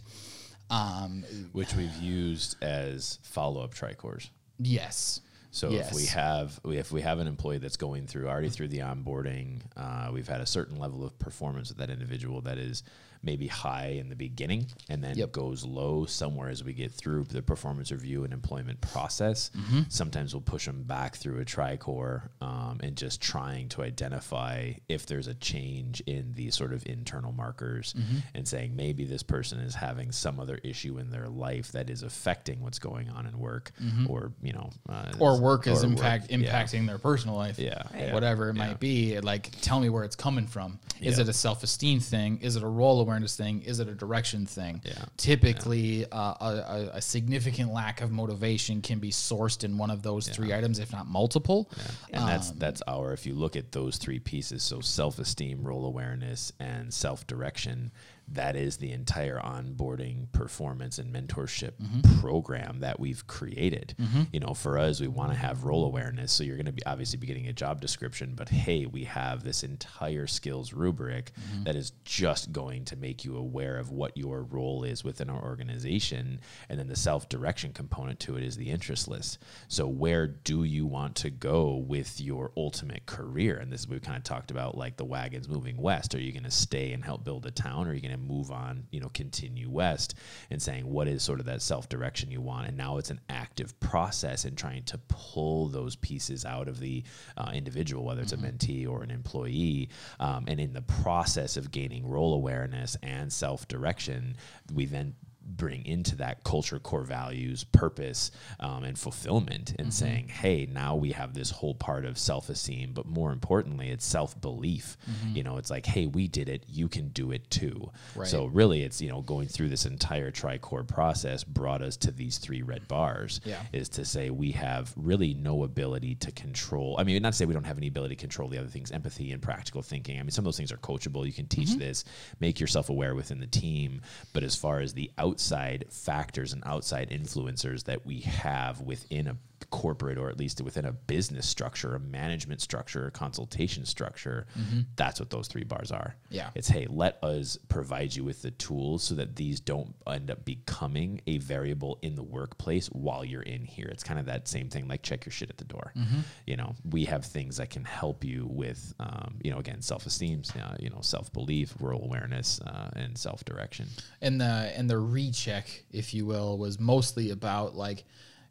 [0.69, 4.29] Um, which we've used as follow-up tricores.
[4.57, 5.19] yes.
[5.53, 6.13] So if we Yes.
[6.13, 10.29] have if we have an employee that's going through already through the onboarding, uh, we've
[10.29, 12.83] had a certain level of performance with that individual that is
[13.23, 15.31] maybe high in the beginning and then Yep.
[15.31, 19.51] goes low somewhere as we get through the performance review and employment process.
[19.55, 19.81] Mm-hmm.
[19.89, 25.05] Sometimes we'll push them back through a tricore um, and just trying to identify if
[25.05, 28.17] there's a change in the sort of internal markers Mm-hmm.
[28.35, 32.03] and saying maybe this person is having some other issue in their life that is
[32.03, 33.71] affecting what's going on in work
[34.07, 35.21] or you know uh, Mm-hmm.
[35.21, 36.37] or work is or impact yeah.
[36.37, 37.59] impacting their personal life.
[37.59, 38.13] Yeah, Right.
[38.13, 38.67] Whatever it yeah.
[38.67, 39.19] might be.
[39.19, 40.79] Like tell me where it's coming from.
[41.01, 41.23] Is Yeah.
[41.23, 42.39] it a self esteem thing?
[42.41, 43.61] Is it a role awareness thing?
[43.63, 44.81] Is it a direction thing?
[44.83, 44.93] Yeah.
[45.17, 50.01] Typically uh, a, a, a significant lack of motivation can be sourced in one of
[50.01, 51.69] those three items, if not multiple.
[52.11, 56.51] and that's that's our if you look at those three pieces so self-esteem role awareness
[56.59, 57.91] and self-direction
[58.33, 62.19] that is the entire onboarding performance and mentorship mm-hmm.
[62.19, 63.95] program that we've created.
[63.99, 64.23] Mm-hmm.
[64.31, 66.31] You know for us we want to have role awareness.
[66.31, 69.43] So you're going to be obviously be getting a job description but hey we have
[69.43, 71.63] this entire skills rubric mm-hmm.
[71.63, 75.41] that is just going to make you aware of what your role is within our
[75.41, 76.39] organization.
[76.69, 79.39] And then the self-direction component to it is the interest list.
[79.67, 83.57] So where do you want to go with your ultimate career?
[83.57, 86.15] And this we kind of talked about like the wagons moving west.
[86.15, 87.87] Are you going to stay and help build a town?
[87.87, 90.15] Or are you going to move on you know continue west
[90.49, 92.67] and saying what is sort of that self-direction you want?
[92.67, 97.03] And now it's an active process in trying to pull those pieces out of the
[97.37, 99.89] uh, individual whether it's a mentee or an employee
[100.19, 104.35] um, and in the process of gaining role awareness and self-direction
[104.73, 110.67] we then bring into that culture, core values, purpose, um, and fulfillment, and saying, hey,
[110.71, 114.97] now we have this whole part of self esteem, but more importantly, it's self belief.
[115.33, 117.91] You know, it's like, hey, we did it, you can do it too.
[118.15, 118.27] Right.
[118.27, 122.37] So really, it's you know going through this entire tricore process brought us to these
[122.37, 123.41] three red bars.
[123.43, 123.61] Yeah.
[123.73, 126.95] Is to say we have really no ability to control.
[126.99, 128.91] I mean, not to say we don't have any ability to control the other things,
[128.91, 130.19] empathy and practical thinking.
[130.19, 131.25] I mean, some of those things are coachable.
[131.25, 131.77] You can teach Mm-hmm.
[131.79, 132.03] this,
[132.39, 134.01] make yourself aware within the team.
[134.33, 139.37] But as far as the outside factors and outside influencers that we have within a
[139.69, 144.47] corporate or at least within a business structure, a management structure, a consultation structure,
[144.95, 146.15] that's what those three bars are.
[146.25, 146.35] Mm-hmm.
[146.35, 146.49] Yeah.
[146.55, 150.45] It's hey, let us provide you with the tools so that these don't end up
[150.45, 153.87] becoming a variable in the workplace while you're in here.
[153.87, 155.93] It's kind of that same thing, like check your shit at the door.
[155.97, 156.19] Mm-hmm.
[156.47, 160.05] You know, we have things that can help you with, um, you know, again, self
[160.05, 163.87] esteem, uh, you know, self belief, role awareness, uh, and self direction.
[164.21, 168.03] and the and the recheck, if you will, was mostly about like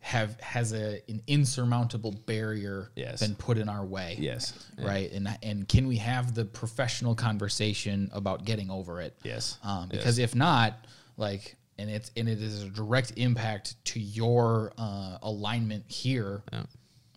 [0.02, 3.20] have has a an insurmountable barrier Yes.
[3.20, 4.16] been put in our way.
[4.18, 4.52] Yes.
[4.78, 4.86] Yeah.
[4.86, 5.12] Right.
[5.12, 9.14] And and can we have the professional conversation about getting over it?
[9.22, 9.58] Yes.
[9.62, 9.98] Um, Yes.
[9.98, 10.86] because if not,
[11.16, 16.42] like and it's and it is a direct impact to your uh, alignment here.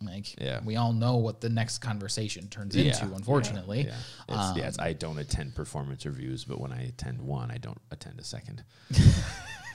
[0.01, 0.59] Like Yeah.
[0.65, 2.91] we all know what the next conversation turns Yeah.
[2.91, 3.85] into, unfortunately.
[3.85, 3.95] Yeah.
[4.27, 7.79] It's, yeah, it's, I don't attend performance reviews, but when I attend one, I don't
[7.91, 8.63] attend a second.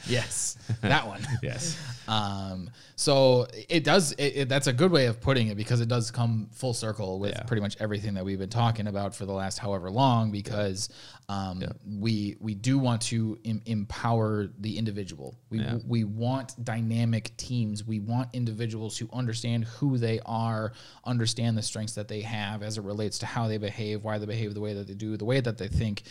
[0.09, 1.21] Yes, that one.
[1.43, 1.77] Yes.
[2.09, 4.13] Um, so it does.
[4.13, 7.19] It, it, that's a good way of putting it because it does come full circle
[7.21, 7.43] with Yeah.
[7.43, 10.31] pretty much everything that we've been talking about for the last however long.
[10.31, 10.89] Because
[11.29, 15.37] um, we we do want to em- empower the individual.
[15.51, 15.77] We Yeah.
[15.87, 17.85] we want dynamic teams.
[17.85, 20.73] We want individuals who understand who they are,
[21.05, 24.27] understand the strengths that they have as it relates to how they behave, why they
[24.27, 26.03] behave the way that they do, the way that they think,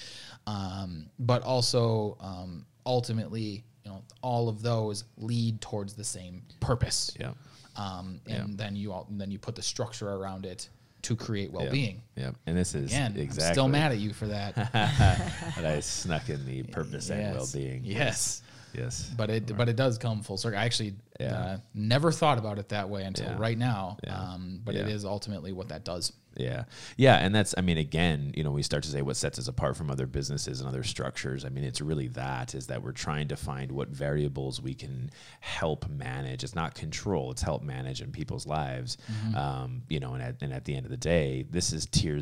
[0.45, 7.15] um, but also um, ultimately, you know, all of those lead towards the same purpose.
[7.19, 7.31] Yeah.
[7.77, 10.67] Um, and then you all, and then you put the structure around it
[11.03, 12.01] to create well-being.
[12.15, 12.31] Yeah.
[12.47, 14.55] And this is Again, exactly I'm still mad at you for that.
[14.73, 17.81] that I snuck in the purpose and well-being.
[17.85, 18.41] Yes.
[18.73, 19.09] Yes.
[19.15, 20.59] But it but it does come full circle.
[20.59, 21.33] I actually Yeah.
[21.33, 23.37] uh, never thought about it that way until Yeah.
[23.39, 23.97] right now.
[24.03, 24.19] Yeah.
[24.19, 24.93] Um, but it Yeah.
[24.95, 26.11] is ultimately what that does.
[26.37, 26.63] Yeah.
[26.95, 27.15] Yeah.
[27.15, 29.75] And that's, I mean, again, you know, we start to say what sets us apart
[29.75, 31.43] from other businesses and other structures.
[31.43, 35.09] I mean, it's really that is that we're trying to find what variables we can
[35.39, 36.43] help manage.
[36.43, 38.97] It's not control, it's help manage in people's lives.
[39.35, 42.19] Um, you know, and at, and at the end of the day, this is tier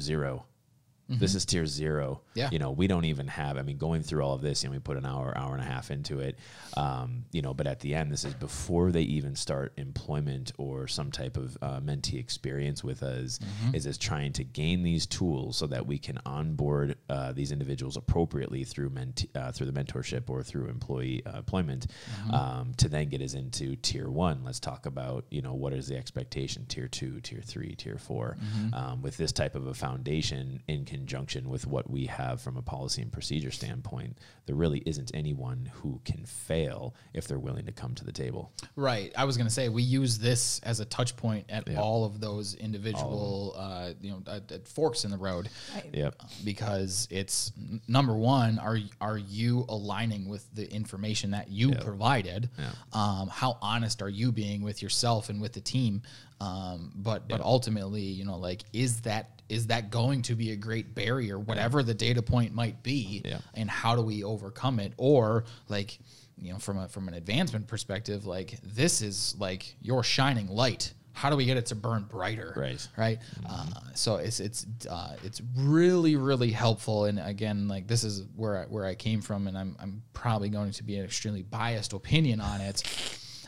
[1.08, 2.22] 0 This is tier zero.
[2.34, 2.50] Yeah.
[2.52, 4.74] You know, we don't even have, I mean, going through all of this, you know,
[4.74, 6.38] we put an hour, hour and a half into it.
[6.76, 10.88] Um, you know, but at the end, this is before they even start employment or
[10.88, 13.40] some type of uh, mentee experience with us,
[13.74, 17.96] is is trying to gain these tools so that we can onboard uh, these individuals
[17.98, 21.88] appropriately through ment- uh, through the mentorship or through employee uh, employment
[22.32, 24.44] um, to then get us into tier one.
[24.44, 28.38] Let's talk about, you know, what is the expectation, tier two, tier three, tier 4
[28.74, 32.62] um, with this type of a foundation in conjunction with what we have from a
[32.62, 37.72] policy and procedure standpoint, there really isn't anyone who can fail if they're willing to
[37.72, 38.52] come to the table.
[38.76, 39.12] Right.
[39.18, 41.80] I was going to say we use this as a touch point at Yeah.
[41.82, 45.50] all of those individual, uh, you know, at, at forks in the road.
[45.74, 45.90] Right.
[45.94, 46.16] Yep.
[46.44, 52.50] because it's n- number one are are you aligning with the information that you provided
[52.58, 52.70] Yeah.
[52.94, 56.02] um, how honest are you being with yourself and with the team
[56.42, 60.56] um, but but ultimately you know like is that is that going to be a
[60.56, 63.38] great barrier whatever the data point might be Yeah.
[63.54, 64.94] and how do we overcome it?
[64.98, 66.00] Or like
[66.38, 70.94] you know from a from an advancement perspective like this is like your shining light.
[71.14, 72.54] How do we get it to burn brighter?
[72.58, 72.86] Right.
[72.98, 73.20] right?
[73.48, 77.06] Uh, so it's it's uh, it's really really helpful.
[77.06, 80.50] And again like this is where I, where I came from and I'm, I'm probably
[80.50, 82.84] going to be an extremely biased opinion on it.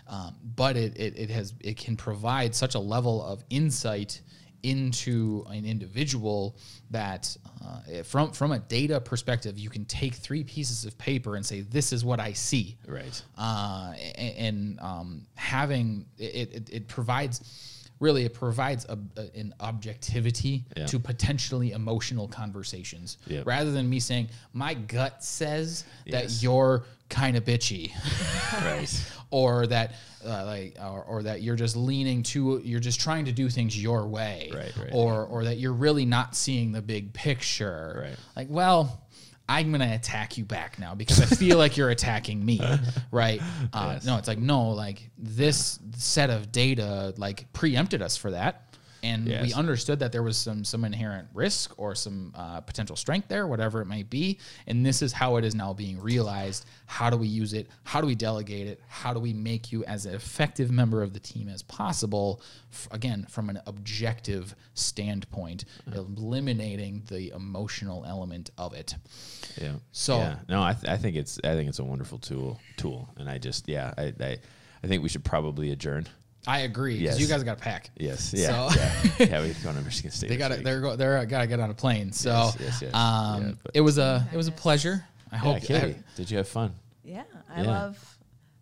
[0.08, 4.22] Um, but it, it it has it can provide such a level of insight
[4.64, 6.58] into an individual
[6.92, 7.36] that
[7.66, 11.62] uh, from from a data perspective you can take three pieces of paper and say
[11.62, 13.22] this is what I see Right.
[13.38, 19.54] uh, a- and um, having it, it, it provides really it provides a, a- an
[19.60, 20.86] objectivity Yeah.
[20.88, 23.46] to potentially emotional conversations Yep.
[23.48, 26.44] rather than me saying my gut says that Yes.
[26.44, 27.92] you're kind of bitchy
[28.64, 29.12] Right.
[29.32, 29.94] or that
[30.26, 33.82] uh, like or, or that you're just leaning to you're just trying to do things
[33.82, 34.90] your way Right, right.
[34.94, 38.16] or or that you're really not seeing the big picture Right.
[38.36, 39.02] like well
[39.50, 42.60] i'm gonna attack you back now because i feel like you're attacking me
[43.12, 43.42] right?
[43.74, 48.67] Uh, no it's like no like this set of data like preempted us for that
[49.08, 53.28] and we understood that there was some some inherent risk or some uh, potential strength
[53.28, 54.40] there, whatever it might be.
[54.68, 56.66] And this is how it is now being realized.
[56.86, 57.68] How do we use it?
[57.84, 58.82] How do we delegate it?
[58.88, 62.42] How do we make you as an effective member of the team as possible?
[62.72, 68.96] F- again, from an objective standpoint, eliminating the emotional element of it.
[69.62, 69.74] Yeah.
[69.92, 70.40] So- yeah.
[70.50, 73.38] no, I, th- I think it's I think it's a wonderful tool tool, and I
[73.38, 74.38] just yeah I I,
[74.84, 76.08] I think we should probably adjourn.
[76.46, 77.22] I agree because Yes.
[77.22, 77.90] you guys got to pack.
[77.98, 78.34] Yes.
[78.36, 78.70] Yeah.
[78.70, 79.12] So- yeah.
[79.20, 79.40] yeah.
[79.42, 80.30] We're going to Michigan State.
[80.30, 82.12] They got to they're go, they're got to get on a plane.
[82.12, 82.94] So Yes, yes, yes.
[82.94, 85.04] um, Yeah, it was a it was a pleasure.
[85.32, 86.74] I Yeah, hope Katie, did you have fun?
[87.04, 87.24] Yeah,
[87.54, 87.68] I Yeah.
[87.68, 88.17] love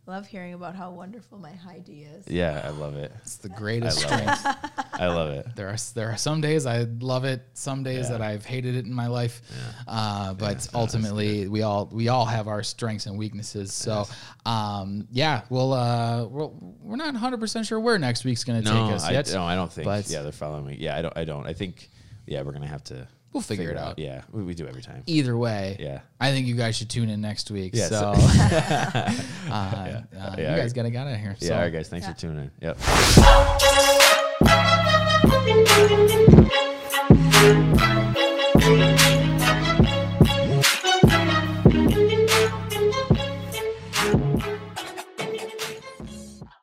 [0.07, 2.27] love hearing about how wonderful my high D is.
[2.27, 3.11] Yeah, I love it.
[3.21, 4.37] it's the greatest I love it.
[4.37, 4.71] strength.
[4.93, 5.47] I love it.
[5.55, 8.11] There are there are some days I love it, some days Yeah.
[8.17, 9.41] that I've hated it in my life.
[9.87, 13.73] Uh, but no, that's ultimately, we all we all have our strengths and weaknesses.
[13.73, 14.05] So,
[14.45, 16.47] um, yeah, we'll uh, we're,
[16.81, 19.31] we're not 100 percent sure where next week's going to No, take us I, yet.
[19.33, 19.85] no, I don't think.
[19.85, 20.77] but- yeah, they're following me.
[20.79, 21.17] Yeah, I don't.
[21.17, 21.45] I don't.
[21.47, 21.89] I think.
[22.27, 23.07] Yeah, we're gonna have to.
[23.35, 23.99] We'll figure it out.
[23.99, 25.03] Yeah, we, we do every time.
[25.07, 25.99] Either way, Yeah.
[26.21, 27.71] I think you guys should tune in next week.
[27.75, 28.29] Yeah, so, so-
[29.51, 30.01] uh, uh,
[30.37, 31.35] Yeah, you guys gotta get out of here.
[31.39, 31.55] Yeah, so.
[31.55, 31.89] all right, guys.
[31.89, 32.13] Thanks Yeah.
[32.13, 32.51] for tuning in.
[32.61, 32.77] Yep.